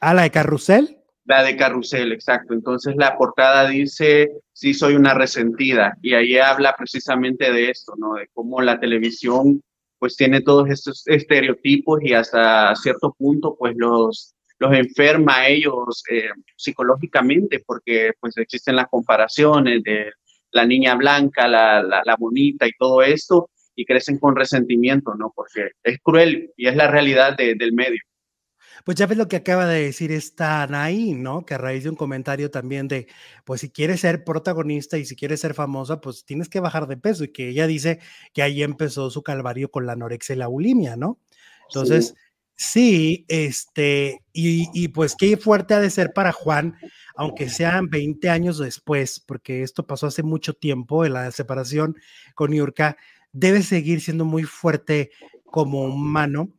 ¿A 0.00 0.14
la 0.14 0.22
de 0.22 0.30
Carrusel? 0.30 0.98
La 1.24 1.42
de 1.42 1.56
Carrusel, 1.56 2.12
exacto. 2.12 2.54
Entonces 2.54 2.94
la 2.96 3.16
portada 3.16 3.68
dice, 3.68 4.30
sí 4.52 4.74
soy 4.74 4.94
una 4.94 5.14
resentida. 5.14 5.96
Y 6.02 6.14
ahí 6.14 6.38
habla 6.38 6.74
precisamente 6.76 7.52
de 7.52 7.70
esto, 7.70 7.94
¿no? 7.96 8.14
De 8.14 8.28
cómo 8.32 8.60
la 8.62 8.78
televisión 8.80 9.62
pues 9.98 10.16
tiene 10.16 10.40
todos 10.40 10.70
estos 10.70 11.02
estereotipos 11.06 12.00
y 12.02 12.14
hasta 12.14 12.74
cierto 12.76 13.14
punto 13.18 13.56
pues 13.58 13.74
los 13.76 14.34
los 14.58 14.74
enferma 14.74 15.38
a 15.38 15.48
ellos 15.48 16.02
eh, 16.10 16.30
psicológicamente, 16.56 17.62
porque 17.64 18.12
pues 18.20 18.36
existen 18.36 18.76
las 18.76 18.88
comparaciones 18.88 19.82
de 19.82 20.12
la 20.50 20.64
niña 20.64 20.94
blanca, 20.94 21.46
la, 21.46 21.82
la, 21.82 22.16
bonita 22.18 22.66
y 22.66 22.72
todo 22.78 23.02
esto, 23.02 23.50
y 23.74 23.84
crecen 23.84 24.18
con 24.18 24.34
resentimiento, 24.34 25.14
¿no? 25.14 25.32
Porque 25.34 25.70
es 25.82 25.98
cruel 26.02 26.52
y 26.56 26.66
es 26.66 26.74
la 26.74 26.88
realidad 26.88 27.36
del 27.36 27.72
medio. 27.72 28.00
Pues 28.84 28.96
ya 28.96 29.06
ves 29.06 29.18
lo 29.18 29.28
que 29.28 29.36
acaba 29.36 29.66
de 29.66 29.82
decir 29.82 30.12
esta 30.12 30.62
Anaí, 30.62 31.12
¿no? 31.12 31.44
Que 31.44 31.54
a 31.54 31.58
raíz 31.58 31.84
de 31.84 31.90
un 31.90 31.96
comentario 31.96 32.50
también 32.50 32.88
de, 32.88 33.06
pues 33.44 33.60
si 33.60 33.70
quieres 33.70 34.00
ser 34.00 34.24
protagonista 34.24 34.96
y 34.98 35.04
si 35.04 35.14
quieres 35.14 35.40
ser 35.40 35.52
famosa, 35.52 36.00
pues 36.00 36.24
tienes 36.24 36.48
que 36.48 36.60
bajar 36.60 36.86
de 36.86 36.96
peso 36.96 37.24
y 37.24 37.32
que 37.32 37.50
ella 37.50 37.66
dice 37.66 38.00
que 38.32 38.42
ahí 38.42 38.62
empezó 38.62 39.10
su 39.10 39.22
calvario 39.22 39.70
con 39.70 39.84
la 39.84 39.92
anorexia 39.92 40.34
y 40.34 40.38
la 40.38 40.46
bulimia, 40.46 40.96
¿no? 40.96 41.20
Entonces, 41.68 42.14
Sí, 42.16 42.27
este, 43.28 44.20
y, 44.32 44.88
pues 44.88 45.14
qué 45.16 45.36
fuerte 45.36 45.74
ha 45.74 45.80
de 45.80 45.90
ser 45.90 46.12
para 46.12 46.32
Juan, 46.32 46.76
aunque 47.16 47.48
sean 47.48 47.88
20 47.88 48.28
años 48.28 48.58
después, 48.58 49.20
porque 49.20 49.62
esto 49.62 49.86
pasó 49.86 50.08
hace 50.08 50.22
mucho 50.24 50.54
tiempo 50.54 51.04
en 51.06 51.14
la 51.14 51.30
separación 51.30 51.96
con 52.34 52.52
Yurka, 52.52 52.96
debe 53.32 53.62
seguir 53.62 54.00
siendo 54.00 54.24
muy 54.24 54.42
fuerte 54.42 55.10
como 55.44 55.84
humano 55.84 56.52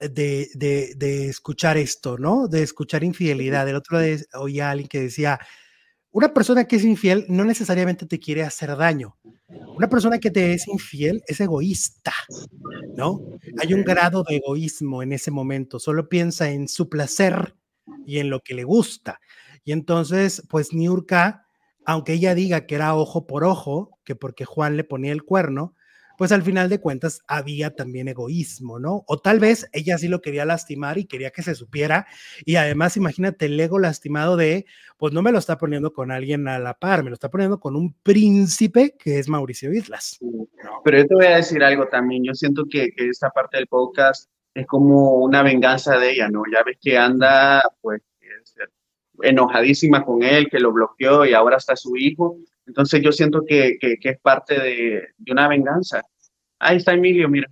de, 0.00 0.48
de, 0.54 0.94
de 0.96 1.28
escuchar 1.28 1.76
esto, 1.76 2.18
¿no? 2.18 2.48
De 2.48 2.62
escuchar 2.62 3.04
infidelidad. 3.04 3.68
El 3.68 3.76
otro 3.76 4.00
día 4.00 4.18
oía 4.34 4.68
a 4.68 4.70
alguien 4.72 4.88
que 4.88 5.00
decía, 5.00 5.38
una 6.14 6.32
persona 6.32 6.64
que 6.64 6.76
es 6.76 6.84
infiel 6.84 7.26
no 7.28 7.44
necesariamente 7.44 8.06
te 8.06 8.20
quiere 8.20 8.44
hacer 8.44 8.76
daño. 8.76 9.16
Una 9.76 9.88
persona 9.88 10.20
que 10.20 10.30
te 10.30 10.52
es 10.52 10.68
infiel 10.68 11.24
es 11.26 11.40
egoísta, 11.40 12.12
¿no? 12.96 13.20
Hay 13.60 13.74
un 13.74 13.82
grado 13.82 14.22
de 14.22 14.36
egoísmo 14.36 15.02
en 15.02 15.12
ese 15.12 15.32
momento, 15.32 15.80
solo 15.80 16.08
piensa 16.08 16.50
en 16.50 16.68
su 16.68 16.88
placer 16.88 17.56
y 18.06 18.20
en 18.20 18.30
lo 18.30 18.40
que 18.40 18.54
le 18.54 18.62
gusta. 18.62 19.20
Y 19.64 19.72
entonces, 19.72 20.44
pues 20.48 20.72
Niurka, 20.72 21.48
aunque 21.84 22.12
ella 22.12 22.36
diga 22.36 22.64
que 22.64 22.76
era 22.76 22.94
ojo 22.94 23.26
por 23.26 23.42
ojo, 23.42 23.98
que 24.04 24.14
porque 24.14 24.44
Juan 24.44 24.76
le 24.76 24.84
ponía 24.84 25.10
el 25.10 25.24
cuerno, 25.24 25.74
pues 26.16 26.32
al 26.32 26.42
final 26.42 26.68
de 26.68 26.80
cuentas 26.80 27.20
había 27.26 27.74
también 27.74 28.08
egoísmo, 28.08 28.78
¿no? 28.78 29.04
O 29.06 29.18
tal 29.18 29.40
vez 29.40 29.68
ella 29.72 29.98
sí 29.98 30.08
lo 30.08 30.20
quería 30.20 30.44
lastimar 30.44 30.98
y 30.98 31.06
quería 31.06 31.30
que 31.30 31.42
se 31.42 31.54
supiera. 31.54 32.06
Y 32.44 32.56
además, 32.56 32.96
imagínate 32.96 33.46
el 33.46 33.58
ego 33.58 33.78
lastimado 33.78 34.36
de, 34.36 34.66
pues 34.96 35.12
no 35.12 35.22
me 35.22 35.32
lo 35.32 35.38
está 35.38 35.58
poniendo 35.58 35.92
con 35.92 36.10
alguien 36.10 36.48
a 36.48 36.58
la 36.58 36.74
par, 36.74 37.02
me 37.02 37.10
lo 37.10 37.14
está 37.14 37.30
poniendo 37.30 37.60
con 37.60 37.76
un 37.76 37.94
príncipe 38.02 38.96
que 38.98 39.18
es 39.18 39.28
Mauricio 39.28 39.72
Islas. 39.72 40.18
Pero 40.84 40.98
yo 40.98 41.06
te 41.06 41.14
voy 41.14 41.26
a 41.26 41.36
decir 41.36 41.62
algo 41.62 41.88
también. 41.88 42.24
Yo 42.24 42.34
siento 42.34 42.64
que, 42.70 42.90
que 42.92 43.08
esta 43.08 43.30
parte 43.30 43.56
del 43.56 43.66
podcast 43.66 44.30
es 44.54 44.66
como 44.66 45.16
una 45.16 45.42
venganza 45.42 45.98
de 45.98 46.12
ella, 46.12 46.28
¿no? 46.28 46.42
Ya 46.52 46.62
ves 46.62 46.78
que 46.80 46.96
anda, 46.96 47.62
pues, 47.80 48.02
enojadísima 49.22 50.04
con 50.04 50.22
él, 50.22 50.48
que 50.50 50.60
lo 50.60 50.72
bloqueó 50.72 51.24
y 51.24 51.34
ahora 51.34 51.56
está 51.56 51.76
su 51.76 51.96
hijo. 51.96 52.38
Entonces 52.66 53.02
yo 53.02 53.12
siento 53.12 53.42
que, 53.46 53.78
que, 53.78 53.98
es 54.02 54.20
parte 54.20 54.58
de, 54.58 55.08
de, 55.18 55.32
una 55.32 55.48
venganza. 55.48 56.02
Ahí 56.58 56.78
está 56.78 56.92
Emilio, 56.92 57.28
mira. 57.28 57.48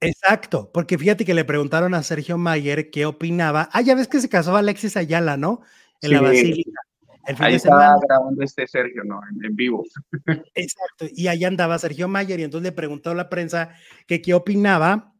Exacto, 0.00 0.70
porque 0.72 0.98
fíjate 0.98 1.24
que 1.24 1.34
le 1.34 1.44
preguntaron 1.44 1.94
a 1.94 2.02
Sergio 2.02 2.36
Mayer 2.36 2.90
qué 2.90 3.06
opinaba. 3.06 3.70
Ah, 3.72 3.80
ya 3.80 3.94
ves 3.94 4.08
que 4.08 4.20
se 4.20 4.28
casó 4.28 4.56
Alexis 4.56 4.96
Ayala, 4.96 5.36
¿no? 5.36 5.62
En 6.02 6.12
la 6.12 6.20
Basílica. 6.20 6.80
El 7.26 7.36
fin 7.36 7.46
Ahí 7.46 7.52
de 7.52 7.56
estaba 7.56 7.96
grabando 8.06 8.42
este 8.42 8.66
Sergio, 8.66 9.02
¿no? 9.04 9.18
En, 9.42 9.56
vivo. 9.56 9.84
Exacto, 10.54 11.06
y 11.10 11.28
ahí 11.28 11.44
andaba 11.44 11.78
Sergio 11.78 12.06
Mayer 12.06 12.40
y 12.40 12.42
entonces 12.42 12.64
le 12.64 12.72
preguntó 12.72 13.10
a 13.10 13.14
la 13.14 13.30
prensa 13.30 13.70
que 14.06 14.20
qué 14.20 14.34
opinaba 14.34 15.14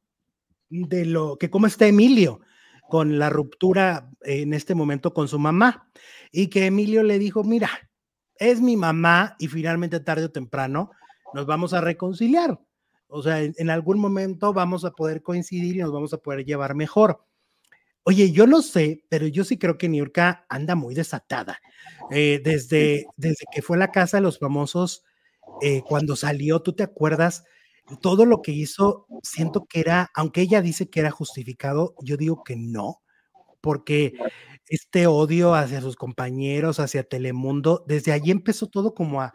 de 0.68 1.06
lo 1.06 1.38
que 1.38 1.48
cómo 1.50 1.66
está 1.66 1.86
Emilio 1.86 2.40
con 2.88 3.18
la 3.18 3.30
ruptura 3.30 4.10
en 4.22 4.52
este 4.52 4.74
momento 4.74 5.14
con 5.14 5.28
su 5.28 5.38
mamá 5.38 5.88
y 6.30 6.48
que 6.48 6.66
Emilio 6.66 7.02
le 7.02 7.18
dijo, 7.18 7.42
mira, 7.42 7.70
es 8.38 8.60
mi 8.60 8.76
mamá 8.76 9.36
y 9.38 9.48
finalmente 9.48 10.00
tarde 10.00 10.24
o 10.24 10.30
temprano 10.30 10.90
nos 11.32 11.46
vamos 11.46 11.72
a 11.72 11.80
reconciliar. 11.80 12.60
O 13.08 13.22
sea, 13.22 13.42
en, 13.42 13.70
algún 13.70 13.98
momento 13.98 14.52
vamos 14.52 14.84
a 14.84 14.90
poder 14.90 15.22
coincidir 15.22 15.76
y 15.76 15.80
nos 15.80 15.92
vamos 15.92 16.12
a 16.12 16.18
poder 16.18 16.44
llevar 16.44 16.74
mejor. 16.74 17.24
Oye, 18.02 18.32
yo 18.32 18.46
no 18.46 18.60
sé, 18.60 19.04
pero 19.08 19.26
yo 19.26 19.44
sí 19.44 19.56
creo 19.56 19.78
que 19.78 19.88
Niurka 19.88 20.46
anda 20.48 20.74
muy 20.74 20.94
desatada. 20.94 21.60
Eh, 22.10 22.40
desde, 22.42 23.06
desde 23.16 23.44
que 23.52 23.62
fue 23.62 23.76
a 23.76 23.80
la 23.80 23.92
casa 23.92 24.16
de 24.16 24.22
los 24.22 24.38
famosos, 24.38 25.04
eh, 25.62 25.82
cuando 25.86 26.16
salió, 26.16 26.60
¿tú 26.60 26.72
te 26.72 26.82
acuerdas? 26.82 27.44
Todo 28.00 28.26
lo 28.26 28.42
que 28.42 28.52
hizo, 28.52 29.06
siento 29.22 29.66
que 29.66 29.80
era, 29.80 30.10
aunque 30.14 30.40
ella 30.40 30.60
dice 30.60 30.90
que 30.90 31.00
era 31.00 31.10
justificado, 31.10 31.94
yo 32.02 32.16
digo 32.16 32.42
que 32.44 32.56
no, 32.56 33.02
porque 33.60 34.14
este 34.68 35.06
odio 35.06 35.54
hacia 35.54 35.80
sus 35.80 35.96
compañeros, 35.96 36.80
hacia 36.80 37.04
Telemundo, 37.04 37.84
desde 37.86 38.12
allí 38.12 38.30
empezó 38.30 38.66
todo 38.66 38.94
como 38.94 39.20
a, 39.20 39.32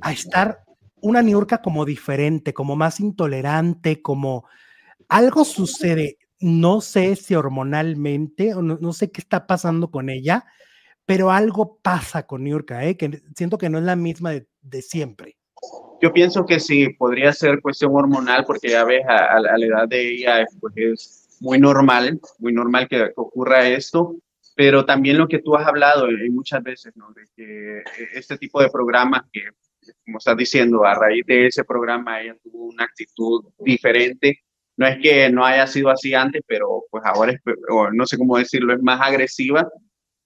a 0.00 0.12
estar 0.12 0.64
una 1.00 1.22
Niurka 1.22 1.62
como 1.62 1.84
diferente, 1.84 2.52
como 2.52 2.76
más 2.76 3.00
intolerante, 3.00 4.02
como 4.02 4.46
algo 5.08 5.44
sucede, 5.44 6.18
no 6.40 6.80
sé 6.80 7.16
si 7.16 7.34
hormonalmente, 7.34 8.54
o 8.54 8.62
no, 8.62 8.92
sé 8.92 9.10
qué 9.10 9.20
está 9.20 9.46
pasando 9.46 9.90
con 9.90 10.10
ella, 10.10 10.44
pero 11.06 11.30
algo 11.30 11.78
pasa 11.82 12.26
con 12.26 12.44
Niurka, 12.44 12.84
¿eh? 12.84 12.96
que 12.96 13.22
siento 13.34 13.58
que 13.58 13.70
no 13.70 13.78
es 13.78 13.84
la 13.84 13.96
misma 13.96 14.32
de, 14.32 14.82
siempre. 14.82 15.36
Yo 16.00 16.12
pienso 16.12 16.46
que 16.46 16.60
sí, 16.60 16.90
podría 16.90 17.32
ser 17.32 17.60
cuestión 17.60 17.92
hormonal, 17.94 18.44
porque 18.44 18.68
ya 18.68 18.84
ves, 18.84 19.04
a, 19.08 19.40
la 19.40 19.66
edad 19.66 19.88
de 19.88 20.14
ella 20.14 20.46
pues 20.60 20.74
es 20.76 21.38
muy 21.40 21.58
normal, 21.58 22.20
muy 22.38 22.52
normal 22.52 22.86
que, 22.88 23.10
ocurra 23.16 23.68
esto, 23.68 24.14
pero 24.58 24.84
también 24.84 25.16
lo 25.16 25.28
que 25.28 25.38
tú 25.38 25.54
has 25.54 25.64
hablado 25.64 26.10
y 26.10 26.28
muchas 26.30 26.60
veces, 26.64 26.92
¿no? 26.96 27.12
De 27.12 27.22
que 27.36 27.84
este 28.12 28.36
tipo 28.38 28.60
de 28.60 28.68
programas 28.68 29.22
que 29.32 29.42
como 30.04 30.18
estás 30.18 30.36
diciendo, 30.36 30.84
a 30.84 30.96
raíz 30.96 31.24
de 31.26 31.46
ese 31.46 31.62
programa 31.62 32.20
ella 32.20 32.36
tuvo 32.42 32.64
una 32.64 32.82
actitud 32.82 33.44
diferente. 33.60 34.40
No 34.76 34.84
es 34.88 34.98
que 35.00 35.30
no 35.30 35.44
haya 35.44 35.64
sido 35.68 35.90
así 35.90 36.12
antes, 36.12 36.42
pero 36.44 36.82
pues 36.90 37.04
ahora 37.06 37.30
es, 37.30 37.38
no 37.92 38.04
sé 38.04 38.18
cómo 38.18 38.36
decirlo, 38.36 38.74
es 38.74 38.82
más 38.82 39.00
agresiva. 39.00 39.64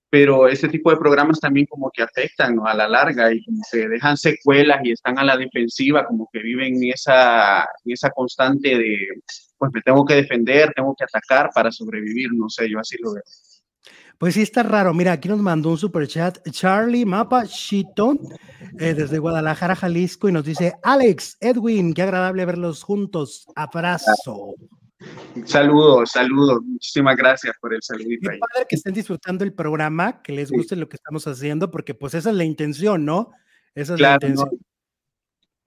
Pero 0.08 0.48
ese 0.48 0.68
tipo 0.68 0.90
de 0.90 0.96
programas 0.96 1.38
también 1.38 1.66
como 1.66 1.90
que 1.90 2.02
afectan 2.02 2.56
a 2.64 2.72
la 2.72 2.88
larga 2.88 3.34
y 3.34 3.44
como 3.44 3.60
que 3.70 3.86
dejan 3.86 4.16
secuelas 4.16 4.80
y 4.82 4.92
están 4.92 5.18
a 5.18 5.24
la 5.24 5.36
defensiva, 5.36 6.06
como 6.06 6.30
que 6.32 6.38
viven 6.38 6.76
en 6.82 6.90
esa, 6.90 7.66
esa 7.84 8.08
constante 8.08 8.78
de, 8.78 8.96
pues 9.58 9.70
me 9.74 9.82
tengo 9.82 10.06
que 10.06 10.14
defender, 10.14 10.72
tengo 10.74 10.94
que 10.98 11.04
atacar 11.04 11.50
para 11.54 11.70
sobrevivir, 11.70 12.30
no 12.32 12.48
sé, 12.48 12.70
yo 12.70 12.78
así 12.78 12.96
lo 12.98 13.12
veo. 13.12 13.22
Pues 14.22 14.34
sí, 14.34 14.42
está 14.42 14.62
raro. 14.62 14.94
Mira, 14.94 15.10
aquí 15.10 15.28
nos 15.28 15.40
mandó 15.40 15.70
un 15.70 15.78
super 15.78 16.06
chat 16.06 16.38
Charlie 16.48 17.04
Mapa 17.04 17.42
eh, 17.42 18.94
desde 18.94 19.18
Guadalajara, 19.18 19.74
Jalisco, 19.74 20.28
y 20.28 20.32
nos 20.32 20.44
dice: 20.44 20.74
Alex, 20.84 21.38
Edwin, 21.40 21.92
qué 21.92 22.02
agradable 22.02 22.44
verlos 22.44 22.84
juntos. 22.84 23.48
Abrazo. 23.56 24.54
Saludos, 25.44 26.12
saludos. 26.12 26.62
Muchísimas 26.62 27.16
gracias 27.16 27.56
por 27.60 27.74
el 27.74 27.82
saludito. 27.82 28.30
Qué 28.30 28.38
padre 28.38 28.66
que 28.68 28.76
estén 28.76 28.94
disfrutando 28.94 29.42
el 29.42 29.54
programa, 29.54 30.22
que 30.22 30.30
les 30.30 30.52
guste 30.52 30.76
lo 30.76 30.88
que 30.88 30.98
estamos 30.98 31.26
haciendo, 31.26 31.72
porque 31.72 31.94
pues 31.94 32.14
esa 32.14 32.30
es 32.30 32.36
la 32.36 32.44
intención, 32.44 33.04
¿no? 33.04 33.32
Esa 33.74 33.94
es 33.94 34.00
la 34.00 34.14
intención. 34.14 34.50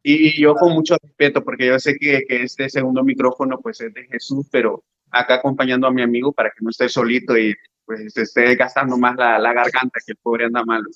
Y 0.02 0.42
yo 0.42 0.56
con 0.56 0.72
mucho 0.72 0.96
respeto, 1.04 1.44
porque 1.44 1.66
yo 1.66 1.78
sé 1.78 1.98
que, 1.98 2.24
que, 2.26 2.44
este 2.44 2.70
segundo 2.70 3.04
micrófono 3.04 3.60
pues 3.60 3.82
es 3.82 3.94
de 3.94 4.06
Jesús, 4.06 4.48
pero 4.50 4.86
acá 5.12 5.36
acompañando 5.36 5.88
a 5.88 5.92
mi 5.92 6.02
amigo 6.02 6.32
para 6.32 6.52
que 6.52 6.64
no 6.64 6.70
esté 6.70 6.88
solito 6.88 7.38
y 7.38 7.54
pues 7.86 8.14
se 8.14 8.24
esté 8.24 8.56
gastando 8.56 8.98
más 8.98 9.16
la, 9.16 9.38
la, 9.40 9.54
garganta, 9.54 10.00
que 10.06 10.14
el 10.14 10.18
pobre 10.18 10.46
anda 10.46 10.64
malo. 10.64 10.90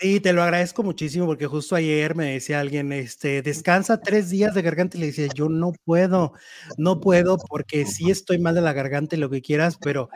Sí, 0.00 0.20
te 0.20 0.32
lo 0.32 0.44
agradezco 0.44 0.84
muchísimo 0.84 1.26
porque 1.26 1.48
justo 1.48 1.74
ayer 1.74 2.14
me 2.14 2.32
decía 2.34 2.60
alguien, 2.60 2.92
este, 2.92 3.42
descansa 3.42 4.00
tres 4.00 4.30
días 4.30 4.54
de 4.54 4.62
garganta 4.62 4.96
y 4.96 5.00
le 5.00 5.06
decía, 5.06 5.26
yo 5.34 5.48
no 5.48 5.72
puedo, 5.84 6.34
no 6.76 7.00
puedo 7.00 7.36
porque 7.36 7.84
sí 7.84 8.08
estoy 8.08 8.38
mal 8.38 8.54
de 8.54 8.60
la 8.60 8.72
garganta 8.72 9.16
y 9.16 9.18
lo 9.18 9.28
que 9.28 9.42
quieras, 9.42 9.76
pero 9.82 10.08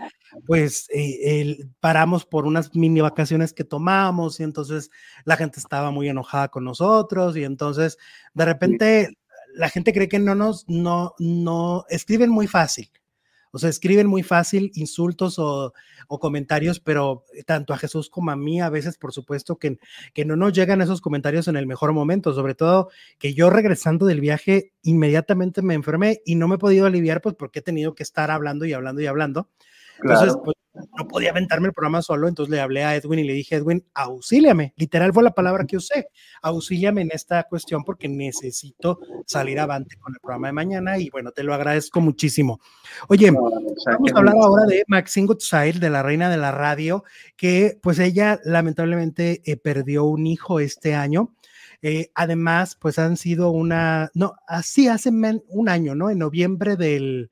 pues 0.47 0.87
eh, 0.95 1.67
paramos 1.81 2.25
por 2.25 2.47
unas 2.47 2.73
mini 2.77 3.01
vacaciones 3.01 3.53
que 3.53 3.65
tomamos 3.65 4.39
y 4.39 4.45
entonces 4.45 4.89
la 5.25 5.37
gente 5.37 5.59
estaba 5.59 5.91
muy 5.91 6.09
enojada 6.09 6.47
con 6.47 6.63
nosotros 6.65 7.37
y 7.37 7.43
entonces 7.43 7.99
de 8.35 8.45
repente 8.45 9.19
la 9.55 9.69
gente 9.69 9.93
cree 9.93 10.09
que 10.09 10.21
no 10.21 10.37
nos, 10.37 10.65
no, 10.69 11.15
no, 11.19 11.85
escriben 11.89 12.31
muy 12.31 12.47
fácil 12.47 12.89
o 13.53 13.59
sea, 13.59 13.69
escriben 13.69 14.07
muy 14.07 14.23
fácil 14.23 14.73
insultos 14.75 15.39
o, 15.39 15.73
comentarios, 16.21 16.79
pero 16.79 17.25
tanto 17.47 17.73
a 17.73 17.79
Jesús 17.79 18.11
como 18.11 18.31
a 18.31 18.37
mí 18.37 18.61
a 18.61 18.69
veces, 18.69 18.99
por 18.99 19.13
supuesto, 19.13 19.57
que, 19.57 19.79
que 20.13 20.27
no 20.27 20.37
nos 20.37 20.53
llegan 20.53 20.83
esos 20.83 21.01
comentarios 21.01 21.49
en 21.49 21.57
el 21.57 21.67
mejor 21.67 21.95
momento, 21.95 22.35
sobre 22.35 22.55
todo 22.55 22.91
que 23.19 23.33
yo 23.33 23.49
regresando 23.49 24.05
del 24.05 24.21
viaje 24.21 24.73
inmediatamente 24.83 25.63
me 25.63 25.73
enfermé 25.73 26.21
y 26.27 26.35
no 26.35 26.49
me 26.49 26.57
he 26.57 26.59
podido 26.59 26.85
aliviar, 26.85 27.23
pues 27.23 27.35
porque 27.35 27.61
he 27.61 27.63
tenido 27.63 27.95
que 27.95 28.03
estar 28.03 28.31
hablando 28.31 28.67
y 28.67 28.75
hablando 28.75 29.01
y 29.01 29.07
hablando. 29.07 29.49
Entonces, 30.03 30.37
pues, 30.45 30.57
no 30.75 31.07
podía 31.07 31.31
aventarme 31.31 31.69
el 31.69 31.75
programa 31.75 32.03
solo, 32.03 32.29
entonces 32.29 32.51
le 32.51 32.61
hablé 32.61 32.85
a 32.85 32.97
Edwin 32.97 33.21
y 33.21 33.25
le 33.25 33.35
dije, 33.35 33.57
Edwin, 33.57 33.85
auxíliame. 33.95 34.73
Literal 34.77 35.13
fue 35.13 35.23
la 35.23 35.33
palabra 35.33 35.65
que 35.65 35.77
usé, 35.77 36.09
auxíliame 36.43 37.03
en 37.03 37.11
esta 37.13 37.43
cuestión 37.45 37.85
porque 37.85 38.09
necesito 38.09 38.99
salir 39.27 39.61
avante 39.61 39.97
con 39.97 40.15
el 40.15 40.21
programa 40.21 40.49
de 40.49 40.53
mañana 40.53 40.99
y 40.99 41.11
bueno, 41.11 41.33
te 41.33 41.43
lo 41.43 41.55
agradezco 41.55 42.01
muchísimo. 42.01 42.61
Oye, 43.09 43.31
vamos 43.31 44.13
a 44.15 44.19
hablar 44.19 44.35
ahora 44.41 44.65
de 44.65 44.85
Maxine 44.87 45.27
Goodside, 45.27 45.79
de 45.79 45.91
la 45.91 46.03
reina 46.03 46.31
de 46.31 46.39
la 46.39 46.53
radio, 46.53 47.05
que 47.37 47.79
pues 47.83 47.99
ella 47.99 48.41
lamentablemente 48.45 49.43
eh, 49.45 49.57
perdió 49.57 50.05
un 50.05 50.27
hijo 50.27 50.61
este 50.61 50.95
año. 50.95 51.35
Eh, 51.83 52.13
además, 52.15 52.77
pues 52.81 52.99
han 52.99 53.17
sido 53.17 53.51
una, 53.51 54.11
no, 54.15 54.37
así 54.47 54.89
hace 54.89 55.11
un 55.11 55.69
año, 55.69 55.95
¿no? 55.97 56.11
En 56.11 56.19
noviembre 56.19 56.77
del, 56.77 57.31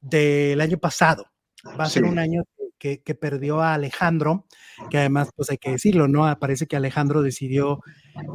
del 0.00 0.60
año 0.60 0.78
pasado 0.78 1.29
Va 1.78 1.84
a 1.84 1.90
ser 1.90 2.04
un 2.04 2.18
año 2.18 2.42
que, 2.80 3.14
perdió 3.14 3.60
a 3.60 3.74
Alejandro, 3.74 4.46
que 4.90 4.98
además, 4.98 5.28
pues 5.36 5.50
hay 5.50 5.58
que 5.58 5.70
decirlo, 5.72 6.08
¿no? 6.08 6.34
Parece 6.38 6.66
que 6.66 6.76
Alejandro 6.76 7.22
decidió 7.22 7.80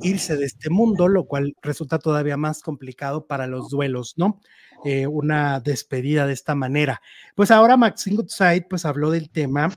irse 0.03 0.38
de 0.38 0.45
este 0.45 0.69
mundo, 0.69 1.07
lo 1.07 1.26
cual 1.26 1.55
resulta 1.61 1.97
todavía 1.97 2.38
más 2.38 2.61
complicado 2.61 3.26
para 3.26 3.47
los 3.47 3.69
duelos, 3.69 4.13
¿no? 4.17 4.39
Eh, 4.86 5.07
una 5.07 5.59
despedida 5.59 6.28
de 6.28 6.34
esta 6.34 6.53
manera. 6.53 7.01
Pues 7.36 7.49
ahora 7.49 7.76
Maxine 7.76 8.17
Goodside, 8.17 8.67
pues 8.69 8.86
habló 8.86 9.09
del 9.09 9.32
tema, 9.32 9.73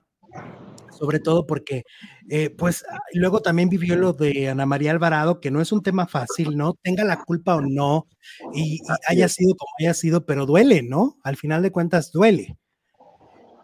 sobre 0.90 1.20
todo 1.20 1.46
porque, 1.46 1.84
eh, 2.28 2.50
pues 2.50 2.84
luego 3.14 3.40
también 3.40 3.70
vivió 3.70 3.96
lo 3.96 4.12
de 4.12 4.50
Ana 4.50 4.66
María 4.66 4.90
Alvarado, 4.90 5.40
que 5.40 5.50
no 5.50 5.62
es 5.62 5.72
un 5.72 5.82
tema 5.82 6.06
fácil, 6.06 6.56
¿no? 6.58 6.74
Tenga 6.82 7.04
la 7.04 7.24
culpa 7.24 7.56
o 7.56 7.62
no, 7.62 8.06
y 8.52 8.80
haya 9.06 9.28
sido 9.28 9.54
como 9.56 9.70
haya 9.80 9.94
sido, 9.94 10.26
pero 10.26 10.44
duele, 10.44 10.82
¿no? 10.82 11.16
Al 11.22 11.36
final 11.36 11.62
de 11.62 11.72
cuentas 11.72 12.12
duele. 12.12 12.58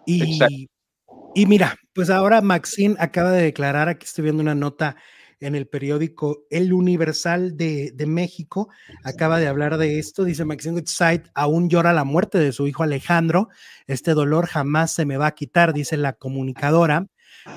Y, 0.06 1.46
mira, 1.46 1.76
pues 1.94 2.10
ahora 2.10 2.40
Maxine 2.40 2.96
acaba 2.98 3.32
de 3.32 3.42
declarar, 3.42 3.88
aquí 3.88 4.04
estoy 4.04 4.24
viendo 4.24 4.42
una 4.42 4.54
nota 4.54 4.96
en 5.40 5.54
el 5.54 5.66
periódico 5.66 6.44
El 6.48 6.72
Universal 6.72 7.56
de, 7.56 7.92
México, 8.06 8.68
acaba 9.02 9.38
de 9.38 9.48
hablar 9.48 9.76
de 9.76 9.98
esto, 9.98 10.24
dice 10.24 10.44
Maxine 10.44 10.76
Woodside, 10.76 11.24
aún 11.34 11.68
llora 11.68 11.92
la 11.92 12.04
muerte 12.04 12.38
de 12.38 12.52
su 12.52 12.66
hijo 12.66 12.82
Alejandro, 12.82 13.48
este 13.86 14.14
dolor 14.14 14.46
jamás 14.46 14.92
se 14.92 15.04
me 15.04 15.16
va 15.16 15.26
a 15.26 15.34
quitar, 15.34 15.74
dice 15.74 15.96
la 15.96 16.14
comunicadora, 16.14 17.08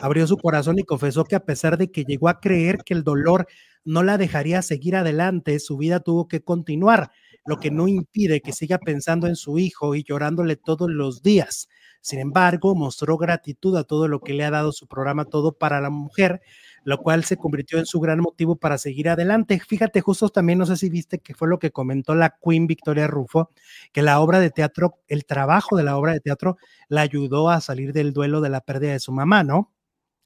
abrió 0.01 0.27
su 0.27 0.37
corazón 0.37 0.79
y 0.79 0.83
confesó 0.83 1.23
que 1.23 1.35
a 1.35 1.45
pesar 1.45 1.77
de 1.77 1.91
que 1.91 2.03
llegó 2.03 2.29
a 2.29 2.39
creer 2.39 2.79
que 2.85 2.93
el 2.93 3.03
dolor 3.03 3.47
no 3.85 4.03
la 4.03 4.17
dejaría 4.17 4.61
seguir 4.61 4.95
adelante, 4.95 5.59
su 5.59 5.77
vida 5.77 6.01
tuvo 6.01 6.27
que 6.27 6.43
continuar, 6.43 7.11
lo 7.45 7.57
que 7.57 7.71
no 7.71 7.87
impide 7.87 8.41
que 8.41 8.51
siga 8.51 8.79
pensando 8.79 9.27
en 9.27 9.37
su 9.37 9.59
hijo 9.59 9.95
y 9.95 10.03
llorándole 10.03 10.57
todos 10.57 10.89
los 10.89 11.21
días. 11.21 11.69
Sin 12.01 12.19
embargo, 12.19 12.75
mostró 12.75 13.17
gratitud 13.17 13.75
a 13.77 13.83
todo 13.83 14.07
lo 14.07 14.21
que 14.21 14.33
le 14.33 14.43
ha 14.45 14.51
dado 14.51 14.71
su 14.71 14.87
programa 14.87 15.25
Todo 15.25 15.51
para 15.51 15.81
la 15.81 15.89
Mujer, 15.89 16.41
lo 16.83 16.99
cual 16.99 17.23
se 17.25 17.37
convirtió 17.37 17.79
en 17.79 17.85
su 17.85 17.99
gran 17.99 18.19
motivo 18.19 18.55
para 18.55 18.77
seguir 18.77 19.09
adelante. 19.09 19.59
Fíjate, 19.59 20.01
justo 20.01 20.29
también, 20.29 20.59
no 20.59 20.65
sé 20.65 20.77
si 20.77 20.89
viste 20.89 21.19
que 21.19 21.33
fue 21.33 21.47
lo 21.47 21.59
que 21.59 21.71
comentó 21.71 22.15
la 22.15 22.37
Queen 22.41 22.67
Victoria 22.67 23.07
Rufo, 23.07 23.49
que 23.91 24.01
la 24.01 24.19
obra 24.19 24.39
de 24.39 24.51
teatro, 24.51 24.99
el 25.07 25.25
trabajo 25.25 25.75
de 25.75 25.83
la 25.83 25.97
obra 25.97 26.13
de 26.13 26.19
teatro, 26.19 26.57
la 26.87 27.01
ayudó 27.01 27.49
a 27.49 27.61
salir 27.61 27.93
del 27.93 28.13
duelo 28.13 28.41
de 28.41 28.49
la 28.49 28.61
pérdida 28.61 28.93
de 28.93 28.99
su 28.99 29.11
mamá, 29.11 29.43
¿no? 29.43 29.73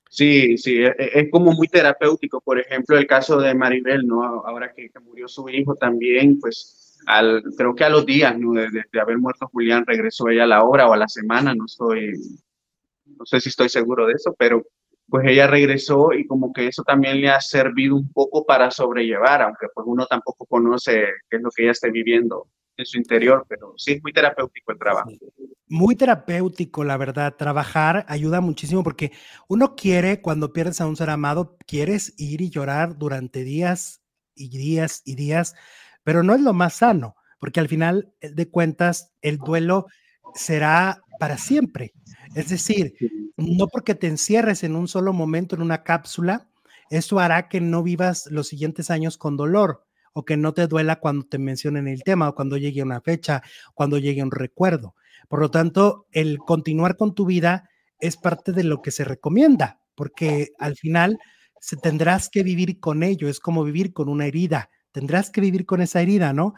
Sí, 0.10 0.58
sí, 0.58 0.84
e, 0.84 0.88
e, 0.88 1.20
es, 1.22 1.32
como 1.32 1.54
muy 1.54 1.70
terapéutico. 1.70 2.42
Por 2.42 2.60
ejemplo, 2.60 2.98
el 2.98 3.08
caso 3.08 3.40
de 3.40 3.56
Maribel, 3.56 4.06
¿no? 4.06 4.24
Ahora 4.46 4.74
que, 4.74 4.90
que 4.90 5.00
murió 5.00 5.30
su 5.30 5.48
hijo 5.48 5.76
también, 5.76 6.38
pues 6.38 6.91
al, 7.06 7.44
creo 7.58 7.76
que 7.76 7.84
a 7.84 7.90
los 7.90 8.06
días 8.06 8.36
de, 8.38 9.00
haber 9.00 9.18
muerto 9.18 9.48
Julián 9.48 9.86
regresó 9.86 10.30
ella 10.30 10.44
a 10.44 10.48
la 10.48 10.64
hora 10.64 10.88
o 10.88 10.94
a 10.94 10.98
la 10.98 11.08
semana, 11.08 11.54
no 11.56 11.66
estoy, 11.66 12.14
no 13.06 13.26
sé 13.26 13.40
si 13.42 13.50
estoy 13.50 13.70
seguro 13.70 14.06
de 14.08 14.14
eso, 14.14 14.36
pero 14.38 14.66
pues 15.10 15.28
ella 15.28 15.48
regresó 15.48 16.14
y 16.14 16.26
como 16.26 16.54
que 16.54 16.68
eso 16.68 16.84
también 16.84 17.20
le 17.20 17.30
ha 17.30 17.42
servido 17.42 17.96
un 17.96 18.12
poco 18.12 18.46
para 18.46 18.72
sobrellevar, 18.72 19.42
aunque 19.42 19.68
pues 19.74 19.86
uno 19.88 20.06
tampoco 20.06 20.46
conoce 20.46 21.06
qué 21.30 21.38
es 21.38 21.42
lo 21.42 21.50
que 21.50 21.64
ella 21.64 21.74
esté 21.74 21.92
viviendo 21.92 22.48
en 22.78 22.86
su 22.86 22.98
interior, 22.98 23.46
pero 23.48 23.74
sí 23.78 23.94
es 23.94 24.02
muy 24.02 24.14
terapéutico 24.14 24.72
el 24.72 24.80
trabajo. 24.80 25.12
Muy 25.68 25.96
terapéutico, 25.96 26.84
la 26.84 26.98
verdad. 26.98 27.36
Trabajar 27.38 28.06
ayuda 28.08 28.42
muchísimo 28.42 28.84
porque 28.84 29.12
uno 29.48 29.76
quiere, 29.76 30.22
cuando 30.22 30.54
pierdes 30.54 30.82
a 30.82 30.88
un 30.88 30.96
ser 30.96 31.10
amado, 31.10 31.58
quieres 31.66 32.14
ir 32.18 32.42
y 32.42 32.50
llorar 32.50 32.98
durante 32.98 33.44
días 33.44 34.02
y 34.36 34.50
días 34.50 35.02
y 35.06 35.16
días, 35.16 35.56
pero 36.04 36.24
no 36.24 36.34
es 36.34 36.42
lo 36.42 36.54
más 36.54 36.76
sano, 36.76 37.16
porque 37.40 37.60
al 37.60 37.68
final 37.68 38.14
de 38.22 38.50
cuentas 38.50 39.12
el 39.22 39.38
duelo 39.38 39.88
será 40.34 41.02
para 41.20 41.38
siempre. 41.38 41.94
Es 42.36 42.50
decir, 42.50 42.94
no 43.38 43.68
porque 43.68 43.96
te 43.96 44.08
encierres 44.08 44.64
en 44.64 44.76
un 44.76 44.88
solo 44.88 45.14
momento 45.14 45.56
en 45.56 45.62
una 45.62 45.84
cápsula, 45.84 46.48
eso 46.90 47.20
hará 47.20 47.48
que 47.48 47.62
no 47.62 47.84
vivas 47.84 48.28
los 48.30 48.48
siguientes 48.48 48.92
años 48.92 49.18
con 49.18 49.38
dolor 49.38 49.86
o 50.14 50.26
que 50.26 50.38
no 50.38 50.54
te 50.54 50.68
duela 50.68 50.98
cuando 50.98 51.26
te 51.26 51.38
mencionen 51.38 51.88
el 51.88 52.04
tema 52.04 52.30
o 52.30 52.36
cuando 52.36 52.58
llegue 52.58 52.84
una 52.84 53.02
fecha, 53.02 53.42
cuando 53.74 53.98
llegue 53.98 54.24
un 54.24 54.32
recuerdo. 54.32 54.96
Por 55.30 55.40
lo 55.40 55.50
tanto, 55.50 56.08
el 56.12 56.38
continuar 56.40 56.98
con 56.98 57.16
tu 57.16 57.26
vida 57.26 57.70
es 58.00 58.18
parte 58.18 58.52
de 58.52 58.64
lo 58.64 58.82
que 58.82 58.92
se 58.92 59.06
recomienda, 59.06 59.80
porque 59.96 60.50
al 60.60 60.76
final 60.76 61.18
se 61.62 61.78
tendrás 61.78 62.30
que 62.30 62.44
vivir 62.44 62.80
con 62.80 63.04
ello, 63.04 63.30
es 63.30 63.40
como 63.40 63.64
vivir 63.64 63.94
con 63.94 64.10
una 64.10 64.26
herida 64.26 64.70
tendrás 64.92 65.30
que 65.30 65.42
vivir 65.42 65.66
con 65.66 65.82
esa 65.82 66.02
herida, 66.02 66.34
¿no? 66.34 66.54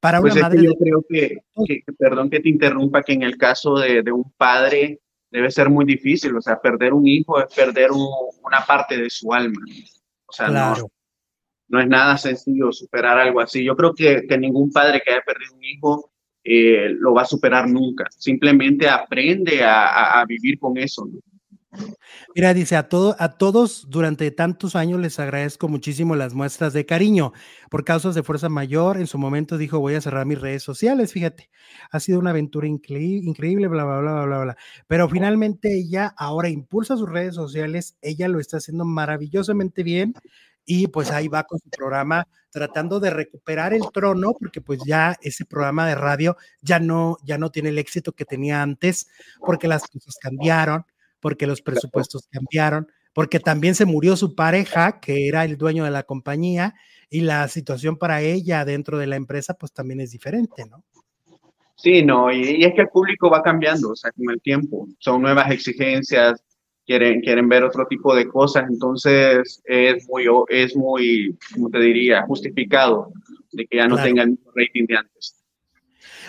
Para 0.00 0.20
pues 0.20 0.34
una 0.34 0.42
madre. 0.42 0.62
yo 0.62 0.74
creo 0.74 1.04
que, 1.08 1.82
perdón 1.98 2.30
que 2.30 2.40
te 2.40 2.48
interrumpa, 2.48 3.02
que 3.02 3.12
en 3.12 3.22
el 3.22 3.36
caso 3.36 3.78
de, 3.78 4.02
un 4.12 4.32
padre 4.36 5.00
debe 5.30 5.50
ser 5.50 5.68
muy 5.68 5.84
difícil, 5.84 6.36
o 6.36 6.40
sea, 6.40 6.60
perder 6.60 6.92
un 6.92 7.06
hijo 7.06 7.40
es 7.40 7.52
perder 7.54 7.90
una 7.90 8.64
parte 8.66 8.96
de 8.96 9.10
su 9.10 9.32
alma. 9.32 9.60
O 10.26 10.32
sea, 10.32 10.48
no, 10.48 10.74
no, 11.68 11.80
es 11.80 11.88
nada 11.88 12.16
sencillo 12.16 12.72
superar 12.72 13.18
algo 13.18 13.40
así. 13.40 13.64
Yo 13.64 13.76
creo 13.76 13.94
que, 13.94 14.26
que 14.28 14.38
ningún 14.38 14.70
padre 14.70 15.02
que 15.04 15.12
haya 15.12 15.22
perdido 15.22 15.54
un 15.54 15.64
hijo 15.64 16.10
eh, 16.44 16.88
lo 16.90 17.14
va 17.14 17.22
a 17.22 17.26
superar 17.26 17.68
nunca. 17.68 18.06
Simplemente 18.10 18.88
aprende 18.88 19.64
a, 19.64 20.20
a 20.20 20.24
vivir 20.24 20.58
con 20.58 20.78
eso. 20.78 21.06
¿no? 21.06 21.20
Mira, 22.34 22.54
dice, 22.54 22.76
a, 22.76 22.88
todo, 22.88 23.16
a 23.18 23.36
todos 23.38 23.86
durante 23.88 24.30
tantos 24.30 24.76
años 24.76 25.00
les 25.00 25.18
agradezco 25.18 25.68
muchísimo 25.68 26.16
las 26.16 26.34
muestras 26.34 26.72
de 26.72 26.86
cariño. 26.86 27.32
Por 27.70 27.84
causas 27.84 28.14
de 28.14 28.22
fuerza 28.22 28.48
mayor, 28.48 28.98
en 28.98 29.06
su 29.06 29.18
momento 29.18 29.56
dijo, 29.58 29.80
voy 29.80 29.94
a 29.94 30.00
cerrar 30.00 30.26
mis 30.26 30.40
redes 30.40 30.62
sociales, 30.62 31.12
fíjate. 31.12 31.50
Ha 31.90 32.00
sido 32.00 32.18
una 32.18 32.30
aventura 32.30 32.66
increíble, 32.66 33.68
bla, 33.68 33.84
bla, 33.84 34.00
bla, 34.00 34.24
bla, 34.24 34.38
bla. 34.40 34.56
Pero 34.86 35.08
finalmente 35.08 35.76
ella 35.76 36.14
ahora 36.16 36.48
impulsa 36.48 36.96
sus 36.96 37.08
redes 37.08 37.34
sociales, 37.34 37.96
ella 38.02 38.28
lo 38.28 38.40
está 38.40 38.58
haciendo 38.58 38.84
maravillosamente 38.84 39.82
bien 39.82 40.14
y 40.66 40.86
pues 40.88 41.10
ahí 41.10 41.28
va 41.28 41.44
con 41.44 41.58
su 41.58 41.68
programa 41.70 42.26
tratando 42.50 43.00
de 43.00 43.10
recuperar 43.10 43.74
el 43.74 43.82
trono 43.92 44.32
porque 44.38 44.60
pues 44.60 44.80
ya 44.86 45.16
ese 45.20 45.44
programa 45.44 45.86
de 45.86 45.94
radio 45.94 46.36
ya 46.62 46.78
no 46.78 47.18
ya 47.22 47.36
no 47.36 47.50
tiene 47.50 47.68
el 47.70 47.78
éxito 47.78 48.12
que 48.12 48.24
tenía 48.24 48.62
antes 48.62 49.08
porque 49.40 49.68
las 49.68 49.82
cosas 49.86 50.16
cambiaron 50.20 50.86
porque 51.24 51.46
los 51.46 51.62
presupuestos 51.62 52.28
cambiaron, 52.30 52.86
porque 53.14 53.40
también 53.40 53.74
se 53.74 53.86
murió 53.86 54.14
su 54.14 54.34
pareja, 54.34 55.00
que 55.00 55.26
era 55.26 55.46
el 55.46 55.56
dueño 55.56 55.82
de 55.84 55.90
la 55.90 56.02
compañía, 56.02 56.74
y 57.08 57.22
la 57.22 57.48
situación 57.48 57.96
para 57.96 58.20
ella 58.20 58.66
dentro 58.66 58.98
de 58.98 59.06
la 59.06 59.16
empresa, 59.16 59.54
pues 59.54 59.72
también 59.72 60.00
es 60.00 60.10
diferente, 60.10 60.66
¿no? 60.68 60.84
Sí, 61.76 62.04
no, 62.04 62.30
y, 62.30 62.62
es 62.62 62.74
que 62.74 62.82
el 62.82 62.90
público 62.90 63.30
va 63.30 63.42
cambiando, 63.42 63.92
o 63.92 63.96
sea, 63.96 64.10
con 64.12 64.30
el 64.30 64.42
tiempo, 64.42 64.86
son 64.98 65.22
nuevas 65.22 65.50
exigencias, 65.50 66.44
quieren, 66.84 67.22
quieren 67.22 67.48
ver 67.48 67.64
otro 67.64 67.86
tipo 67.86 68.14
de 68.14 68.28
cosas, 68.28 68.64
entonces 68.68 69.62
es 69.64 70.06
muy, 70.06 70.26
es 70.50 70.76
muy, 70.76 71.34
como 71.54 71.70
te 71.70 71.78
diría, 71.78 72.26
justificado 72.26 73.10
de 73.52 73.66
que 73.66 73.78
ya 73.78 73.88
no 73.88 73.96
tengan 73.96 74.32
el 74.32 74.38
rating 74.54 74.84
de 74.86 74.98
antes. 74.98 75.42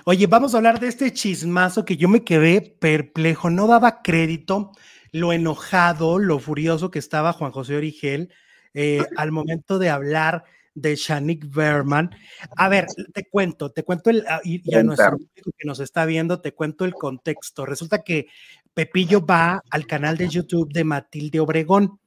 Oye, 0.04 0.28
vamos 0.28 0.54
a 0.54 0.58
hablar 0.58 0.80
de 0.80 0.88
este 0.88 1.14
chismazo 1.14 1.86
que 1.86 1.98
yo 1.98 2.10
me 2.10 2.24
quedé 2.24 2.62
perplejo, 2.62 3.50
no 3.50 3.68
daba 3.68 4.02
crédito 4.02 4.72
lo 5.12 5.32
enojado, 5.32 6.20
lo 6.20 6.40
furioso 6.40 6.92
que 6.92 7.00
estaba 7.00 7.32
Juan 7.32 7.52
José 7.52 7.78
Origel 7.78 8.34
eh, 8.74 9.02
al 9.16 9.32
momento 9.32 9.80
de 9.80 9.90
hablar 9.90 10.44
de 10.74 10.98
Shanik 10.98 11.50
Berman. 11.50 12.12
A 12.58 12.68
ver, 12.68 12.88
te 13.14 13.24
cuento, 13.30 13.72
te 13.72 13.84
cuento 13.84 14.10
el, 14.10 14.26
ah, 14.28 14.42
y, 14.44 14.76
a 14.76 14.84
nuestro 14.84 15.12
público 15.12 15.52
que 15.58 15.66
nos 15.66 15.80
está 15.80 16.06
viendo, 16.06 16.42
te 16.42 16.54
cuento 16.54 16.84
el 16.84 16.94
contexto. 16.94 17.66
Resulta 17.66 18.04
que 18.04 18.28
Pepillo 18.74 19.26
va 19.26 19.64
al 19.70 19.88
canal 19.88 20.18
de 20.18 20.28
YouTube 20.28 20.74
de 20.74 20.84
Matilde 20.84 21.40
Obregón. 21.40 22.02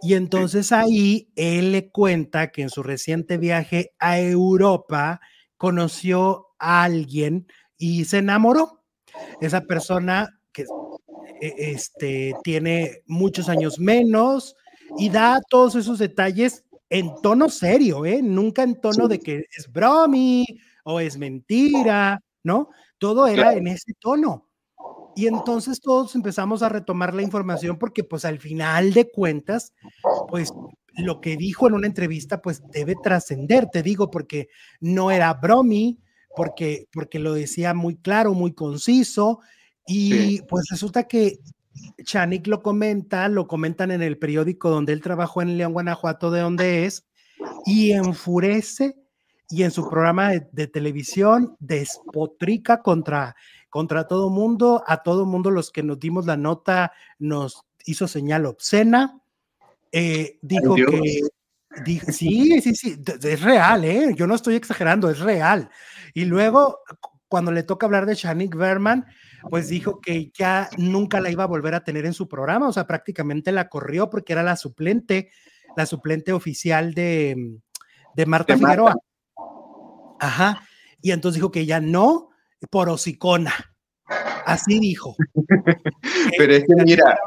Y 0.00 0.14
entonces 0.14 0.72
ahí 0.72 1.28
él 1.36 1.72
le 1.72 1.90
cuenta 1.90 2.50
que 2.50 2.62
en 2.62 2.70
su 2.70 2.82
reciente 2.82 3.36
viaje 3.36 3.92
a 3.98 4.18
Europa 4.18 5.20
conoció 5.58 6.53
alguien 6.64 7.46
y 7.76 8.04
se 8.04 8.18
enamoró. 8.18 8.82
Esa 9.40 9.60
persona 9.62 10.40
que 10.52 10.64
e, 11.40 11.72
este, 11.72 12.34
tiene 12.42 13.02
muchos 13.06 13.48
años 13.48 13.78
menos 13.78 14.56
y 14.98 15.08
da 15.08 15.40
todos 15.48 15.74
esos 15.74 15.98
detalles 15.98 16.64
en 16.90 17.12
tono 17.22 17.48
serio, 17.48 18.06
¿eh? 18.06 18.20
Nunca 18.22 18.62
en 18.62 18.80
tono 18.80 19.08
de 19.08 19.18
que 19.18 19.44
es 19.56 19.70
bromi 19.70 20.44
o 20.84 21.00
es 21.00 21.16
mentira, 21.16 22.20
¿no? 22.42 22.70
Todo 22.98 23.26
era 23.26 23.54
en 23.54 23.66
ese 23.66 23.94
tono. 23.98 24.48
Y 25.16 25.26
entonces 25.26 25.80
todos 25.80 26.14
empezamos 26.14 26.62
a 26.62 26.68
retomar 26.68 27.14
la 27.14 27.22
información 27.22 27.78
porque 27.78 28.04
pues 28.04 28.24
al 28.24 28.38
final 28.38 28.92
de 28.92 29.10
cuentas, 29.10 29.72
pues 30.28 30.52
lo 30.96 31.20
que 31.20 31.36
dijo 31.36 31.66
en 31.66 31.74
una 31.74 31.86
entrevista 31.86 32.42
pues 32.42 32.62
debe 32.70 32.94
trascender, 33.02 33.68
te 33.70 33.82
digo, 33.82 34.10
porque 34.10 34.48
no 34.80 35.10
era 35.10 35.32
bromi, 35.34 36.00
porque, 36.36 36.86
porque 36.92 37.18
lo 37.18 37.34
decía 37.34 37.74
muy 37.74 37.96
claro, 37.96 38.34
muy 38.34 38.52
conciso, 38.52 39.40
y 39.86 40.40
pues 40.42 40.66
resulta 40.70 41.04
que 41.04 41.38
Chanik 42.04 42.46
lo 42.46 42.62
comenta, 42.62 43.28
lo 43.28 43.46
comentan 43.46 43.90
en 43.90 44.02
el 44.02 44.18
periódico 44.18 44.70
donde 44.70 44.92
él 44.92 45.00
trabajó 45.00 45.42
en 45.42 45.58
León, 45.58 45.72
Guanajuato, 45.72 46.30
de 46.30 46.40
donde 46.40 46.86
es, 46.86 47.06
y 47.66 47.92
enfurece 47.92 48.96
y 49.50 49.62
en 49.62 49.70
su 49.70 49.88
programa 49.88 50.30
de, 50.30 50.66
televisión 50.66 51.56
despotrica 51.60 52.82
contra, 52.82 53.36
contra 53.68 54.06
todo 54.06 54.30
mundo, 54.30 54.82
a 54.86 55.02
todo 55.02 55.26
mundo 55.26 55.50
los 55.50 55.70
que 55.70 55.82
nos 55.82 55.98
dimos 56.00 56.26
la 56.26 56.36
nota 56.36 56.92
nos 57.18 57.64
hizo 57.84 58.08
señal 58.08 58.46
obscena, 58.46 59.20
eh, 59.92 60.38
dijo 60.42 60.74
que, 60.74 61.20
sí, 62.08 62.60
sí, 62.60 62.74
sí, 62.74 62.96
es 63.22 63.40
real, 63.42 63.84
¿eh? 63.84 64.14
yo 64.16 64.26
no 64.26 64.34
estoy 64.34 64.54
exagerando, 64.54 65.10
es 65.10 65.20
real. 65.20 65.70
Y 66.12 66.24
luego, 66.24 66.80
cuando 67.28 67.52
le 67.52 67.62
toca 67.62 67.86
hablar 67.86 68.06
de 68.06 68.14
Shanik 68.14 68.54
Berman, 68.54 69.06
pues 69.50 69.68
dijo 69.68 70.00
que 70.00 70.30
ya 70.32 70.68
nunca 70.78 71.20
la 71.20 71.30
iba 71.30 71.44
a 71.44 71.48
volver 71.48 71.74
a 71.74 71.84
tener 71.84 72.06
en 72.06 72.14
su 72.14 72.28
programa, 72.28 72.68
o 72.68 72.72
sea, 72.72 72.86
prácticamente 72.86 73.52
la 73.52 73.68
corrió 73.68 74.10
porque 74.10 74.32
era 74.32 74.42
la 74.42 74.56
suplente, 74.56 75.30
la 75.76 75.86
suplente 75.86 76.32
oficial 76.32 76.94
de, 76.94 77.58
de 78.14 78.26
Marta 78.26 78.56
Figueroa. 78.56 78.94
Ajá. 80.20 80.62
Y 81.02 81.10
entonces 81.10 81.36
dijo 81.36 81.50
que 81.50 81.66
ya 81.66 81.80
no, 81.80 82.30
por 82.70 82.88
hocicona. 82.88 83.52
Así 84.46 84.78
dijo. 84.78 85.16
Pero 86.38 86.54
es 86.54 86.64
que 86.64 86.74
mira. 86.84 87.18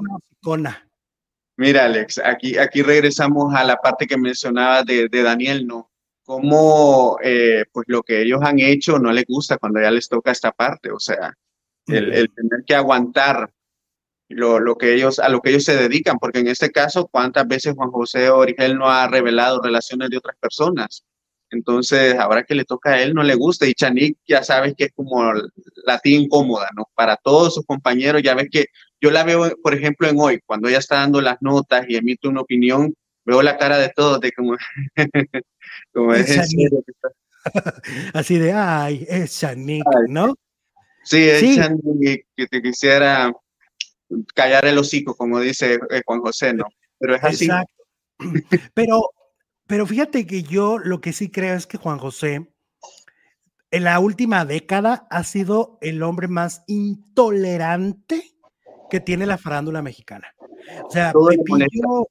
Mira, 1.57 1.85
Alex, 1.85 2.21
aquí, 2.23 2.57
aquí 2.57 2.81
regresamos 2.81 3.53
a 3.53 3.63
la 3.63 3.77
parte 3.77 4.07
que 4.07 4.17
mencionaba 4.17 4.83
de, 4.83 5.09
de 5.09 5.23
Daniel, 5.23 5.67
¿no? 5.67 5.89
cómo 6.27 7.17
eh, 7.23 7.63
pues 7.71 7.85
lo 7.87 8.03
que 8.03 8.21
ellos 8.21 8.41
han 8.43 8.59
hecho 8.59 8.99
no 8.99 9.13
les 9.13 9.23
gusta 9.25 9.57
cuando 9.57 9.79
ya 9.79 9.89
les 9.89 10.09
toca 10.09 10.29
esta 10.29 10.51
parte, 10.51 10.91
o 10.91 10.99
sea, 10.99 11.33
el, 11.87 12.29
tener 12.33 12.65
que 12.65 12.75
aguantar 12.75 13.49
lo, 14.27 14.59
lo, 14.59 14.75
que 14.75 14.93
ellos, 14.93 15.19
a 15.19 15.29
lo 15.29 15.39
que 15.39 15.51
ellos 15.51 15.63
se 15.63 15.77
dedican, 15.77 16.19
porque 16.19 16.39
en 16.39 16.49
este 16.49 16.69
caso, 16.69 17.07
¿cuántas 17.07 17.47
veces 17.47 17.75
Juan 17.75 17.91
José 17.91 18.29
Origel 18.29 18.77
no 18.77 18.89
ha 18.89 19.07
revelado 19.07 19.61
relaciones 19.61 20.09
de 20.09 20.17
otras 20.17 20.35
personas? 20.37 21.05
Entonces, 21.49 22.15
ahora 22.15 22.43
que 22.43 22.55
le 22.55 22.65
toca 22.65 22.89
a 22.91 23.01
él, 23.01 23.13
no 23.13 23.23
le 23.23 23.35
gusta. 23.35 23.65
Y 23.65 23.73
Chanik, 23.73 24.17
ya 24.27 24.43
sabes 24.43 24.73
que 24.77 24.85
es 24.85 24.91
como 24.93 25.31
la 25.85 25.97
tía 25.99 26.17
incómoda, 26.19 26.67
¿no? 26.75 26.89
Para 26.93 27.15
todos 27.15 27.55
sus 27.55 27.65
compañeros, 27.65 28.21
ya 28.21 28.35
ves 28.35 28.49
que 28.51 28.65
yo 29.01 29.11
la 29.11 29.23
veo, 29.23 29.55
por 29.61 29.73
ejemplo, 29.73 30.07
en 30.07 30.19
hoy, 30.19 30.39
cuando 30.45 30.67
ella 30.67 30.79
está 30.79 30.95
dando 30.97 31.21
las 31.21 31.41
notas 31.41 31.85
y 31.87 31.95
emite 31.95 32.27
una 32.27 32.41
opinión, 32.41 32.93
veo 33.25 33.41
la 33.41 33.57
cara 33.57 33.77
de 33.77 33.89
todos 33.89 34.19
de 34.21 34.31
como, 34.31 34.55
como 35.93 36.13
es 36.13 36.37
Así 38.13 38.37
de, 38.37 38.51
ay, 38.53 39.05
es 39.07 39.31
Shanik, 39.31 39.85
¿no? 40.09 40.35
Sí, 41.03 41.29
es 41.29 41.39
sí. 41.39 41.59
que 42.35 42.47
te 42.47 42.61
quisiera 42.61 43.31
callar 44.33 44.65
el 44.65 44.77
hocico, 44.77 45.15
como 45.15 45.39
dice 45.39 45.79
eh, 45.89 46.01
Juan 46.05 46.21
José, 46.21 46.53
¿no? 46.53 46.65
Pero 46.99 47.15
es 47.15 47.23
así. 47.23 47.45
Exacto. 47.45 47.83
Pero, 48.73 49.11
pero 49.67 49.85
fíjate 49.85 50.25
que 50.25 50.41
yo 50.41 50.79
lo 50.79 51.01
que 51.01 51.13
sí 51.13 51.29
creo 51.29 51.53
es 51.53 51.67
que 51.67 51.77
Juan 51.77 51.99
José, 51.99 52.49
en 53.69 53.83
la 53.83 53.99
última 53.99 54.43
década, 54.43 55.05
ha 55.11 55.23
sido 55.23 55.77
el 55.81 56.01
hombre 56.01 56.27
más 56.27 56.63
intolerante 56.65 58.36
que 58.89 58.99
tiene 58.99 59.25
la 59.25 59.37
farándula 59.37 59.81
mexicana. 59.81 60.33
O 60.83 60.91
sea, 60.91 61.11
todo 61.11 61.27
Pepillo, 61.27 62.07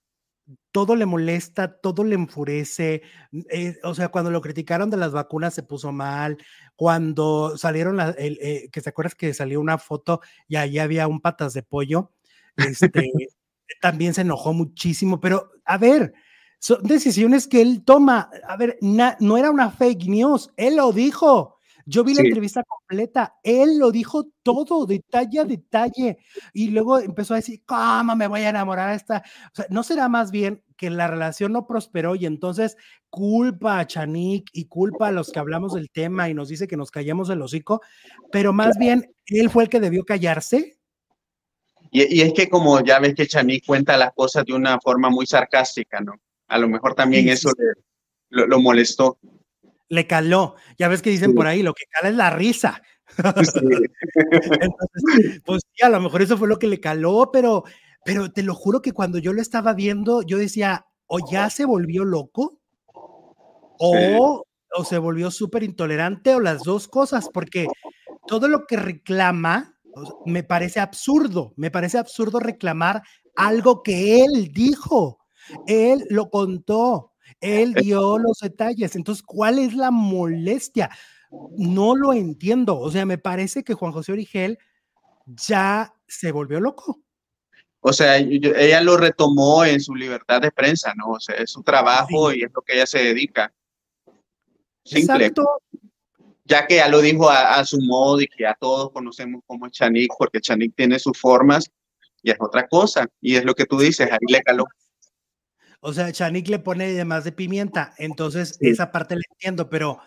todo 0.70 0.94
le 0.94 1.06
molesta, 1.06 1.80
todo 1.80 2.04
le 2.04 2.14
enfurece. 2.14 3.02
Eh, 3.50 3.78
o 3.82 3.94
sea, 3.94 4.08
cuando 4.08 4.30
lo 4.30 4.40
criticaron 4.40 4.90
de 4.90 4.96
las 4.96 5.12
vacunas 5.12 5.54
se 5.54 5.62
puso 5.62 5.92
mal. 5.92 6.38
Cuando 6.76 7.56
salieron, 7.56 7.98
eh, 8.18 8.68
que 8.70 8.80
se 8.80 8.90
acuerdas 8.90 9.14
que 9.14 9.34
salió 9.34 9.60
una 9.60 9.78
foto 9.78 10.20
y 10.48 10.56
ahí 10.56 10.78
había 10.78 11.08
un 11.08 11.20
patas 11.20 11.54
de 11.54 11.62
pollo, 11.62 12.12
este, 12.56 12.90
también 13.80 14.14
se 14.14 14.20
enojó 14.20 14.52
muchísimo. 14.52 15.20
Pero, 15.20 15.50
a 15.64 15.78
ver, 15.78 16.12
son 16.58 16.82
decisiones 16.82 17.46
que 17.48 17.62
él 17.62 17.82
toma. 17.84 18.30
A 18.46 18.56
ver, 18.56 18.78
no 18.82 19.36
era 19.36 19.50
una 19.50 19.70
fake 19.70 20.06
news, 20.06 20.50
él 20.56 20.76
lo 20.76 20.92
dijo. 20.92 21.55
Yo 21.88 22.02
vi 22.02 22.14
la 22.14 22.22
entrevista 22.22 22.64
completa, 22.64 23.36
él 23.44 23.78
lo 23.78 23.92
dijo 23.92 24.26
todo, 24.42 24.86
detalle 24.86 25.38
a 25.38 25.44
detalle, 25.44 26.18
y 26.52 26.70
luego 26.70 26.98
empezó 26.98 27.34
a 27.34 27.36
decir, 27.36 27.62
¿cómo 27.64 28.16
me 28.16 28.26
voy 28.26 28.40
a 28.40 28.48
enamorar 28.48 28.88
a 28.88 28.94
esta? 28.94 29.22
O 29.52 29.54
sea, 29.54 29.66
¿no 29.70 29.84
será 29.84 30.08
más 30.08 30.32
bien 30.32 30.64
que 30.76 30.90
la 30.90 31.06
relación 31.06 31.52
no 31.52 31.68
prosperó 31.68 32.16
y 32.16 32.26
entonces 32.26 32.76
culpa 33.08 33.78
a 33.78 33.86
Chanik 33.86 34.50
y 34.52 34.66
culpa 34.66 35.08
a 35.08 35.12
los 35.12 35.30
que 35.30 35.38
hablamos 35.38 35.74
del 35.74 35.88
tema 35.90 36.28
y 36.28 36.34
nos 36.34 36.48
dice 36.48 36.66
que 36.66 36.76
nos 36.76 36.90
callamos 36.90 37.30
el 37.30 37.40
hocico, 37.40 37.80
pero 38.32 38.52
más 38.52 38.76
bien 38.78 39.14
él 39.26 39.48
fue 39.48 39.62
el 39.62 39.68
que 39.68 39.78
debió 39.78 40.04
callarse? 40.04 40.80
Y, 41.92 42.20
es 42.20 42.32
que 42.32 42.48
como 42.50 42.82
ya 42.82 42.98
ves 42.98 43.14
que 43.14 43.28
Chanik 43.28 43.64
cuenta 43.64 43.96
las 43.96 44.12
cosas 44.12 44.44
de 44.44 44.54
una 44.54 44.80
forma 44.80 45.08
muy 45.08 45.24
sarcástica, 45.24 46.00
¿no? 46.00 46.14
A 46.48 46.58
lo 46.58 46.68
mejor 46.68 46.96
también 46.96 47.28
eso 47.28 47.52
lo 48.28 48.58
molestó 48.60 49.18
le 49.88 50.06
caló. 50.06 50.56
Ya 50.78 50.88
ves 50.88 51.02
que 51.02 51.10
dicen 51.10 51.34
por 51.34 51.46
ahí, 51.46 51.62
lo 51.62 51.74
que 51.74 51.84
cala 51.90 52.08
es 52.08 52.16
la 52.16 52.30
risa. 52.30 52.82
pues 55.44 55.62
sí, 55.72 55.84
a 55.84 55.88
lo 55.88 56.00
mejor 56.00 56.22
eso 56.22 56.36
fue 56.36 56.48
lo 56.48 56.58
que 56.58 56.66
le 56.66 56.80
caló, 56.80 57.30
pero, 57.32 57.64
pero 58.04 58.32
te 58.32 58.42
lo 58.42 58.54
juro 58.54 58.82
que 58.82 58.92
cuando 58.92 59.18
yo 59.18 59.32
lo 59.32 59.40
estaba 59.40 59.74
viendo, 59.74 60.22
yo 60.22 60.38
decía, 60.38 60.86
o 61.06 61.18
ya 61.30 61.50
se 61.50 61.64
volvió 61.64 62.04
loco, 62.04 62.58
o, 63.78 64.44
o 64.72 64.84
se 64.84 64.98
volvió 64.98 65.30
súper 65.30 65.62
intolerante, 65.62 66.34
o 66.34 66.40
las 66.40 66.62
dos 66.62 66.88
cosas, 66.88 67.28
porque 67.32 67.68
todo 68.26 68.48
lo 68.48 68.66
que 68.66 68.76
reclama 68.76 69.78
me 70.26 70.42
parece 70.42 70.80
absurdo, 70.80 71.54
me 71.56 71.70
parece 71.70 71.98
absurdo 71.98 72.40
reclamar 72.40 73.02
algo 73.34 73.82
que 73.82 74.24
él 74.24 74.50
dijo, 74.52 75.20
él 75.66 76.04
lo 76.10 76.30
contó, 76.30 77.12
él 77.40 77.74
dio 77.74 78.18
los 78.18 78.38
detalles. 78.40 78.96
Entonces, 78.96 79.22
¿cuál 79.22 79.58
es 79.58 79.74
la 79.74 79.90
molestia? 79.90 80.90
No 81.56 81.96
lo 81.96 82.12
entiendo. 82.12 82.78
O 82.78 82.90
sea, 82.90 83.06
me 83.06 83.18
parece 83.18 83.64
que 83.64 83.74
Juan 83.74 83.92
José 83.92 84.12
Origel 84.12 84.58
ya 85.26 85.92
se 86.06 86.32
volvió 86.32 86.60
loco. 86.60 87.00
O 87.80 87.92
sea, 87.92 88.16
ella 88.16 88.80
lo 88.80 88.96
retomó 88.96 89.64
en 89.64 89.80
su 89.80 89.94
libertad 89.94 90.40
de 90.40 90.50
prensa, 90.50 90.92
¿no? 90.96 91.12
O 91.12 91.20
sea, 91.20 91.36
es 91.36 91.50
su 91.50 91.62
trabajo 91.62 92.32
y 92.32 92.42
es 92.42 92.50
lo 92.52 92.62
que 92.62 92.74
ella 92.74 92.86
se 92.86 92.98
dedica. 92.98 93.52
Simple. 94.84 95.32
Ya 96.44 96.66
que 96.66 96.76
ya 96.76 96.88
lo 96.88 97.00
dijo 97.00 97.28
a, 97.28 97.64
su 97.64 97.78
modo 97.80 98.20
y 98.20 98.28
que 98.28 98.44
ya 98.44 98.56
todos 98.58 98.92
conocemos 98.92 99.42
como 99.46 99.68
Chanik, 99.68 100.12
porque 100.16 100.40
Chanik 100.40 100.74
tiene 100.76 100.98
sus 100.98 101.18
formas 101.18 101.70
y 102.22 102.30
es 102.30 102.36
otra 102.40 102.66
cosa. 102.68 103.06
Y 103.20 103.36
es 103.36 103.44
lo 103.44 103.54
que 103.54 103.66
tú 103.66 103.78
dices, 103.78 104.08
ahí 104.10 104.18
le 104.28 104.42
caló. 104.42 104.66
O 105.80 105.92
sea, 105.92 106.12
Chanik 106.12 106.48
le 106.48 106.58
pone 106.58 106.86
además 106.86 107.24
de 107.24 107.32
pimienta, 107.32 107.94
entonces 107.98 108.56
esa 108.60 108.90
parte 108.92 109.14
la 109.14 109.22
entiendo, 109.30 109.68
pero 109.68 109.98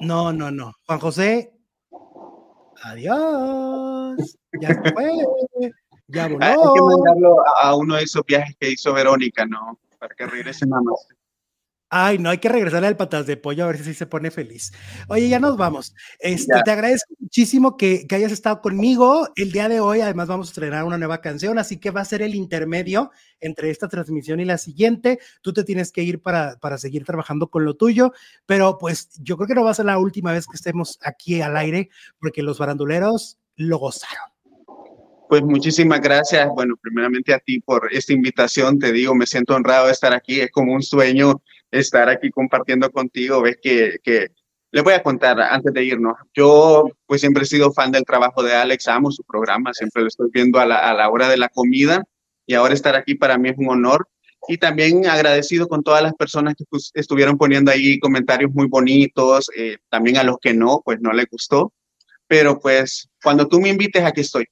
no, 0.00 0.32
no, 0.32 0.50
no. 0.50 0.72
Juan 0.86 1.00
José, 1.00 1.52
adiós. 2.82 4.36
Ya 4.60 4.74
fue. 4.74 5.72
Ya 6.08 6.28
voló. 6.28 6.44
Hay 6.44 6.56
que 6.56 6.80
mandarlo 6.82 7.36
a 7.62 7.76
uno 7.76 7.96
de 7.96 8.02
esos 8.02 8.24
viajes 8.26 8.54
que 8.60 8.70
hizo 8.70 8.92
Verónica, 8.92 9.46
¿no? 9.46 9.78
Para 9.98 10.14
que 10.14 10.26
regrese 10.26 10.66
nada 10.66 10.82
más. 10.82 11.08
Ay, 11.96 12.18
no 12.18 12.30
hay 12.30 12.38
que 12.38 12.48
regresarle 12.48 12.88
al 12.88 12.96
patas 12.96 13.24
de 13.24 13.36
pollo 13.36 13.62
a 13.62 13.68
ver 13.68 13.78
si 13.78 13.94
se 13.94 14.06
pone 14.06 14.32
feliz. 14.32 14.72
Oye, 15.06 15.28
ya 15.28 15.38
nos 15.38 15.56
vamos. 15.56 15.94
Este, 16.18 16.52
te 16.64 16.70
agradezco 16.72 17.14
muchísimo 17.20 17.76
que, 17.76 18.04
hayas 18.10 18.32
estado 18.32 18.60
conmigo 18.60 19.28
el 19.36 19.52
día 19.52 19.68
de 19.68 19.78
hoy. 19.78 20.00
Además, 20.00 20.26
vamos 20.26 20.48
a 20.48 20.50
estrenar 20.50 20.82
una 20.82 20.98
nueva 20.98 21.20
canción, 21.20 21.56
así 21.56 21.78
que 21.78 21.92
va 21.92 22.00
a 22.00 22.04
ser 22.04 22.20
el 22.22 22.34
intermedio 22.34 23.12
entre 23.38 23.70
esta 23.70 23.86
transmisión 23.86 24.40
y 24.40 24.44
la 24.44 24.58
siguiente. 24.58 25.20
Tú 25.40 25.52
te 25.52 25.62
tienes 25.62 25.92
que 25.92 26.02
ir 26.02 26.20
para, 26.20 26.58
para 26.58 26.78
seguir 26.78 27.04
trabajando 27.04 27.46
con 27.46 27.64
lo 27.64 27.74
tuyo, 27.74 28.12
pero 28.44 28.76
pues 28.76 29.10
yo 29.20 29.36
creo 29.36 29.46
que 29.46 29.54
no 29.54 29.62
va 29.62 29.70
a 29.70 29.74
ser 29.74 29.86
la 29.86 29.98
última 29.98 30.32
vez 30.32 30.48
que 30.48 30.56
estemos 30.56 30.98
aquí 31.00 31.42
al 31.42 31.56
aire, 31.56 31.90
porque 32.18 32.42
los 32.42 32.58
baranduleros 32.58 33.38
lo 33.54 33.78
gozaron. 33.78 34.34
Pues 35.28 35.42
muchísimas 35.42 36.00
gracias. 36.00 36.48
Bueno, 36.54 36.74
primeramente 36.80 37.32
a 37.32 37.38
ti 37.38 37.60
por 37.60 37.88
esta 37.92 38.12
invitación. 38.12 38.80
Te 38.80 38.92
digo, 38.92 39.14
me 39.14 39.26
siento 39.26 39.54
honrado 39.54 39.86
de 39.86 39.92
estar 39.92 40.12
aquí. 40.12 40.40
Es 40.40 40.50
como 40.50 40.74
un 40.74 40.82
sueño 40.82 41.40
estar 41.78 42.08
aquí 42.08 42.30
compartiendo 42.30 42.90
contigo. 42.90 43.42
Ves 43.42 43.58
que, 43.62 43.98
que 44.02 44.28
les 44.70 44.82
voy 44.82 44.94
a 44.94 45.02
contar 45.02 45.40
antes 45.40 45.72
de 45.72 45.84
irnos. 45.84 46.14
Yo 46.34 46.88
pues 47.06 47.20
siempre 47.20 47.44
he 47.44 47.46
sido 47.46 47.72
fan 47.72 47.92
del 47.92 48.04
trabajo 48.04 48.42
de 48.42 48.54
Alex, 48.54 48.88
amo 48.88 49.10
su 49.10 49.22
programa, 49.24 49.72
siempre 49.72 50.02
lo 50.02 50.08
estoy 50.08 50.30
viendo 50.32 50.58
a 50.58 50.66
la, 50.66 50.76
a 50.76 50.94
la 50.94 51.08
hora 51.10 51.28
de 51.28 51.36
la 51.36 51.48
comida 51.48 52.02
y 52.46 52.54
ahora 52.54 52.74
estar 52.74 52.94
aquí 52.94 53.14
para 53.14 53.38
mí 53.38 53.50
es 53.50 53.58
un 53.58 53.68
honor. 53.68 54.08
Y 54.46 54.58
también 54.58 55.06
agradecido 55.06 55.68
con 55.68 55.82
todas 55.82 56.02
las 56.02 56.12
personas 56.14 56.54
que 56.54 56.64
pues, 56.68 56.90
estuvieron 56.94 57.38
poniendo 57.38 57.70
ahí 57.70 57.98
comentarios 57.98 58.50
muy 58.52 58.66
bonitos, 58.66 59.50
eh, 59.56 59.78
también 59.88 60.18
a 60.18 60.22
los 60.22 60.36
que 60.38 60.52
no, 60.52 60.82
pues 60.84 61.00
no 61.00 61.12
les 61.12 61.26
gustó. 61.30 61.72
Pero 62.26 62.58
pues 62.60 63.08
cuando 63.22 63.48
tú 63.48 63.60
me 63.60 63.70
invites, 63.70 64.04
aquí 64.04 64.20
estoy. 64.20 64.44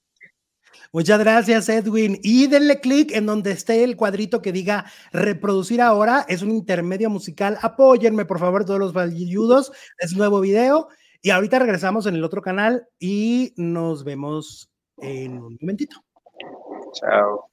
Muchas 0.94 1.18
gracias, 1.18 1.70
Edwin. 1.70 2.18
Y 2.22 2.48
denle 2.48 2.80
clic 2.80 3.12
en 3.12 3.24
donde 3.24 3.50
esté 3.52 3.82
el 3.82 3.96
cuadrito 3.96 4.42
que 4.42 4.52
diga 4.52 4.84
reproducir 5.10 5.80
ahora. 5.80 6.26
Es 6.28 6.42
un 6.42 6.50
intermedio 6.50 7.08
musical. 7.08 7.58
Apóyenme, 7.62 8.26
por 8.26 8.38
favor, 8.38 8.66
todos 8.66 8.78
los 8.78 8.92
valludos. 8.92 9.72
Es 9.98 10.14
nuevo 10.14 10.40
video. 10.40 10.88
Y 11.22 11.30
ahorita 11.30 11.58
regresamos 11.60 12.04
en 12.06 12.16
el 12.16 12.24
otro 12.24 12.42
canal 12.42 12.86
y 12.98 13.54
nos 13.56 14.04
vemos 14.04 14.70
en 14.98 15.38
un 15.38 15.56
momentito. 15.60 15.96
Chao. 16.92 17.51